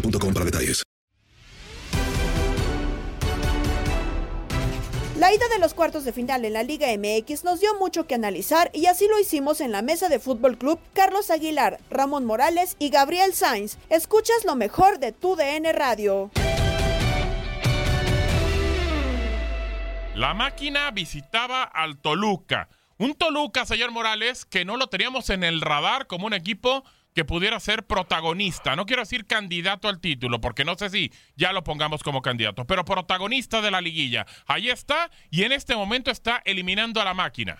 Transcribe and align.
boostmobile.com 0.00 0.34
para 0.34 0.44
detalles. 0.44 0.82
La 5.18 5.32
ida 5.32 5.48
de 5.48 5.58
los 5.58 5.72
cuartos 5.72 6.04
de 6.04 6.12
final 6.12 6.44
en 6.44 6.52
la 6.52 6.62
Liga 6.62 6.88
MX 6.88 7.42
nos 7.42 7.60
dio 7.60 7.74
mucho 7.78 8.06
que 8.06 8.14
analizar 8.14 8.70
y 8.74 8.84
así 8.84 9.08
lo 9.08 9.18
hicimos 9.18 9.62
en 9.62 9.72
la 9.72 9.80
mesa 9.80 10.10
de 10.10 10.18
Fútbol 10.18 10.58
Club 10.58 10.78
Carlos 10.92 11.30
Aguilar, 11.30 11.80
Ramón 11.88 12.26
Morales 12.26 12.76
y 12.78 12.90
Gabriel 12.90 13.32
Sainz. 13.32 13.78
Escuchas 13.88 14.44
lo 14.44 14.56
mejor 14.56 14.98
de 14.98 15.12
tu 15.12 15.34
DN 15.34 15.72
Radio. 15.72 16.30
La 20.14 20.34
máquina 20.34 20.90
visitaba 20.90 21.62
al 21.62 21.96
Toluca. 21.98 22.68
Un 22.98 23.14
Toluca, 23.14 23.64
señor 23.64 23.92
Morales, 23.92 24.44
que 24.44 24.66
no 24.66 24.76
lo 24.76 24.88
teníamos 24.88 25.30
en 25.30 25.44
el 25.44 25.62
radar 25.62 26.06
como 26.06 26.26
un 26.26 26.34
equipo 26.34 26.84
que 27.16 27.24
pudiera 27.24 27.58
ser 27.60 27.86
protagonista. 27.86 28.76
No 28.76 28.84
quiero 28.84 29.00
decir 29.00 29.26
candidato 29.26 29.88
al 29.88 30.00
título, 30.00 30.38
porque 30.38 30.66
no 30.66 30.76
sé 30.76 30.90
si 30.90 31.10
ya 31.34 31.50
lo 31.54 31.64
pongamos 31.64 32.02
como 32.02 32.20
candidato, 32.20 32.66
pero 32.66 32.84
protagonista 32.84 33.62
de 33.62 33.70
la 33.70 33.80
liguilla. 33.80 34.26
Ahí 34.46 34.68
está 34.68 35.10
y 35.30 35.44
en 35.44 35.52
este 35.52 35.74
momento 35.74 36.10
está 36.10 36.42
eliminando 36.44 37.00
a 37.00 37.04
la 37.06 37.14
máquina. 37.14 37.56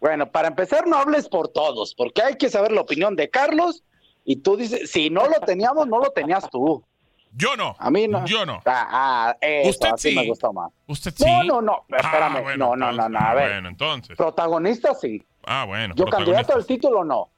Bueno, 0.00 0.30
para 0.30 0.46
empezar, 0.46 0.86
no 0.86 0.96
hables 0.96 1.28
por 1.28 1.48
todos, 1.48 1.92
porque 1.96 2.22
hay 2.22 2.36
que 2.36 2.48
saber 2.48 2.70
la 2.70 2.82
opinión 2.82 3.16
de 3.16 3.28
Carlos. 3.28 3.82
Y 4.24 4.36
tú 4.36 4.56
dices, 4.56 4.88
si 4.88 5.10
no 5.10 5.26
lo 5.26 5.40
teníamos, 5.40 5.88
no 5.88 5.98
lo 5.98 6.10
tenías 6.10 6.48
tú. 6.48 6.84
Yo 7.32 7.56
no. 7.56 7.74
A 7.80 7.90
mí 7.90 8.06
no. 8.06 8.24
Yo 8.26 8.46
no. 8.46 8.62
Ah, 8.64 8.86
ah, 9.32 9.36
eso, 9.40 9.70
Usted 9.70 9.90
sí. 9.96 10.14
me 10.14 10.24
gustó 10.24 10.52
más. 10.52 10.70
Usted 10.86 11.12
sí. 11.16 11.24
No, 11.26 11.42
no, 11.42 11.60
no, 11.62 11.84
Ah, 11.90 11.96
espérame. 11.96 12.42
bueno, 12.42 12.76
no, 12.76 12.92
no, 12.92 12.92
no, 12.92 13.08
no, 13.08 13.18
a 13.18 13.34
ver. 13.34 13.50
Bueno, 13.54 13.68
entonces. 13.70 14.16
Protagonista 14.16 14.94
sí. 14.94 15.20
Ah, 15.44 15.64
bueno. 15.66 15.94
Yo 15.96 16.04
candidato 16.06 16.54
al 16.54 16.64
título 16.64 17.02
no. 17.04 17.30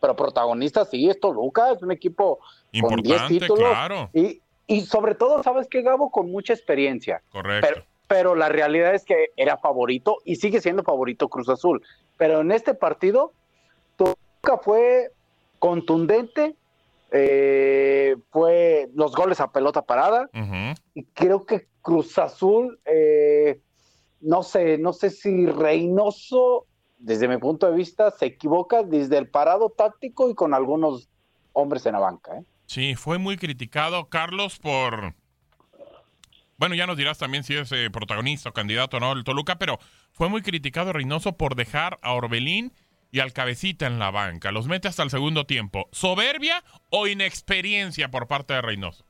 Pero 0.00 0.14
protagonista 0.16 0.84
sí, 0.84 1.08
esto 1.08 1.32
Lucas, 1.32 1.76
es 1.76 1.82
un 1.82 1.92
equipo 1.92 2.38
con 2.80 2.96
10 3.02 3.04
Importante, 3.04 3.38
títulos. 3.38 3.68
claro. 3.70 4.10
Y, 4.12 4.40
y 4.66 4.82
sobre 4.82 5.14
todo, 5.14 5.42
¿sabes 5.42 5.66
qué, 5.68 5.82
Gabo? 5.82 6.10
Con 6.10 6.30
mucha 6.30 6.52
experiencia. 6.52 7.22
Correcto. 7.32 7.66
Pero, 7.68 7.86
pero 8.06 8.34
la 8.34 8.48
realidad 8.48 8.94
es 8.94 9.04
que 9.04 9.32
era 9.36 9.56
favorito 9.58 10.18
y 10.24 10.36
sigue 10.36 10.60
siendo 10.60 10.82
favorito 10.82 11.28
Cruz 11.28 11.48
Azul. 11.48 11.82
Pero 12.16 12.40
en 12.40 12.52
este 12.52 12.74
partido, 12.74 13.32
Toluca 13.96 14.58
fue 14.62 15.10
contundente, 15.58 16.54
eh, 17.10 18.16
fue 18.30 18.88
los 18.94 19.14
goles 19.14 19.40
a 19.40 19.50
pelota 19.50 19.82
parada 19.82 20.28
y 20.94 21.04
creo 21.04 21.44
que 21.46 21.66
Cruz 21.82 22.18
Azul, 22.18 22.78
eh, 22.84 23.60
no 24.20 24.42
sé, 24.42 24.78
no 24.78 24.92
sé 24.92 25.10
si 25.10 25.46
Reynoso, 25.46 26.66
desde 26.98 27.28
mi 27.28 27.36
punto 27.38 27.70
de 27.70 27.76
vista, 27.76 28.10
se 28.10 28.26
equivoca 28.26 28.82
desde 28.82 29.18
el 29.18 29.28
parado 29.28 29.70
táctico 29.70 30.30
y 30.30 30.34
con 30.34 30.54
algunos 30.54 31.08
hombres 31.52 31.86
en 31.86 31.92
la 31.92 32.00
banca. 32.00 32.38
¿eh? 32.38 32.44
Sí, 32.66 32.94
fue 32.94 33.18
muy 33.18 33.36
criticado 33.36 34.08
Carlos 34.08 34.58
por... 34.58 35.14
Bueno, 36.56 36.74
ya 36.74 36.86
nos 36.88 36.96
dirás 36.96 37.18
también 37.18 37.44
si 37.44 37.54
es 37.54 37.70
eh, 37.70 37.88
protagonista 37.90 38.48
o 38.48 38.52
candidato 38.52 38.96
o 38.96 39.00
no 39.00 39.12
el 39.12 39.22
Toluca, 39.22 39.58
pero 39.58 39.78
fue 40.12 40.28
muy 40.28 40.42
criticado 40.42 40.92
Reynoso 40.92 41.36
por 41.36 41.54
dejar 41.54 41.98
a 42.02 42.14
Orbelín 42.14 42.72
y 43.12 43.20
al 43.20 43.32
Cabecita 43.32 43.86
en 43.86 44.00
la 44.00 44.10
banca. 44.10 44.50
Los 44.50 44.66
mete 44.66 44.88
hasta 44.88 45.04
el 45.04 45.10
segundo 45.10 45.44
tiempo. 45.46 45.88
¿Soberbia 45.92 46.64
o 46.90 47.06
inexperiencia 47.06 48.10
por 48.10 48.26
parte 48.26 48.54
de 48.54 48.62
Reynoso? 48.62 49.04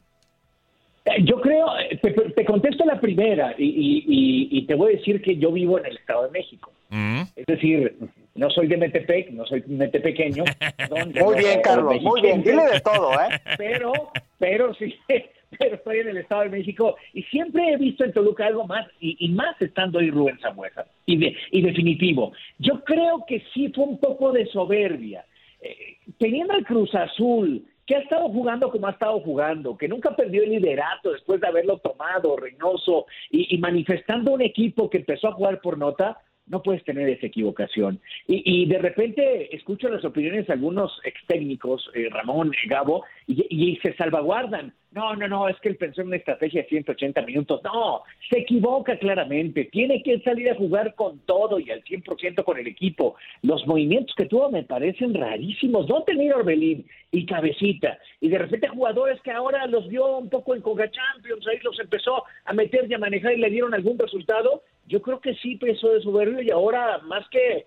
Eh, 1.06 1.24
Yo 1.24 1.40
creo, 1.40 1.66
eh, 1.78 1.98
te, 2.02 2.10
te 2.12 2.44
contesto 2.44 2.84
la 2.84 3.00
primera 3.00 3.54
y, 3.56 3.64
y- 3.64 4.04
y- 4.06 4.58
y 4.58 4.66
te 4.66 4.74
voy 4.74 4.92
a 4.92 4.96
decir 4.98 5.22
que 5.22 5.38
yo 5.38 5.50
vivo 5.50 5.78
en 5.78 5.86
el 5.86 5.96
Estado 5.96 6.24
de 6.24 6.30
México. 6.30 6.70
Mm. 6.90 7.22
Es 7.36 7.46
decir, 7.46 7.96
no 8.34 8.50
soy 8.50 8.68
de 8.68 8.76
Metepec, 8.76 9.30
no 9.30 9.44
soy 9.46 9.62
metepequeño. 9.66 10.44
Muy 11.24 11.34
bien, 11.36 11.60
Carlos, 11.62 12.00
muy 12.00 12.22
bien, 12.22 12.42
dile 12.42 12.62
de 12.72 12.80
todo, 12.80 13.12
¿eh? 13.14 13.40
Pero, 13.58 13.92
pero 14.38 14.72
sí, 14.74 14.94
pero 15.58 15.74
estoy 15.74 15.98
en 15.98 16.08
el 16.08 16.18
Estado 16.18 16.42
de 16.42 16.50
México 16.50 16.96
y 17.12 17.22
siempre 17.24 17.72
he 17.72 17.76
visto 17.76 18.04
en 18.04 18.12
Toluca 18.12 18.46
algo 18.46 18.66
más 18.66 18.86
y, 19.00 19.16
y 19.18 19.28
más 19.30 19.60
estando 19.60 19.98
ahí 19.98 20.10
Rubén 20.10 20.38
Zambuesa. 20.38 20.86
Y, 21.06 21.16
de, 21.16 21.36
y 21.50 21.62
definitivo, 21.62 22.32
yo 22.58 22.84
creo 22.84 23.24
que 23.26 23.42
sí 23.52 23.72
fue 23.74 23.84
un 23.84 23.98
poco 23.98 24.32
de 24.32 24.46
soberbia. 24.46 25.24
Eh, 25.60 25.96
teniendo 26.18 26.52
al 26.52 26.64
Cruz 26.64 26.94
Azul, 26.94 27.66
que 27.84 27.96
ha 27.96 28.00
estado 28.00 28.28
jugando 28.28 28.70
como 28.70 28.86
ha 28.86 28.92
estado 28.92 29.18
jugando, 29.20 29.76
que 29.76 29.88
nunca 29.88 30.14
perdió 30.14 30.44
el 30.44 30.50
liderato 30.50 31.10
después 31.10 31.40
de 31.40 31.48
haberlo 31.48 31.78
tomado 31.78 32.36
Reynoso 32.36 33.06
y, 33.30 33.54
y 33.54 33.58
manifestando 33.58 34.32
un 34.32 34.42
equipo 34.42 34.88
que 34.88 34.98
empezó 34.98 35.28
a 35.28 35.32
jugar 35.32 35.60
por 35.60 35.78
nota, 35.78 36.18
no 36.48 36.62
puedes 36.62 36.84
tener 36.84 37.08
esa 37.08 37.26
equivocación. 37.26 38.00
Y, 38.26 38.62
y 38.62 38.66
de 38.66 38.78
repente 38.78 39.54
escucho 39.54 39.88
las 39.88 40.04
opiniones 40.04 40.46
de 40.46 40.52
algunos 40.52 41.00
ex 41.04 41.20
técnicos, 41.26 41.90
eh, 41.94 42.08
Ramón, 42.10 42.52
eh, 42.52 42.68
Gabo, 42.68 43.04
y, 43.26 43.46
y 43.50 43.76
se 43.76 43.94
salvaguardan. 43.96 44.72
No, 44.90 45.14
no, 45.14 45.28
no, 45.28 45.48
es 45.48 45.56
que 45.60 45.68
él 45.68 45.76
pensó 45.76 46.00
en 46.00 46.08
una 46.08 46.16
estrategia 46.16 46.62
de 46.62 46.68
180 46.68 47.20
minutos. 47.22 47.60
No, 47.62 48.02
se 48.30 48.38
equivoca 48.38 48.98
claramente. 48.98 49.66
Tiene 49.66 50.02
que 50.02 50.18
salir 50.20 50.50
a 50.50 50.54
jugar 50.54 50.94
con 50.94 51.18
todo 51.20 51.58
y 51.58 51.70
al 51.70 51.84
100% 51.84 52.42
con 52.42 52.58
el 52.58 52.66
equipo. 52.66 53.16
Los 53.42 53.66
movimientos 53.66 54.14
que 54.16 54.24
tuvo 54.24 54.50
me 54.50 54.62
parecen 54.62 55.12
rarísimos. 55.12 55.88
No 55.88 56.04
tenía 56.04 56.36
Orbelín 56.36 56.86
y 57.10 57.26
Cabecita. 57.26 57.98
Y 58.20 58.28
de 58.28 58.38
repente 58.38 58.68
jugadores 58.68 59.20
que 59.20 59.30
ahora 59.30 59.66
los 59.66 59.86
vio 59.88 60.16
un 60.16 60.30
poco 60.30 60.54
en 60.54 60.62
Coca 60.62 60.90
Champions, 60.90 61.46
ahí 61.46 61.58
los 61.62 61.78
empezó 61.78 62.24
a 62.46 62.52
meter 62.54 62.86
y 62.90 62.94
a 62.94 62.98
manejar 62.98 63.34
y 63.34 63.40
le 63.40 63.50
dieron 63.50 63.74
algún 63.74 63.98
resultado. 63.98 64.62
Yo 64.88 65.00
creo 65.02 65.20
que 65.20 65.34
sí 65.34 65.56
pesó 65.56 65.90
de 65.92 66.02
soberbio 66.02 66.42
y 66.42 66.50
ahora 66.50 66.98
más 66.98 67.28
que 67.30 67.66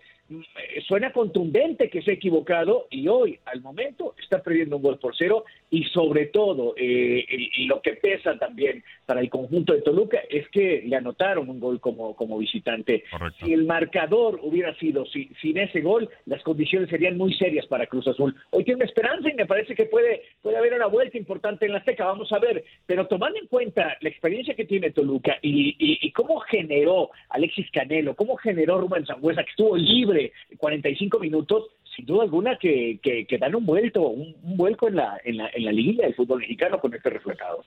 suena 0.87 1.11
contundente 1.11 1.89
que 1.89 2.01
se 2.01 2.11
ha 2.11 2.13
equivocado 2.13 2.87
y 2.89 3.07
hoy, 3.07 3.39
al 3.45 3.61
momento, 3.61 4.15
está 4.21 4.41
perdiendo 4.41 4.77
un 4.77 4.83
gol 4.83 4.99
por 4.99 5.15
cero 5.15 5.45
y 5.69 5.83
sobre 5.85 6.27
todo 6.27 6.73
eh, 6.77 7.25
lo 7.67 7.81
que 7.81 7.93
pesa 7.93 8.37
también 8.37 8.83
para 9.05 9.21
el 9.21 9.29
conjunto 9.29 9.73
de 9.73 9.81
Toluca 9.81 10.19
es 10.29 10.47
que 10.49 10.83
le 10.85 10.95
anotaron 10.95 11.49
un 11.49 11.59
gol 11.59 11.79
como, 11.79 12.15
como 12.15 12.37
visitante. 12.37 13.03
Si 13.39 13.53
el 13.53 13.65
marcador 13.65 14.39
hubiera 14.41 14.73
sido 14.75 15.05
sin 15.05 15.57
ese 15.57 15.81
gol, 15.81 16.09
las 16.25 16.41
condiciones 16.43 16.89
serían 16.89 17.17
muy 17.17 17.33
serias 17.33 17.65
para 17.67 17.87
Cruz 17.87 18.07
Azul. 18.07 18.35
Hoy 18.51 18.63
tiene 18.63 18.85
esperanza 18.85 19.29
y 19.29 19.33
me 19.33 19.45
parece 19.45 19.75
que 19.75 19.85
puede, 19.85 20.23
puede 20.41 20.57
haber 20.57 20.73
una 20.73 20.87
vuelta 20.87 21.17
importante 21.17 21.65
en 21.65 21.73
la 21.73 21.79
Azteca, 21.79 22.05
vamos 22.05 22.31
a 22.31 22.39
ver, 22.39 22.63
pero 22.85 23.07
tomando 23.07 23.39
en 23.39 23.47
cuenta 23.47 23.97
la 24.01 24.09
experiencia 24.09 24.55
que 24.55 24.65
tiene 24.65 24.91
Toluca 24.91 25.37
y, 25.41 25.75
y, 25.79 26.11
cómo 26.11 26.39
generó 26.39 27.09
Alexis 27.29 27.69
Canelo, 27.71 28.15
cómo 28.15 28.35
generó 28.35 28.79
Rubén 28.79 29.05
Sangüesa, 29.05 29.43
que 29.43 29.49
estuvo 29.49 29.75
libre 29.75 30.20
45 30.57 31.19
minutos, 31.19 31.65
sin 31.95 32.05
duda 32.05 32.23
alguna 32.23 32.57
que, 32.57 32.99
que, 33.01 33.37
dan 33.37 33.55
un 33.55 33.65
vuelto, 33.65 34.01
un, 34.01 34.35
vuelco 34.57 34.87
en 34.87 34.95
la, 34.95 35.19
en 35.23 35.37
la, 35.37 35.49
en 35.53 35.65
la 35.65 35.71
liguilla 35.71 36.05
del 36.05 36.15
fútbol 36.15 36.39
mexicano 36.39 36.79
con 36.79 36.93
este 36.93 37.09
resultado. 37.09 37.63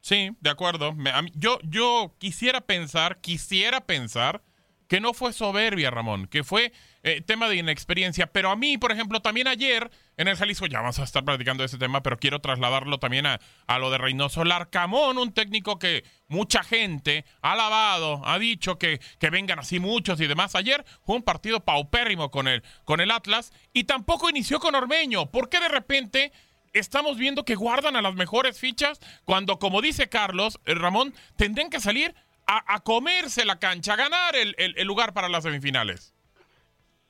Sí, 0.00 0.30
de 0.40 0.50
acuerdo. 0.50 0.94
yo, 1.34 1.58
yo 1.68 2.14
quisiera 2.18 2.60
pensar, 2.60 3.20
quisiera 3.20 3.80
pensar 3.80 4.42
que 4.88 5.00
no 5.00 5.12
fue 5.12 5.32
soberbia, 5.32 5.90
Ramón, 5.90 6.26
que 6.26 6.42
fue 6.42 6.72
eh, 7.02 7.20
tema 7.20 7.48
de 7.48 7.56
inexperiencia. 7.56 8.26
Pero 8.26 8.50
a 8.50 8.56
mí, 8.56 8.78
por 8.78 8.90
ejemplo, 8.90 9.20
también 9.20 9.46
ayer 9.46 9.90
en 10.16 10.28
el 10.28 10.36
Jalisco, 10.36 10.66
ya 10.66 10.80
vamos 10.80 10.98
a 10.98 11.04
estar 11.04 11.24
platicando 11.24 11.62
de 11.62 11.66
ese 11.66 11.78
tema, 11.78 12.02
pero 12.02 12.18
quiero 12.18 12.40
trasladarlo 12.40 12.98
también 12.98 13.26
a, 13.26 13.38
a 13.66 13.78
lo 13.78 13.90
de 13.90 13.98
Reynoso 13.98 14.44
Larcamón, 14.44 15.18
un 15.18 15.32
técnico 15.32 15.78
que 15.78 16.04
mucha 16.26 16.62
gente 16.64 17.24
ha 17.42 17.52
alabado, 17.52 18.22
ha 18.24 18.38
dicho 18.38 18.78
que, 18.78 19.00
que 19.20 19.30
vengan 19.30 19.58
así 19.58 19.78
muchos 19.78 20.20
y 20.20 20.26
demás. 20.26 20.54
Ayer 20.54 20.84
fue 21.04 21.16
un 21.16 21.22
partido 21.22 21.60
paupérrimo 21.60 22.30
con 22.30 22.48
el, 22.48 22.62
con 22.84 23.00
el 23.00 23.10
Atlas 23.10 23.52
y 23.72 23.84
tampoco 23.84 24.30
inició 24.30 24.58
con 24.58 24.74
Ormeño. 24.74 25.30
¿Por 25.30 25.50
qué 25.50 25.60
de 25.60 25.68
repente 25.68 26.32
estamos 26.72 27.16
viendo 27.16 27.44
que 27.44 27.54
guardan 27.54 27.96
a 27.96 28.02
las 28.02 28.14
mejores 28.14 28.58
fichas 28.58 29.00
cuando, 29.24 29.58
como 29.58 29.82
dice 29.82 30.08
Carlos, 30.08 30.60
eh, 30.64 30.74
Ramón, 30.74 31.14
tendrían 31.36 31.70
que 31.70 31.80
salir 31.80 32.14
a, 32.48 32.80
comerse 32.80 33.44
la 33.44 33.58
cancha, 33.58 33.92
a 33.92 33.96
ganar 33.96 34.34
el, 34.34 34.86
lugar 34.86 35.12
para 35.12 35.28
las 35.28 35.44
semifinales. 35.44 36.14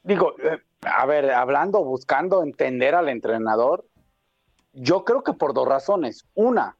Digo, 0.02 0.34
eh, 0.42 0.58
a 0.82 1.06
ver, 1.06 1.30
hablando, 1.30 1.84
buscando 1.84 2.42
entender 2.42 2.94
al 2.94 3.08
entrenador, 3.08 3.86
yo 4.72 5.04
creo 5.04 5.22
que 5.22 5.32
por 5.32 5.54
dos 5.54 5.68
razones. 5.68 6.26
Una, 6.34 6.76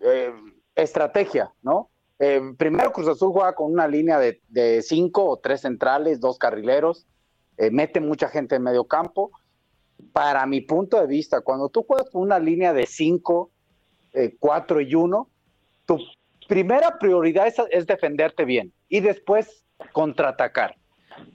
eh, 0.00 0.32
estrategia, 0.74 1.52
¿no? 1.62 1.90
Eh, 2.18 2.52
primero 2.58 2.92
Cruz 2.92 3.08
Azul 3.08 3.32
juega 3.32 3.54
con 3.54 3.72
una 3.72 3.88
línea 3.88 4.18
de, 4.18 4.82
cinco 4.82 5.24
o 5.26 5.38
tres 5.38 5.62
centrales, 5.62 6.20
dos 6.20 6.38
carrileros, 6.38 7.06
mete 7.70 8.00
mucha 8.00 8.28
gente 8.28 8.56
en 8.56 8.62
medio 8.62 8.84
campo. 8.84 9.30
Para 10.12 10.46
mi 10.46 10.62
punto 10.62 10.98
de 10.98 11.06
vista, 11.06 11.42
cuando 11.42 11.68
tú 11.68 11.82
juegas 11.82 12.08
con 12.10 12.22
una 12.22 12.38
línea 12.38 12.72
de 12.72 12.86
cinco, 12.86 13.50
cuatro 14.38 14.80
y 14.80 14.94
uno, 14.94 15.28
tu 15.84 15.98
primera 16.50 16.98
prioridad 16.98 17.46
es, 17.70 17.86
defenderte 17.86 18.44
bien 18.44 18.72
y 18.88 18.98
después 18.98 19.64
contraatacar. 19.92 20.74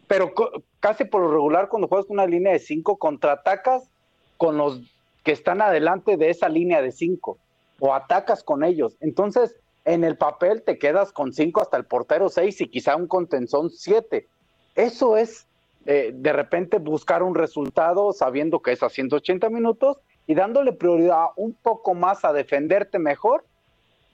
Pero 0.07 0.33
casi 0.81 1.06
por 1.06 1.21
lo 1.21 1.31
regular, 1.31 1.69
cuando 1.69 1.88
juegas 1.88 2.06
con 2.06 2.17
una 2.17 2.27
línea 2.27 2.51
de 2.51 2.59
cinco, 2.59 2.97
contraatacas 2.97 3.89
con 4.35 4.57
los 4.57 4.81
que 5.23 5.31
están 5.31 5.62
adelante 5.62 6.17
de 6.17 6.31
esa 6.31 6.50
línea 6.50 6.81
de 6.81 6.91
cinco 6.91 7.38
o 7.79 7.94
atacas 7.94 8.44
con 8.44 8.65
ellos. 8.65 8.97
Entonces, 9.00 9.56
en 9.85 10.03
el 10.03 10.17
papel 10.17 10.63
te 10.63 10.77
quedas 10.77 11.13
con 11.13 11.31
cinco 11.31 11.62
hasta 11.62 11.77
el 11.77 11.85
portero 11.85 12.27
seis 12.27 12.59
y 12.59 12.67
quizá 12.67 12.97
un 12.97 13.07
contenzón 13.07 13.69
siete. 13.69 14.27
Eso 14.75 15.15
es 15.15 15.47
eh, 15.85 16.12
de 16.13 16.33
repente 16.33 16.77
buscar 16.77 17.23
un 17.23 17.35
resultado 17.35 18.12
sabiendo 18.12 18.62
que 18.62 18.73
es 18.73 18.83
a 18.83 18.89
180 18.89 19.50
minutos 19.50 19.97
y 20.27 20.35
dándole 20.35 20.73
prioridad 20.73 21.27
un 21.38 21.53
poco 21.53 21.94
más 21.94 22.25
a 22.25 22.33
defenderte 22.33 23.00
mejor 23.00 23.45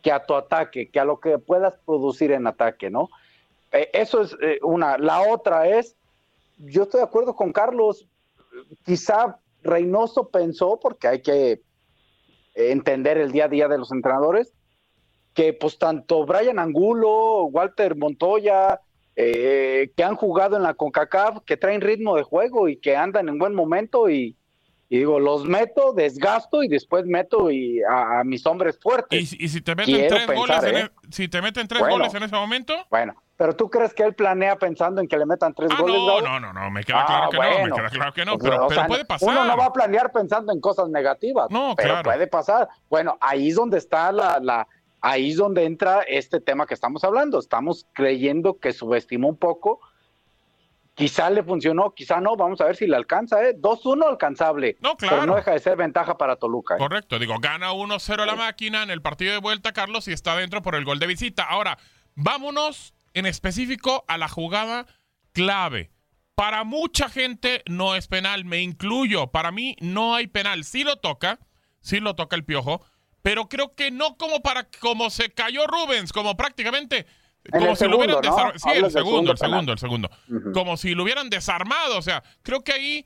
que 0.02 0.12
a 0.12 0.26
tu 0.26 0.34
ataque, 0.36 0.90
que 0.90 1.00
a 1.00 1.06
lo 1.06 1.20
que 1.20 1.38
puedas 1.38 1.76
producir 1.86 2.32
en 2.32 2.48
ataque, 2.48 2.90
¿no? 2.90 3.10
Eh, 3.72 3.90
eso 3.94 4.22
es 4.22 4.36
eh, 4.42 4.60
una. 4.64 4.98
La 4.98 5.22
otra 5.22 5.68
es, 5.68 5.96
yo 6.58 6.84
estoy 6.84 7.00
de 7.00 7.06
acuerdo 7.06 7.36
con 7.36 7.54
Carlos, 7.54 8.08
quizá 8.84 9.40
Reynoso 9.64 10.30
pensó, 10.30 10.80
porque 10.80 11.08
hay 11.08 11.22
que 11.22 11.62
entender 12.54 13.18
el 13.18 13.32
día 13.32 13.46
a 13.46 13.50
día 13.50 13.68
de 13.68 13.78
los 13.78 13.92
entrenadores, 13.92 14.54
que 15.34 15.54
pues 15.54 15.78
tanto 15.78 16.26
Brian 16.26 16.60
Angulo, 16.60 17.46
Walter 17.46 17.96
Montoya, 17.96 18.82
eh, 19.16 19.92
que 19.96 20.04
han 20.04 20.16
jugado 20.16 20.58
en 20.58 20.64
la 20.64 20.74
CONCACAF, 20.74 21.44
que 21.46 21.58
traen 21.58 21.82
ritmo 21.82 22.16
de 22.16 22.24
juego 22.24 22.68
y 22.68 22.78
que 22.78 22.96
andan 22.96 23.30
en 23.30 23.38
buen 23.38 23.54
momento 23.54 24.10
y, 24.10 24.36
y 24.92 24.98
digo, 24.98 25.22
los 25.22 25.46
meto, 25.46 25.94
desgasto 25.94 26.64
y 26.64 26.68
después 26.68 27.06
meto 27.06 27.50
y 27.50 27.82
a, 27.82 28.26
mis 28.26 28.46
hombres 28.46 28.78
fuertes. 28.78 29.34
¿Y, 29.40 29.48
si 29.48 29.62
te 29.62 29.74
meten 29.74 30.06
tres, 30.10 30.28
goles, 30.28 30.64
en, 30.64 30.76
¿eh? 30.76 30.80
e, 30.82 30.92
si 31.10 31.30
te 31.30 31.42
meten 31.42 31.66
tres 31.66 31.82
goles 31.82 32.14
en 32.14 32.24
ese 32.24 32.36
momento? 32.36 32.74
Bueno, 32.90 33.16
pero 33.38 33.56
tú 33.56 33.70
crees 33.70 33.94
que 33.94 34.04
él 34.04 34.14
planea 34.14 34.58
pensando 34.58 35.00
en 35.00 35.08
que 35.08 35.18
le 35.18 35.26
metan 35.26 35.54
tres 35.54 35.70
ah, 35.72 35.78
goles? 35.80 35.96
No, 35.96 36.20
no, 36.20 36.42
no, 36.42 36.52
no, 36.52 36.70
me 36.70 36.84
queda 36.84 37.06
claro 37.06 37.24
ah, 37.24 37.30
que 37.32 37.38
no, 37.38 37.68
me 37.68 37.72
queda 37.72 37.90
claro 37.90 38.12
que 38.12 38.26
no, 38.26 38.38
pues, 38.38 38.52
pero, 38.70 38.88
puede 38.88 39.06
pasar. 39.06 39.30
Uno 39.30 39.46
no 39.46 39.56
va 39.56 39.68
a 39.68 39.72
planear 39.72 40.12
pensando 40.12 40.52
en 40.52 40.60
cosas 40.60 40.90
negativas, 40.90 41.50
no, 41.50 41.74
pero 41.78 42.04
puede 42.04 42.28
pasar. 42.28 42.68
Bueno, 42.90 43.18
ahí 43.22 43.48
es 43.48 43.56
donde 43.56 43.78
está 43.78 44.12
la, 44.12 44.40
la, 44.42 44.68
ahí 45.00 45.30
es 45.30 45.38
donde 45.38 45.64
entra 45.64 46.02
este 46.02 46.42
tema 46.42 46.68
que 46.68 46.74
estamos 46.74 47.06
hablando. 47.06 47.40
Estamos 47.40 47.88
creyendo 47.94 48.60
que 48.60 48.74
subestimó 48.74 49.30
un 49.30 49.38
poco 49.38 49.80
Quizá 51.02 51.30
le 51.30 51.44
funcionó, 51.44 51.94
quizá 51.96 52.22
no, 52.22 52.36
vamos 52.36 52.62
a 52.62 52.66
ver 52.66 52.76
si 52.76 52.86
le 52.86 52.96
alcanza, 52.96 53.44
¿eh? 53.44 53.56
2-1 53.58 54.08
alcanzable. 54.08 54.78
No, 54.82 54.96
claro. 54.96 55.16
Pero 55.16 55.26
no 55.26 55.36
deja 55.36 55.52
de 55.52 55.60
ser 55.60 55.76
ventaja 55.76 56.18
para 56.18 56.36
Toluca. 56.36 56.76
¿eh? 56.76 56.78
Correcto, 56.78 57.18
digo, 57.18 57.36
gana 57.40 57.72
1-0 57.72 58.26
la 58.26 58.36
máquina 58.36 58.84
en 58.84 58.92
el 58.92 59.02
partido 59.02 59.32
de 59.32 59.40
vuelta, 59.40 59.72
Carlos, 59.72 60.08
y 60.08 60.14
está 60.14 60.36
dentro 60.36 60.62
por 60.62 60.76
el 60.76 60.86
gol 60.86 61.00
de 61.00 61.08
visita. 61.08 61.44
Ahora, 61.44 61.78
vámonos 62.16 62.94
en 63.14 63.26
específico 63.26 64.06
a 64.08 64.18
la 64.18 64.30
jugada 64.30 64.86
clave. 65.34 65.92
Para 66.36 66.64
mucha 66.64 67.10
gente 67.10 67.64
no 67.68 67.96
es 67.96 68.08
penal, 68.08 68.46
me 68.46 68.62
incluyo. 68.62 69.32
Para 69.32 69.52
mí 69.52 69.76
no 69.80 70.16
hay 70.16 70.28
penal. 70.28 70.64
Sí 70.64 70.84
lo 70.84 70.98
toca, 70.98 71.40
sí 71.82 72.00
lo 72.00 72.16
toca 72.16 72.36
el 72.36 72.46
piojo, 72.46 72.86
pero 73.22 73.50
creo 73.50 73.76
que 73.76 73.92
no 73.92 74.18
como 74.18 74.42
para 74.42 74.68
como 74.80 75.10
se 75.10 75.32
cayó 75.32 75.68
Rubens, 75.68 76.14
como 76.14 76.38
prácticamente 76.38 77.06
como 77.50 77.76
si 77.76 77.88
lo 77.88 77.98
hubieran 77.98 78.22
desarmado. 78.22 78.60
Sí, 78.60 78.70
el 78.70 78.92
segundo, 78.92 79.32
el 79.32 79.38
segundo, 79.38 79.72
el 79.72 79.80
segundo. 79.80 80.10
Como 80.54 80.78
si 80.78 80.94
lo 80.94 81.04
hubieran 81.04 81.30
desarmado. 81.30 81.98
O 81.98 82.02
sea, 82.02 82.24
creo 82.44 82.64
que 82.64 82.74
ahí, 82.74 83.06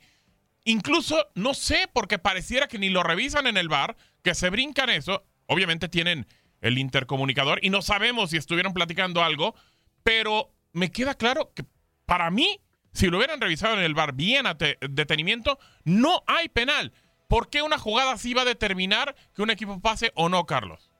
incluso, 0.64 1.28
no 1.34 1.54
sé, 1.54 1.88
porque 1.92 2.18
pareciera 2.18 2.68
que 2.68 2.78
ni 2.78 2.90
lo 2.90 3.02
revisan 3.02 3.46
en 3.46 3.56
el 3.56 3.68
bar, 3.68 3.96
que 4.22 4.34
se 4.34 4.50
brincan 4.50 4.90
eso. 4.90 5.24
Obviamente 5.46 5.88
tienen 5.88 6.26
el 6.60 6.78
intercomunicador 6.78 7.60
y 7.62 7.70
no 7.70 7.82
sabemos 7.82 8.30
si 8.30 8.36
estuvieron 8.36 8.72
platicando 8.72 9.22
algo, 9.22 9.54
pero 10.02 10.52
me 10.72 10.90
queda 10.90 11.14
claro 11.14 11.52
que 11.54 11.64
para 12.04 12.30
mí, 12.30 12.60
si 12.92 13.08
lo 13.08 13.18
hubieran 13.18 13.40
revisado 13.40 13.74
en 13.74 13.80
el 13.80 13.94
bar 13.94 14.14
bien 14.14 14.46
a 14.46 14.54
detenimiento, 14.54 15.58
no 15.84 16.22
hay 16.26 16.48
penal. 16.48 16.92
¿Por 17.28 17.50
qué 17.50 17.62
una 17.62 17.78
jugada 17.78 18.12
así 18.12 18.34
va 18.34 18.42
a 18.42 18.46
determinar 18.46 19.16
que 19.34 19.42
un 19.42 19.50
equipo 19.50 19.80
pase 19.80 20.12
o 20.14 20.28
no, 20.28 20.44
Carlos? 20.46 20.90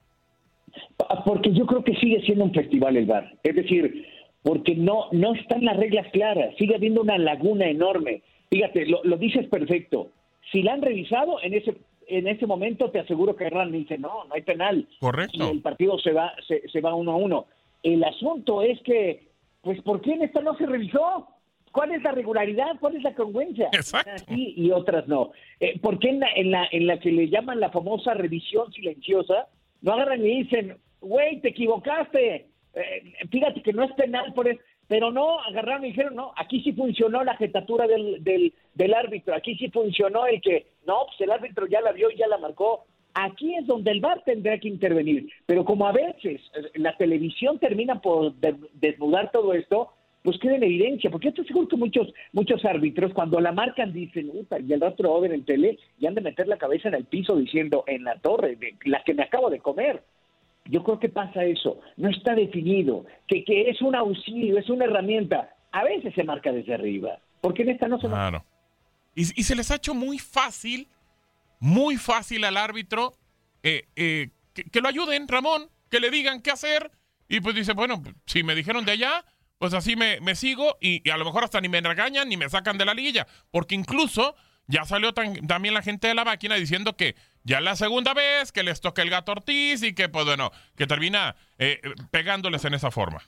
Porque 1.25 1.53
yo 1.53 1.67
creo 1.67 1.85
que 1.85 1.95
sigue 1.97 2.23
siendo 2.23 2.45
un 2.45 2.55
festival 2.55 2.97
el 2.97 3.07
bar. 3.07 3.33
Es 3.43 3.55
decir, 3.55 4.07
porque 4.43 4.75
no, 4.75 5.07
no 5.13 5.35
están 5.35 5.65
las 5.65 5.77
reglas 5.77 6.07
claras, 6.13 6.55
sigue 6.57 6.77
habiendo 6.77 7.03
una 7.03 7.19
laguna 7.19 7.69
enorme. 7.69 8.23
Fíjate, 8.51 8.87
lo, 8.87 9.03
dices 9.17 9.47
perfecto. 9.49 10.11
Si 10.53 10.63
la 10.63 10.75
han 10.75 10.83
revisado, 10.83 11.43
en 11.43 11.55
ese 11.55 11.77
en 12.09 12.29
ese 12.29 12.47
momento 12.47 12.91
te 12.93 13.01
aseguro 13.01 13.35
que 13.35 13.47
Hernán 13.47 13.73
dice, 13.73 13.99
no, 13.99 14.25
no 14.27 14.35
hay 14.35 14.43
penal. 14.43 14.87
Correcto. 15.01 15.37
Y 15.37 15.51
el 15.51 15.61
partido 15.61 15.99
se 15.99 16.13
va, 16.13 16.33
se, 16.47 16.69
se 16.69 16.81
va 16.81 16.95
uno 16.95 17.11
a 17.11 17.17
uno. 17.17 17.47
El 17.83 18.05
asunto 18.05 18.63
es 18.63 18.81
que, 18.83 19.27
pues, 19.63 19.83
¿por 19.83 20.01
qué 20.01 20.13
en 20.13 20.23
esta 20.23 20.41
no 20.41 20.57
se 20.57 20.67
revisó? 20.67 21.27
¿Cuál 21.73 21.93
es 21.93 22.03
la 22.05 22.13
regularidad? 22.13 22.79
¿Cuál 22.79 22.97
es 22.97 23.03
la 23.03 23.15
congruencia? 23.15 23.67
Exacto. 23.73 24.25
Sí 24.29 24.55
y 24.57 24.71
otras 24.71 25.09
no. 25.09 25.33
Eh, 25.59 25.79
¿Por 25.81 25.99
qué 25.99 26.11
en 26.11 26.21
la, 26.21 26.29
en, 26.37 26.51
la, 26.53 26.69
en 26.71 26.87
la 26.87 27.01
que 27.01 27.11
le 27.11 27.29
llaman 27.29 27.59
la 27.59 27.71
famosa 27.71 28.15
revisión 28.15 28.73
silenciosa, 28.73 29.49
no 29.83 29.93
agarran 29.93 30.25
y 30.25 30.45
dicen, 30.45 30.77
güey, 31.07 31.41
te 31.41 31.49
equivocaste, 31.49 32.47
eh, 32.75 33.13
fíjate 33.31 33.63
que 33.63 33.73
no 33.73 33.85
es 33.85 33.93
penal 33.93 34.33
por 34.35 34.49
eso. 34.49 34.61
Pero 34.89 35.11
no, 35.11 35.41
agarraron 35.41 35.85
y 35.85 35.89
dijeron, 35.89 36.15
no, 36.15 36.33
aquí 36.37 36.61
sí 36.63 36.73
funcionó 36.73 37.25
la 37.25 37.37
jetatura 37.37 37.89
del, 37.89 38.23
del, 38.23 38.53
del 38.75 38.95
árbitro, 38.95 39.35
aquí 39.35 39.57
sí 39.57 39.69
funcionó 39.69 40.27
el 40.27 40.41
que, 40.41 40.67
no, 40.87 41.07
pues 41.07 41.21
el 41.23 41.33
árbitro 41.33 41.67
ya 41.67 41.81
la 41.81 41.91
vio 41.91 42.11
y 42.11 42.17
ya 42.17 42.29
la 42.29 42.39
marcó. 42.39 42.85
Aquí 43.15 43.55
es 43.57 43.67
donde 43.67 43.91
el 43.91 44.01
VAR 44.01 44.23
tendrá 44.25 44.59
que 44.59 44.69
intervenir. 44.69 45.29
Pero 45.47 45.65
como 45.65 45.89
a 45.89 45.93
veces 45.93 46.41
eh, 46.55 46.71
la 46.75 46.97
televisión 46.97 47.59
termina 47.59 48.01
por 48.01 48.35
desnudar 48.35 49.33
todo 49.33 49.55
esto, 49.55 49.91
pues 50.27 50.39
queda 50.39 50.57
en 50.57 50.65
evidencia, 50.65 51.09
porque 51.09 51.29
estoy 51.29 51.47
seguro 51.47 51.69
que 51.69 51.77
muchos, 51.77 52.13
muchos 52.33 52.65
árbitros 52.65 53.15
cuando 53.15 53.41
la 53.41 53.53
marcan 53.53 53.93
dicen, 53.93 54.29
Uta, 54.35 54.59
y 54.59 54.73
el 54.73 54.83
otro 54.83 55.13
va 55.13 55.19
a 55.19 55.21
ver 55.21 55.33
en 55.33 55.45
tele 55.45 55.79
y 55.99 56.07
han 56.07 56.15
de 56.15 56.21
meter 56.21 56.49
la 56.49 56.59
cabeza 56.59 56.89
en 56.89 56.95
el 56.95 57.05
piso 57.05 57.37
diciendo, 57.37 57.85
en 57.87 58.03
la 58.05 58.19
torre, 58.19 58.57
de, 58.57 58.75
la 58.85 59.03
que 59.05 59.15
me 59.15 59.23
acabo 59.23 59.51
de 59.51 59.61
comer. 59.61 60.03
Yo 60.69 60.83
creo 60.83 60.99
que 60.99 61.09
pasa 61.09 61.45
eso, 61.45 61.81
no 61.97 62.11
está 62.11 62.35
definido, 62.35 63.05
que, 63.29 63.45
que 63.45 63.71
es 63.71 63.81
un 63.83 63.95
auxilio, 63.95 64.59
es 64.59 64.69
una 64.69 64.85
herramienta. 64.87 65.51
a 65.73 65.85
veces 65.85 66.15
se 66.15 66.25
marca 66.25 66.51
desde 66.53 66.75
arriba, 66.75 67.19
porque 67.41 67.63
en 67.63 67.71
esta 67.71 67.87
no 67.89 68.01
se 68.01 68.09
Claro. 68.09 68.45
Y, 69.15 69.23
y 69.41 69.45
se 69.45 69.55
les 69.55 69.71
ha 69.71 69.77
hecho 69.77 69.95
muy 69.95 70.19
fácil, 70.19 70.89
muy 71.61 71.97
fácil 71.97 72.45
al 72.45 72.57
árbitro 72.57 73.15
eh, 73.63 73.85
eh, 73.97 74.29
que, 74.55 74.65
que 74.65 74.81
lo 74.81 74.89
ayuden, 74.89 75.27
Ramón, 75.29 75.69
que 75.91 76.01
le 76.01 76.11
digan 76.11 76.41
qué 76.43 76.51
hacer. 76.51 76.91
Y 77.29 77.41
pues 77.41 77.55
dice, 77.55 77.73
bueno, 77.73 78.03
si 78.27 78.43
me 78.43 78.55
dijeron 78.55 78.85
de 78.85 78.93
allá, 78.93 79.25
pues 79.59 79.75
así 79.75 79.97
me, 79.97 80.21
me 80.21 80.35
sigo 80.35 80.77
y, 80.81 81.01
y 81.07 81.11
a 81.11 81.17
lo 81.17 81.25
mejor 81.25 81.45
hasta 81.45 81.61
ni 81.61 81.69
me 81.69 81.81
regañan 81.81 82.29
ni 82.29 82.37
me 82.37 82.49
sacan 82.49 82.79
de 82.79 82.85
la 82.85 82.95
liguilla. 82.95 83.27
Porque 83.51 83.75
incluso 83.75 84.37
ya 84.67 84.85
salió 84.85 85.13
tan- 85.15 85.47
también 85.47 85.75
la 85.75 85.83
gente 85.83 86.09
de 86.09 86.15
la 86.15 86.25
máquina 86.25 86.55
diciendo 86.57 86.97
que 86.97 87.17
ya 87.47 87.59
es 87.59 87.65
la 87.65 87.77
segunda 87.77 88.13
vez 88.13 88.53
que 88.53 88.63
les 88.63 88.81
toca 88.81 89.03
el 89.03 89.11
gato 89.11 89.33
Ortiz 89.33 89.83
y 89.83 89.95
que, 89.95 90.09
pues 90.09 90.25
bueno, 90.27 90.51
que 90.77 90.87
termina 90.87 91.37
eh, 91.59 91.81
pegándoles 92.11 92.65
en 92.65 92.75
esa 92.75 92.91
forma. 92.91 93.23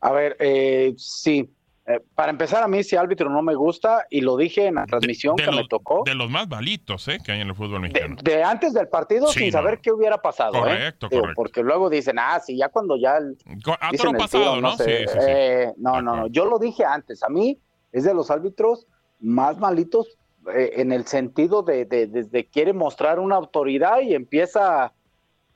A 0.00 0.12
ver, 0.12 0.36
eh, 0.40 0.94
sí. 0.96 1.50
Eh, 1.86 1.98
para 2.14 2.30
empezar, 2.30 2.62
a 2.62 2.68
mí 2.68 2.84
si 2.84 2.94
árbitro 2.94 3.28
no 3.30 3.42
me 3.42 3.54
gusta, 3.54 4.06
y 4.10 4.20
lo 4.20 4.36
dije 4.36 4.66
en 4.66 4.74
la 4.76 4.86
transmisión 4.86 5.34
de 5.34 5.44
que 5.44 5.50
me 5.50 5.66
tocó, 5.66 6.02
De 6.04 6.14
los 6.14 6.30
más 6.30 6.46
malitos 6.48 7.08
eh, 7.08 7.18
que 7.24 7.32
hay 7.32 7.40
en 7.40 7.48
el 7.48 7.54
fútbol 7.54 7.80
mexicano. 7.80 8.16
de 8.22 8.44
antes 8.44 8.74
del 8.74 8.86
partido 8.88 9.26
Sí, 9.28 9.40
sin 9.40 9.46
no, 9.48 9.52
saber 9.52 9.74
no. 9.76 9.82
qué 9.82 9.90
hubiera 9.92 10.18
pasado. 10.18 10.52
¿eh? 10.58 10.60
Correcto, 10.60 11.08
Digo, 11.08 11.22
correcto. 11.22 11.42
Porque 11.42 11.62
luego 11.62 11.90
dicen, 11.90 12.18
ah, 12.18 12.38
sí, 12.38 12.56
ya 12.56 12.68
cuando 12.68 12.96
ya... 12.96 13.16
el- 13.16 13.36
A 13.80 13.90
dicen 13.90 13.96
toro 14.06 14.10
el 14.10 14.16
pasado, 14.18 14.54
tiro, 14.54 14.60
¿no? 14.60 14.76
sé, 14.76 14.84
Sí, 14.84 15.04
sí, 15.08 15.18
sí. 15.18 15.26
eh, 15.26 15.72
no, 15.78 16.00
no, 16.02 16.14
no. 16.16 16.26
Yo 16.28 16.44
lo 16.44 16.58
dije 16.58 16.84
antes. 16.84 17.22
A 17.24 17.28
mí 17.30 17.58
es 17.90 18.04
de 18.04 18.14
los 18.14 18.30
árbitros 18.30 18.86
más 19.18 19.58
malitos 19.58 20.06
en 20.46 20.92
el 20.92 21.06
sentido 21.06 21.62
de, 21.62 21.84
de, 21.84 22.06
desde 22.06 22.46
quiere 22.46 22.72
mostrar 22.72 23.18
una 23.18 23.36
autoridad 23.36 24.00
y 24.00 24.14
empieza 24.14 24.92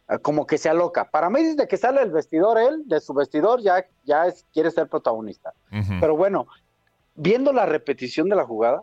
a- 0.07 0.19
como 0.19 0.47
que 0.47 0.59
se 0.59 0.69
aloca. 0.69 1.11
Para 1.11 1.31
mí, 1.31 1.43
desde 1.43 1.67
que 1.67 1.77
sale 1.79 2.03
el 2.03 2.11
vestidor, 2.11 2.59
él, 2.59 2.83
de 2.87 3.01
su 3.01 3.15
vestidor, 3.15 3.63
ya, 3.63 3.87
ya 4.05 4.27
es, 4.27 4.45
quiere 4.53 4.71
ser 4.71 4.89
protagonista. 4.89 5.55
Ujú. 5.73 5.95
Pero 6.01 6.17
bueno, 6.17 6.47
viendo 7.15 7.53
la 7.53 7.65
repetición 7.65 8.29
de 8.29 8.37
la 8.37 8.45
jugada, 8.45 8.83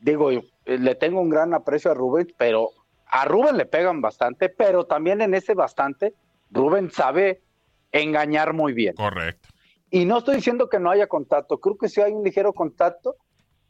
digo, 0.00 0.30
yo, 0.30 0.40
eh, 0.66 0.78
le 0.78 0.94
tengo 0.94 1.20
un 1.20 1.30
gran 1.30 1.54
aprecio 1.54 1.90
a 1.90 1.94
Rubén, 1.94 2.28
pero 2.36 2.70
a 3.06 3.24
Rubén 3.24 3.56
le 3.56 3.64
pegan 3.64 4.02
bastante, 4.02 4.50
pero 4.50 4.84
también 4.84 5.22
en 5.22 5.34
ese 5.34 5.54
bastante, 5.54 6.14
Rubén 6.50 6.90
sabe 6.90 7.40
engañar 7.90 8.52
muy 8.52 8.74
bien. 8.74 8.94
Correcto. 8.94 9.48
Y 9.90 10.04
no 10.04 10.18
estoy 10.18 10.36
diciendo 10.36 10.68
que 10.68 10.78
no 10.78 10.90
haya 10.90 11.06
contacto, 11.06 11.58
creo 11.58 11.78
que 11.78 11.88
sí 11.88 12.02
hay 12.02 12.12
un 12.12 12.22
ligero 12.22 12.52
contacto, 12.52 13.16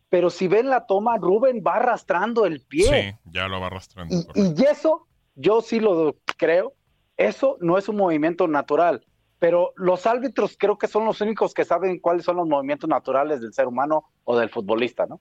pero 0.09 0.31
si 0.31 0.49
ven 0.49 0.69
la 0.69 0.87
toma, 0.87 1.17
Rubén 1.19 1.63
va 1.67 1.77
arrastrando 1.77 2.47
el 2.47 2.61
pie. 2.61 2.85
Sí, 2.85 3.31
ya 3.33 3.49
lo 3.49 3.61
va 3.61 3.67
arrastrando. 3.67 4.15
Y, 4.35 4.61
y 4.61 4.65
eso, 4.65 5.07
yo 5.35 5.61
sí 5.61 5.81
lo 5.81 6.17
creo, 6.37 6.75
eso 7.17 7.57
no 7.61 7.77
es 7.79 7.89
un 7.89 7.97
movimiento 7.97 8.49
natural, 8.49 9.05
pero 9.39 9.73
los 9.77 10.07
árbitros 10.07 10.57
creo 10.59 10.79
que 10.79 10.89
son 10.89 11.05
los 11.05 11.21
únicos 11.21 11.53
que 11.53 11.65
saben 11.65 11.99
cuáles 12.01 12.25
son 12.25 12.37
los 12.37 12.49
movimientos 12.49 12.89
naturales 12.89 13.41
del 13.41 13.53
ser 13.53 13.67
humano 13.67 14.05
o 14.25 14.39
del 14.39 14.51
futbolista, 14.51 15.07
¿no? 15.07 15.21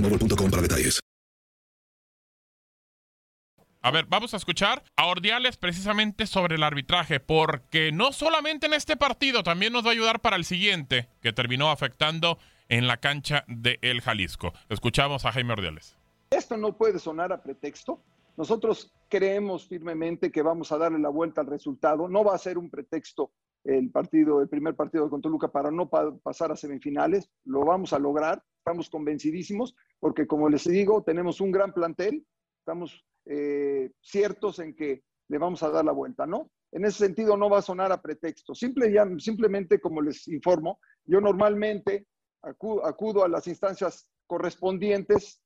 A 3.83 3.89
ver, 3.89 4.05
vamos 4.07 4.33
a 4.35 4.37
escuchar 4.37 4.83
a 4.95 5.07
Ordiales 5.07 5.57
precisamente 5.57 6.27
sobre 6.27 6.55
el 6.55 6.63
arbitraje, 6.63 7.19
porque 7.19 7.91
no 7.91 8.11
solamente 8.11 8.67
en 8.67 8.73
este 8.73 8.95
partido, 8.95 9.41
también 9.41 9.73
nos 9.73 9.83
va 9.83 9.89
a 9.89 9.93
ayudar 9.93 10.21
para 10.21 10.35
el 10.35 10.45
siguiente, 10.45 11.09
que 11.19 11.33
terminó 11.33 11.71
afectando 11.71 12.37
en 12.69 12.87
la 12.87 12.97
cancha 12.97 13.43
de 13.47 13.79
El 13.81 14.01
Jalisco. 14.01 14.53
Escuchamos 14.69 15.25
a 15.25 15.31
Jaime 15.31 15.53
Ordiales. 15.53 15.97
Esto 16.29 16.57
no 16.57 16.77
puede 16.77 16.99
sonar 16.99 17.33
a 17.33 17.41
pretexto. 17.41 17.99
Nosotros 18.37 18.93
creemos 19.09 19.67
firmemente 19.67 20.31
que 20.31 20.41
vamos 20.41 20.71
a 20.71 20.77
darle 20.77 20.99
la 20.99 21.09
vuelta 21.09 21.41
al 21.41 21.47
resultado. 21.47 22.07
No 22.07 22.23
va 22.23 22.35
a 22.35 22.37
ser 22.37 22.57
un 22.57 22.69
pretexto 22.69 23.31
el 23.63 23.91
partido, 23.91 24.41
el 24.41 24.49
primer 24.49 24.75
partido 24.75 25.09
con 25.09 25.21
Toluca 25.21 25.51
para 25.51 25.71
no 25.71 25.89
pa- 25.89 26.15
pasar 26.17 26.51
a 26.51 26.55
semifinales. 26.55 27.29
Lo 27.45 27.61
vamos 27.65 27.93
a 27.93 27.99
lograr. 27.99 28.43
Estamos 28.57 28.89
convencidísimos 28.89 29.75
porque, 29.99 30.27
como 30.27 30.49
les 30.49 30.63
digo, 30.65 31.03
tenemos 31.03 31.41
un 31.41 31.51
gran 31.51 31.73
plantel. 31.73 32.25
Estamos 32.59 33.05
eh, 33.25 33.91
ciertos 34.01 34.59
en 34.59 34.75
que 34.75 35.03
le 35.27 35.37
vamos 35.37 35.63
a 35.63 35.69
dar 35.69 35.85
la 35.85 35.91
vuelta, 35.91 36.25
¿no? 36.25 36.51
En 36.71 36.85
ese 36.85 36.99
sentido 37.05 37.37
no 37.37 37.49
va 37.49 37.59
a 37.59 37.61
sonar 37.61 37.91
a 37.91 38.01
pretexto. 38.01 38.55
Simple, 38.55 38.91
ya- 38.91 39.07
simplemente, 39.17 39.79
como 39.79 40.01
les 40.01 40.27
informo, 40.27 40.79
yo 41.05 41.19
normalmente 41.21 42.07
acu- 42.43 42.81
acudo 42.83 43.23
a 43.23 43.27
las 43.29 43.47
instancias 43.47 44.07
correspondientes 44.27 45.41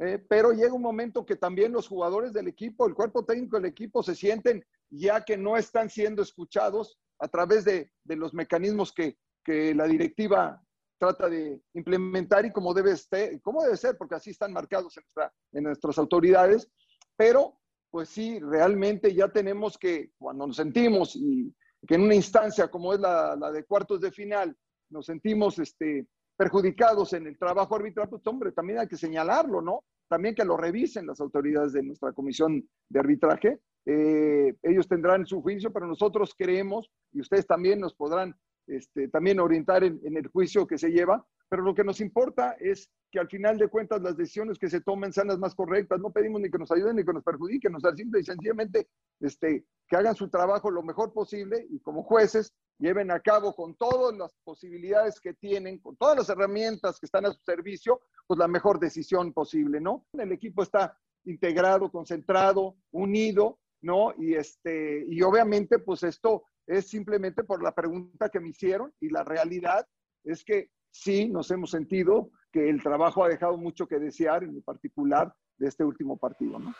eh, 0.00 0.24
pero 0.28 0.52
llega 0.52 0.72
un 0.72 0.82
momento 0.82 1.26
que 1.26 1.34
también 1.34 1.72
los 1.72 1.88
jugadores 1.88 2.32
del 2.32 2.46
equipo, 2.46 2.86
el 2.86 2.94
cuerpo 2.94 3.24
técnico 3.24 3.56
del 3.56 3.64
equipo 3.66 4.00
se 4.00 4.14
sienten 4.14 4.64
ya 4.90 5.24
que 5.24 5.36
no 5.36 5.56
están 5.56 5.90
siendo 5.90 6.22
escuchados 6.22 7.00
a 7.18 7.28
través 7.28 7.64
de, 7.64 7.90
de 8.04 8.16
los 8.16 8.34
mecanismos 8.34 8.92
que, 8.92 9.18
que 9.44 9.74
la 9.74 9.86
directiva 9.86 10.62
trata 10.98 11.28
de 11.28 11.62
implementar 11.74 12.44
y 12.44 12.52
como 12.52 12.74
debe, 12.74 12.92
este, 12.92 13.40
como 13.40 13.62
debe 13.62 13.76
ser, 13.76 13.96
porque 13.96 14.16
así 14.16 14.30
están 14.30 14.52
marcados 14.52 14.96
en, 14.96 15.04
en 15.52 15.64
nuestras 15.64 15.98
autoridades. 15.98 16.68
Pero, 17.16 17.60
pues 17.90 18.08
sí, 18.08 18.38
realmente 18.40 19.14
ya 19.14 19.28
tenemos 19.28 19.78
que, 19.78 20.12
cuando 20.18 20.46
nos 20.46 20.56
sentimos 20.56 21.14
y 21.16 21.54
que 21.86 21.94
en 21.94 22.02
una 22.02 22.14
instancia 22.14 22.68
como 22.68 22.92
es 22.92 23.00
la, 23.00 23.36
la 23.36 23.52
de 23.52 23.64
cuartos 23.64 24.00
de 24.00 24.10
final, 24.10 24.56
nos 24.90 25.06
sentimos 25.06 25.58
este, 25.58 26.06
perjudicados 26.36 27.12
en 27.12 27.26
el 27.26 27.38
trabajo 27.38 27.76
arbitral, 27.76 28.08
pues 28.08 28.26
hombre, 28.26 28.52
también 28.52 28.80
hay 28.80 28.88
que 28.88 28.96
señalarlo, 28.96 29.60
¿no? 29.60 29.84
También 30.08 30.34
que 30.34 30.44
lo 30.44 30.56
revisen 30.56 31.06
las 31.06 31.20
autoridades 31.20 31.72
de 31.72 31.82
nuestra 31.82 32.12
comisión 32.12 32.66
de 32.88 33.00
arbitraje. 33.00 33.60
Eh, 33.86 34.54
ellos 34.62 34.88
tendrán 34.88 35.26
su 35.26 35.40
juicio, 35.40 35.72
pero 35.72 35.86
nosotros 35.86 36.34
creemos, 36.36 36.90
y 37.12 37.20
ustedes 37.20 37.46
también 37.46 37.80
nos 37.80 37.94
podrán 37.94 38.34
este, 38.68 39.08
también 39.08 39.40
orientar 39.40 39.84
en, 39.84 40.00
el 40.16 40.28
juicio 40.28 40.66
que 40.66 40.78
se 40.78 40.90
lleva, 40.90 41.24
pero 41.48 41.62
lo 41.62 41.74
que 41.74 41.84
nos 41.84 42.00
importa 42.00 42.56
es 42.60 42.90
que 43.10 43.18
al 43.18 43.28
final 43.28 43.56
de 43.56 43.68
cuentas 43.68 44.02
las 44.02 44.16
decisiones 44.16 44.58
que 44.58 44.68
se 44.68 44.82
tomen 44.82 45.12
sean 45.12 45.28
las 45.28 45.38
más 45.38 45.54
correctas. 45.54 45.98
No 45.98 46.10
pedimos 46.10 46.40
ni 46.40 46.50
que 46.50 46.58
nos 46.58 46.70
ayuden 46.70 46.96
ni 46.96 47.04
que 47.04 47.12
nos 47.12 47.24
perjudiquen, 47.24 47.74
o 47.74 47.80
sea, 47.80 47.94
simple 47.94 48.20
y 48.20 48.24
sencillamente 48.24 48.88
este, 49.20 49.64
que 49.88 49.96
hagan 49.96 50.14
su 50.14 50.28
trabajo 50.28 50.70
lo 50.70 50.82
mejor 50.82 51.12
posible 51.12 51.66
y 51.70 51.80
como 51.80 52.02
jueces 52.02 52.52
lleven 52.78 53.10
a 53.10 53.20
cabo 53.20 53.54
con 53.54 53.74
todas 53.74 54.16
las 54.16 54.34
posibilidades 54.44 55.20
que 55.20 55.34
tienen, 55.34 55.78
con 55.78 55.96
todas 55.96 56.18
las 56.18 56.28
herramientas 56.28 57.00
que 57.00 57.06
están 57.06 57.26
a 57.26 57.32
su 57.32 57.40
servicio, 57.40 58.00
pues 58.26 58.38
la 58.38 58.46
mejor 58.46 58.78
decisión 58.78 59.32
posible, 59.32 59.80
¿no? 59.80 60.04
El 60.12 60.32
equipo 60.32 60.62
está 60.62 60.96
integrado, 61.24 61.90
concentrado, 61.90 62.76
unido, 62.90 63.58
¿no? 63.80 64.14
Y, 64.18 64.34
este, 64.34 65.04
y 65.08 65.22
obviamente, 65.22 65.78
pues 65.78 66.02
esto 66.02 66.44
es 66.68 66.86
simplemente 66.88 67.42
por 67.42 67.62
la 67.62 67.74
pregunta 67.74 68.28
que 68.28 68.40
me 68.40 68.50
hicieron 68.50 68.92
y 69.00 69.08
la 69.08 69.24
realidad 69.24 69.86
es 70.22 70.44
que 70.44 70.68
sí 70.90 71.28
nos 71.28 71.50
hemos 71.50 71.70
sentido 71.70 72.30
que 72.52 72.68
el 72.68 72.82
trabajo 72.82 73.24
ha 73.24 73.28
dejado 73.28 73.56
mucho 73.56 73.86
que 73.86 73.98
desear, 73.98 74.44
en 74.44 74.62
particular 74.62 75.32
de 75.56 75.68
este 75.68 75.82
último 75.82 76.18
partido, 76.18 76.58
¿no? 76.58 76.74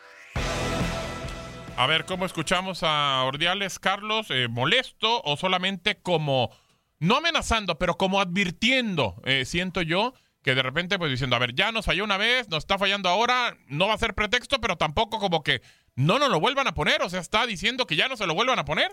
A 1.77 1.87
ver, 1.87 2.05
¿cómo 2.05 2.27
escuchamos 2.27 2.81
a 2.83 3.23
Ordiales, 3.25 3.79
Carlos? 3.79 4.31
Eh, 4.31 4.49
¿Molesto 4.49 5.23
o 5.23 5.37
solamente 5.37 6.01
como, 6.03 6.51
no 6.99 7.17
amenazando, 7.17 7.79
pero 7.79 7.97
como 7.97 8.21
advirtiendo, 8.21 9.15
eh, 9.25 9.45
siento 9.45 9.81
yo, 9.83 10.13
que 10.43 10.55
de 10.55 10.63
repente 10.63 10.99
pues 10.99 11.11
diciendo, 11.11 11.37
a 11.37 11.39
ver, 11.39 11.55
ya 11.55 11.73
nos 11.73 11.87
falló 11.87 12.05
una 12.05 12.17
vez, 12.17 12.49
nos 12.49 12.59
está 12.59 12.79
fallando 12.79 13.09
ahora, 13.09 13.57
no 13.69 13.89
va 13.89 13.95
a 13.95 13.99
ser 13.99 14.15
pretexto, 14.15 14.61
pero 14.61 14.77
tampoco 14.77 15.19
como 15.19 15.43
que 15.43 15.63
no 15.95 16.19
nos 16.19 16.31
lo 16.31 16.41
vuelvan 16.41 16.67
a 16.67 16.75
poner, 16.75 17.03
o 17.03 17.09
sea, 17.09 17.21
está 17.21 17.47
diciendo 17.47 17.87
que 17.87 17.97
ya 17.97 18.09
no 18.09 18.17
se 18.17 18.27
lo 18.27 18.35
vuelvan 18.35 18.59
a 18.59 18.65
poner. 18.65 18.91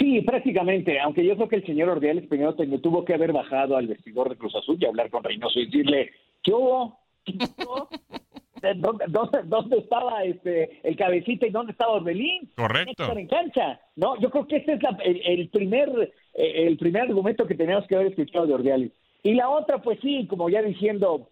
Sí, 0.00 0.22
prácticamente, 0.22 0.98
aunque 0.98 1.22
yo 1.22 1.36
creo 1.36 1.48
que 1.48 1.56
el 1.56 1.66
señor 1.66 1.90
Ordiales 1.90 2.26
primero 2.26 2.54
tuvo 2.54 3.04
que 3.04 3.12
haber 3.12 3.34
bajado 3.34 3.76
al 3.76 3.86
vestidor 3.86 4.30
de 4.30 4.36
Cruz 4.36 4.56
Azul 4.56 4.78
y 4.80 4.86
hablar 4.86 5.10
con 5.10 5.22
Reynoso 5.22 5.60
y 5.60 5.66
decirle, 5.66 6.10
¿qué 6.42 6.52
hubo? 6.52 6.98
¿Dónde, 8.76 9.04
dónde, 9.44 9.78
estaba 9.78 10.24
este 10.24 10.80
el 10.82 10.96
cabecita 10.96 11.46
y 11.46 11.50
dónde 11.50 11.72
estaba 11.72 11.92
Orbelín? 11.92 12.50
Correcto. 12.56 13.16
En 13.16 13.26
cancha. 13.26 13.80
No, 13.96 14.18
yo 14.20 14.30
creo 14.30 14.46
que 14.46 14.56
ese 14.56 14.72
es 14.72 14.80
el, 15.02 15.48
primer 15.48 16.12
el 16.34 16.76
primer 16.78 17.02
argumento 17.02 17.46
que 17.46 17.54
teníamos 17.54 17.86
que 17.86 17.96
haber 17.96 18.08
escuchado 18.08 18.46
de 18.46 18.54
Ordiales. 18.54 18.92
Y 19.22 19.34
la 19.34 19.50
otra, 19.50 19.78
pues 19.78 19.98
sí, 20.00 20.26
como 20.26 20.48
ya 20.48 20.62
diciendo, 20.62 21.28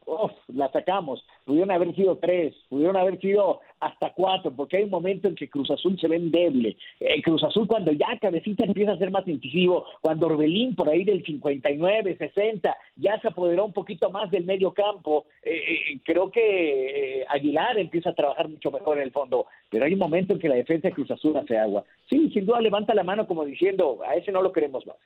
la 0.48 0.70
sacamos. 0.70 1.24
Pudieron 1.44 1.70
haber 1.70 1.94
sido 1.94 2.16
tres, 2.16 2.54
pudieron 2.68 2.96
haber 2.96 3.18
sido 3.18 3.60
hasta 3.80 4.12
cuatro, 4.12 4.50
porque 4.54 4.76
hay 4.76 4.84
un 4.84 4.90
momento 4.90 5.28
en 5.28 5.34
que 5.34 5.48
Cruz 5.48 5.70
Azul 5.70 5.98
se 5.98 6.08
ve 6.08 6.16
endeble. 6.16 6.76
Eh, 7.00 7.22
Cruz 7.22 7.42
Azul, 7.44 7.66
cuando 7.66 7.92
ya 7.92 8.18
Cabecita 8.20 8.64
empieza 8.64 8.92
a 8.92 8.98
ser 8.98 9.10
más 9.10 9.26
incisivo, 9.26 9.86
cuando 10.02 10.26
Orbelín, 10.26 10.74
por 10.74 10.88
ahí 10.88 11.04
del 11.04 11.24
59, 11.24 12.16
60, 12.18 12.76
ya 12.96 13.20
se 13.20 13.28
apoderó 13.28 13.64
un 13.64 13.72
poquito 13.72 14.10
más 14.10 14.30
del 14.30 14.44
medio 14.44 14.72
campo, 14.72 15.26
eh, 15.42 15.56
eh, 15.56 16.00
creo 16.04 16.30
que 16.30 17.24
Aguilar 17.28 17.78
empieza 17.78 18.10
a 18.10 18.14
trabajar 18.14 18.48
mucho 18.48 18.70
mejor 18.70 18.98
en 18.98 19.04
el 19.04 19.12
fondo. 19.12 19.46
Pero 19.70 19.86
hay 19.86 19.94
un 19.94 19.98
momento 19.98 20.34
en 20.34 20.40
que 20.40 20.48
la 20.48 20.56
defensa 20.56 20.88
de 20.88 20.94
Cruz 20.94 21.10
Azul 21.10 21.36
hace 21.36 21.56
agua. 21.56 21.84
Sí, 22.10 22.30
sin 22.32 22.44
duda 22.44 22.60
levanta 22.60 22.94
la 22.94 23.04
mano 23.04 23.26
como 23.26 23.44
diciendo, 23.44 24.00
a 24.06 24.14
ese 24.14 24.32
no 24.32 24.42
lo 24.42 24.52
queremos 24.52 24.86
más. 24.86 24.96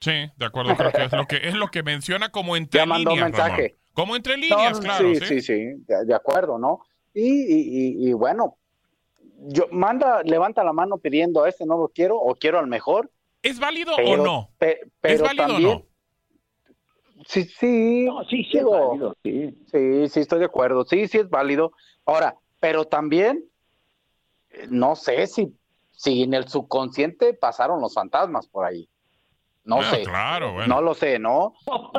Sí, 0.00 0.30
de 0.36 0.46
acuerdo, 0.46 0.74
creo 0.76 0.92
que 0.92 1.04
es 1.04 1.12
lo 1.12 1.26
que 1.26 1.36
es 1.36 1.54
lo 1.54 1.68
que 1.68 1.82
menciona 1.82 2.30
como 2.30 2.56
entre 2.56 2.80
ya 2.80 2.86
mandó 2.86 3.10
líneas. 3.10 3.30
mensaje. 3.30 3.76
Como 3.92 4.16
entre 4.16 4.36
líneas, 4.38 4.80
claro. 4.80 5.14
Sí, 5.14 5.20
sí, 5.26 5.40
sí, 5.42 5.84
de, 5.86 6.14
acuerdo, 6.14 6.58
¿no? 6.58 6.80
Y, 7.12 8.08
y, 8.08 8.12
bueno, 8.14 8.56
yo 9.48 9.66
manda, 9.72 10.22
levanta 10.22 10.64
la 10.64 10.72
mano 10.72 10.96
pidiendo 10.98 11.44
a 11.44 11.48
este 11.48 11.66
no 11.66 11.76
lo 11.76 11.88
quiero 11.88 12.16
o 12.18 12.34
quiero 12.34 12.58
al 12.58 12.66
mejor. 12.66 13.10
¿Es 13.42 13.58
válido 13.58 13.94
o 13.94 14.16
no? 14.16 14.50
pero 14.58 14.86
¿Es 15.02 15.20
válido 15.20 15.46
también, 15.48 15.70
o 15.70 15.74
no? 15.74 15.86
Sí, 17.26 17.44
sí. 17.44 18.04
No, 18.04 18.24
sí, 18.24 18.44
sí 18.44 18.58
digo, 18.58 18.74
es 18.74 18.88
válido, 18.88 19.16
sí. 19.22 19.58
Sí, 19.70 20.08
sí, 20.08 20.20
estoy 20.20 20.38
de 20.38 20.44
acuerdo. 20.46 20.84
Sí, 20.84 21.08
sí 21.08 21.18
es 21.18 21.28
válido. 21.28 21.72
Ahora, 22.06 22.36
pero 22.60 22.86
también, 22.86 23.44
eh, 24.50 24.66
no 24.70 24.96
sé 24.96 25.26
si, 25.26 25.54
si 25.90 26.22
en 26.22 26.34
el 26.34 26.48
subconsciente 26.48 27.34
pasaron 27.34 27.80
los 27.80 27.92
fantasmas 27.92 28.46
por 28.46 28.64
ahí. 28.64 28.88
No 29.64 29.76
Bueno, 29.76 29.90
sé. 29.90 30.02
claro, 30.02 30.52
bueno. 30.54 30.74
No 30.74 30.80
lo 30.80 30.94
sé, 30.94 31.18
¿no? 31.18 31.52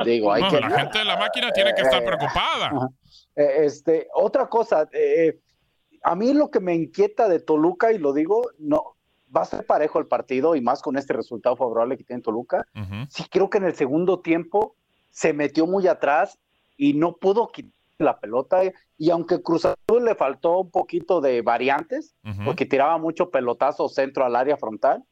Digo, 0.04 0.32
hay 0.34 0.42
No, 0.44 0.50
que. 0.50 0.60
la 0.60 0.70
gente 0.72 0.98
de 1.00 1.06
la 1.06 1.18
máquina 1.18 1.52
tiene 1.52 1.74
que 1.74 1.82
estar 1.82 2.02
Eh, 2.02 2.06
preocupada. 2.06 2.90
Eh, 3.36 3.66
Este, 3.66 4.08
otra 4.16 4.48
cosa, 4.50 4.90
eh, 4.92 5.40
a 6.04 6.16
mí 6.16 6.34
lo 6.34 6.50
que 6.50 6.60
me 6.60 6.74
inquieta 6.76 7.30
de 7.30 7.40
Toluca, 7.40 7.92
y 7.92 8.00
lo 8.00 8.14
digo, 8.14 8.42
no, 8.58 8.96
va 9.36 9.42
a 9.42 9.46
ser 9.46 9.66
parejo 9.66 10.00
el 10.00 10.08
partido 10.08 10.56
y 10.56 10.62
más 10.62 10.82
con 10.82 10.98
este 10.98 11.14
resultado 11.14 11.56
favorable 11.56 11.98
que 11.98 12.04
tiene 12.04 12.22
Toluca. 12.22 12.66
Ujú. 12.76 13.06
Sí 13.10 13.24
creo 13.30 13.50
que 13.50 13.60
en 13.60 13.66
el 13.66 13.76
segundo 13.76 14.20
tiempo 14.20 14.76
se 15.10 15.32
metió 15.34 15.68
muy 15.68 15.88
atrás 15.88 16.40
y 16.78 16.94
no 16.94 17.16
pudo 17.18 17.48
quitar 17.50 17.72
la 18.00 18.20
pelota. 18.20 18.62
Y 18.98 19.12
aunque 19.12 19.42
Cruz 19.44 19.66
Azul 19.66 20.04
le 20.04 20.16
faltó 20.16 20.60
un 20.62 20.72
poquito 20.72 21.22
de 21.22 21.42
variantes, 21.44 22.16
porque 22.44 22.66
tiraba 22.66 22.98
mucho 22.98 23.30
pelotazo 23.30 23.88
centro 23.88 24.26
al 24.26 24.36
área 24.36 24.58
frontal, 24.58 25.04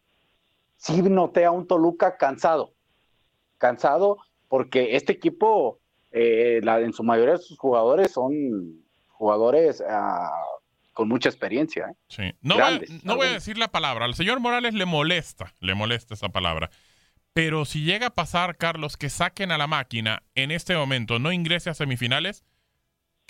sí 0.79 1.01
noté 1.03 1.45
a 1.45 1.51
un 1.51 1.67
Toluca 1.67 2.17
cansado. 2.17 2.73
Cansado 3.57 4.17
porque 4.47 4.95
este 4.95 5.11
equipo, 5.13 5.79
eh, 6.11 6.59
la- 6.63 6.79
en 6.79 6.93
su 6.93 7.03
mayoría 7.03 7.33
de 7.33 7.39
sus 7.43 7.59
jugadores 7.59 8.11
son 8.13 8.33
jugadores 9.09 9.83
ah, 9.87 10.31
con 10.93 11.07
mucha 11.09 11.29
experiencia. 11.29 11.87
¿eh? 11.91 11.95
Sí. 12.07 12.23
No, 12.41 12.55
voy, 12.57 12.85
no 13.03 13.15
voy 13.17 13.27
a 13.27 13.33
decir 13.33 13.57
la 13.57 13.67
palabra. 13.67 14.05
Al 14.05 14.15
señor 14.15 14.39
Morales 14.39 14.73
le 14.73 14.85
molesta, 14.85 15.53
le 15.59 15.75
molesta 15.75 16.13
esa 16.13 16.29
palabra. 16.29 16.69
Pero 17.33 17.65
si 17.65 17.83
llega 17.83 18.07
a 18.07 18.15
pasar, 18.15 18.57
Carlos, 18.57 18.97
que 18.97 19.09
saquen 19.09 19.51
a 19.51 19.57
la 19.57 19.67
máquina 19.67 20.23
en 20.35 20.51
este 20.51 20.75
momento, 20.75 21.19
no 21.19 21.31
ingrese 21.31 21.69
a 21.69 21.73
semifinales, 21.75 22.43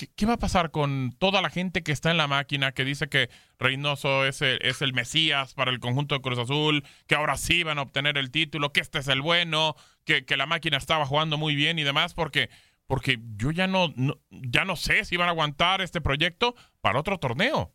¿qué, 0.07 0.25
va 0.25 0.33
a 0.33 0.37
pasar 0.39 0.71
con 0.71 1.11
toda 1.19 1.41
la 1.41 1.49
gente 1.49 1.83
que 1.83 1.91
está 1.91 2.11
en 2.11 2.17
la 2.17 2.27
máquina, 2.27 2.71
que 2.71 2.85
dice 2.85 3.09
que 3.09 3.29
Reynoso 3.59 4.25
es 4.25 4.41
el, 4.41 4.59
es 4.61 4.81
el 4.81 4.93
Mesías 4.93 5.53
para 5.53 5.71
el 5.71 5.79
conjunto 5.79 6.15
de 6.15 6.21
Cruz 6.21 6.39
Azul, 6.39 6.83
que 7.07 7.15
ahora 7.15 7.37
sí 7.37 7.63
van 7.63 7.77
a 7.79 7.83
obtener 7.83 8.17
el 8.17 8.31
título, 8.31 8.71
que 8.71 8.79
este 8.81 8.99
es 8.99 9.07
el 9.07 9.21
bueno, 9.21 9.75
que, 10.05 10.25
que 10.25 10.37
la 10.37 10.45
máquina 10.45 10.77
estaba 10.77 11.05
jugando 11.05 11.37
muy 11.37 11.55
bien 11.55 11.77
y 11.79 11.83
demás? 11.83 12.13
Porque, 12.13 12.49
porque 12.87 13.19
yo 13.37 13.51
ya 13.51 13.67
no, 13.67 13.93
no- 13.95 14.17
ya 14.29 14.65
no 14.65 14.75
sé 14.75 15.05
si 15.05 15.17
van 15.17 15.27
a 15.27 15.31
aguantar 15.31 15.81
este 15.81 16.01
proyecto 16.01 16.55
para 16.81 16.99
otro 16.99 17.17
torneo. 17.19 17.73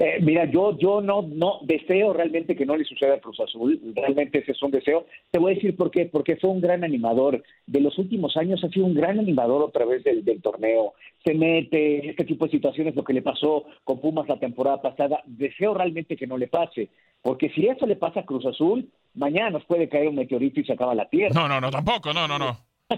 Eh, 0.00 0.20
mira, 0.22 0.44
yo, 0.44 0.78
yo 0.78 1.00
no, 1.00 1.22
no 1.22 1.58
deseo 1.62 2.12
realmente 2.12 2.54
que 2.54 2.64
no 2.64 2.76
le 2.76 2.84
suceda 2.84 3.14
a 3.14 3.20
Cruz 3.20 3.40
Azul, 3.40 3.80
realmente 3.96 4.38
ese 4.38 4.52
es 4.52 4.62
un 4.62 4.70
deseo. 4.70 5.06
Te 5.32 5.40
voy 5.40 5.50
a 5.50 5.54
decir 5.56 5.76
por 5.76 5.90
qué, 5.90 6.06
porque 6.06 6.36
fue 6.36 6.50
un 6.50 6.60
gran 6.60 6.84
animador. 6.84 7.42
De 7.66 7.80
los 7.80 7.98
últimos 7.98 8.36
años 8.36 8.62
ha 8.62 8.68
sido 8.68 8.86
un 8.86 8.94
gran 8.94 9.18
animador 9.18 9.60
otra 9.60 9.84
vez 9.84 10.04
del, 10.04 10.24
del 10.24 10.40
torneo. 10.40 10.94
Se 11.24 11.34
mete 11.34 11.98
en 11.98 12.10
este 12.10 12.24
tipo 12.24 12.44
de 12.44 12.52
situaciones, 12.52 12.94
lo 12.94 13.02
que 13.02 13.12
le 13.12 13.22
pasó 13.22 13.64
con 13.82 14.00
Pumas 14.00 14.28
la 14.28 14.38
temporada 14.38 14.80
pasada. 14.80 15.20
Deseo 15.26 15.74
realmente 15.74 16.16
que 16.16 16.28
no 16.28 16.38
le 16.38 16.46
pase, 16.46 16.90
porque 17.20 17.50
si 17.50 17.66
eso 17.66 17.84
le 17.84 17.96
pasa 17.96 18.20
a 18.20 18.24
Cruz 18.24 18.46
Azul, 18.46 18.88
mañana 19.14 19.50
nos 19.50 19.64
puede 19.64 19.88
caer 19.88 20.06
un 20.06 20.14
meteorito 20.14 20.60
y 20.60 20.64
se 20.64 20.74
acaba 20.74 20.94
la 20.94 21.08
tierra. 21.08 21.34
No, 21.34 21.48
no, 21.48 21.60
no, 21.60 21.72
tampoco, 21.72 22.12
no, 22.12 22.28
no, 22.28 22.38
no. 22.38 22.56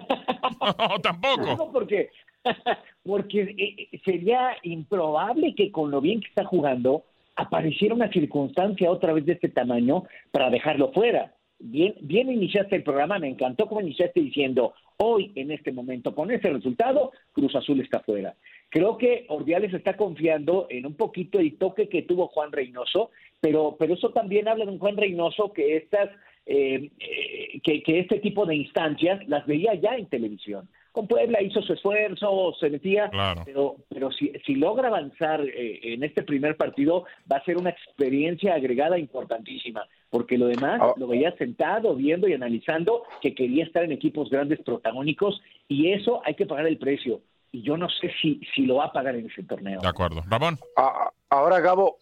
No, 0.60 1.00
tampoco. 1.00 1.56
No, 1.56 1.72
porque, 1.72 2.10
porque 3.05 3.40
eh, 3.57 3.98
sería 4.05 4.57
improbable 4.62 5.55
que 5.55 5.70
con 5.70 5.90
lo 5.90 6.00
bien 6.00 6.20
que 6.20 6.29
está 6.29 6.44
jugando 6.44 7.05
apareciera 7.37 7.94
una 7.94 8.11
circunstancia 8.11 8.90
otra 8.90 9.12
vez 9.12 9.24
de 9.26 9.33
este 9.33 9.48
tamaño 9.48 10.05
para 10.31 10.50
dejarlo 10.50 10.92
fuera. 10.92 11.35
Bien, 11.59 11.94
bien 12.00 12.31
iniciaste 12.31 12.76
el 12.76 12.83
programa, 12.83 13.18
me 13.18 13.29
encantó 13.29 13.66
como 13.66 13.83
iniciaste 13.83 14.20
diciendo, 14.20 14.72
hoy 14.96 15.31
en 15.35 15.50
este 15.50 15.72
momento, 15.72 16.14
con 16.14 16.31
ese 16.31 16.48
resultado, 16.48 17.12
Cruz 17.33 17.55
Azul 17.55 17.81
está 17.81 18.00
fuera. 18.00 18.35
Creo 18.70 18.96
que 18.96 19.26
Ordiales 19.29 19.74
está 19.74 19.94
confiando 19.96 20.66
en 20.70 20.87
un 20.87 20.94
poquito 20.94 21.38
el 21.38 21.59
toque 21.59 21.88
que 21.88 22.03
tuvo 22.03 22.29
Juan 22.29 22.53
Reynoso, 22.53 23.11
pero, 23.40 23.76
pero 23.79 23.94
eso 23.94 24.11
también 24.11 24.48
habla 24.48 24.64
de 24.64 24.72
un 24.72 24.79
Juan 24.79 24.96
Reynoso 24.96 25.53
que 25.53 25.76
estas, 25.76 26.09
eh, 26.46 26.90
eh, 26.98 27.61
que 27.61 27.98
este 27.98 28.20
tipo 28.20 28.46
de 28.46 28.57
instancias 28.57 29.26
las 29.29 29.46
veía 29.46 29.74
ya 29.74 29.96
en 29.96 30.07
televisión. 30.07 30.68
Con 30.92 31.07
Puebla 31.07 31.40
hizo 31.40 31.62
su 31.62 31.72
esfuerzo, 31.74 32.53
se 32.59 32.68
metía, 32.68 33.09
Claro. 33.11 33.42
pero, 33.44 33.76
pero 33.88 34.11
si, 34.11 34.33
si 34.44 34.57
logra 34.57 34.88
avanzar 34.88 35.40
eh, 35.42 35.81
en 35.94 36.03
este 36.03 36.22
primer 36.24 36.57
partido, 36.57 37.05
va 37.31 37.37
a 37.37 37.44
ser 37.44 37.57
una 37.59 37.70
experiencia 37.70 38.55
agregada 38.55 38.98
importantísima, 38.98 39.87
porque 40.11 40.37
lo 40.37 40.46
demás 40.48 40.81
Ah. 40.83 40.94
lo 40.96 41.07
veía 41.07 41.31
sentado, 41.37 41.94
viendo 41.94 42.26
y 42.26 42.33
analizando 42.33 43.05
que 43.20 43.35
quería 43.37 43.64
estar 43.64 43.85
en 43.85 43.92
equipos 43.92 44.31
grandes 44.31 44.61
protagónicos, 44.62 45.40
y 45.68 45.92
eso 45.92 46.22
hay 46.24 46.35
que 46.35 46.46
pagar 46.46 46.66
el 46.66 46.79
precio. 46.79 47.20
Y 47.53 47.62
yo 47.62 47.76
no 47.76 47.88
sé 47.88 48.11
si, 48.20 48.40
si 48.55 48.62
lo 48.66 48.76
va 48.76 48.87
a 48.87 48.92
pagar 48.92 49.14
en 49.16 49.26
ese 49.26 49.42
torneo. 49.44 49.81
De 49.81 49.88
acuerdo. 49.88 50.22
Ramón. 50.29 50.57
A- 50.76 51.11
ahora, 51.31 51.61
Gabo, 51.61 51.98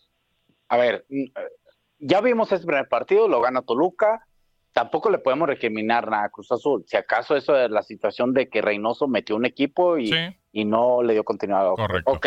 a 0.69 0.77
ver, 0.79 1.05
mm, 1.11 1.23
eh, 1.25 1.31
ya 2.01 2.21
vimos 2.21 2.51
ese 2.53 2.67
primer 2.67 2.89
partido, 2.89 3.29
lo 3.29 3.41
gana 3.43 3.63
Toluca. 3.63 4.27
Tampoco 4.79 5.11
le 5.11 5.19
podemos 5.19 5.49
recriminar 5.49 6.09
nada 6.09 6.25
a 6.25 6.29
Cruz 6.31 6.53
Azul. 6.53 6.85
Si 6.87 6.97
acaso 6.97 7.35
eso 7.35 7.57
es 7.59 7.69
la 7.69 7.83
situación 7.83 8.33
de 8.33 8.49
que 8.49 8.63
Reynoso 8.63 9.09
metió 9.09 9.35
un 9.35 9.45
equipo 9.45 9.99
y, 9.99 10.07
Sí. 10.13 10.37
y 10.53 10.65
no 10.65 11.03
le 11.03 11.15
dio 11.15 11.25
continuidad. 11.25 11.75
Correcto. 11.75 12.13
Ok. 12.13 12.27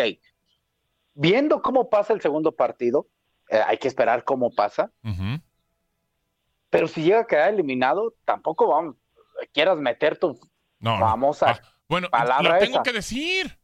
Viendo 1.14 1.62
cómo 1.62 1.88
pasa 1.88 2.12
el 2.12 2.20
segundo 2.20 2.52
partido, 2.52 3.06
eh, 3.48 3.58
hay 3.66 3.78
que 3.78 3.88
esperar 3.88 4.24
cómo 4.24 4.54
pasa. 4.54 4.90
Pero 6.68 6.88
si 6.88 7.02
llega 7.02 7.20
a 7.20 7.26
quedar 7.26 7.52
eliminado, 7.54 8.14
tampoco 8.26 8.68
vamos, 8.68 8.96
quieras 9.52 9.78
meter 9.78 10.18
tu 10.18 10.38
No, 10.78 10.98
no. 10.98 11.06
famosa 11.06 11.50
Ah, 11.50 11.60
bueno, 11.88 12.08
palabra 12.10 12.54
lo 12.54 12.58
tengo 12.58 12.74
esa. 12.74 12.82
que 12.82 12.92
decir. 12.92 13.58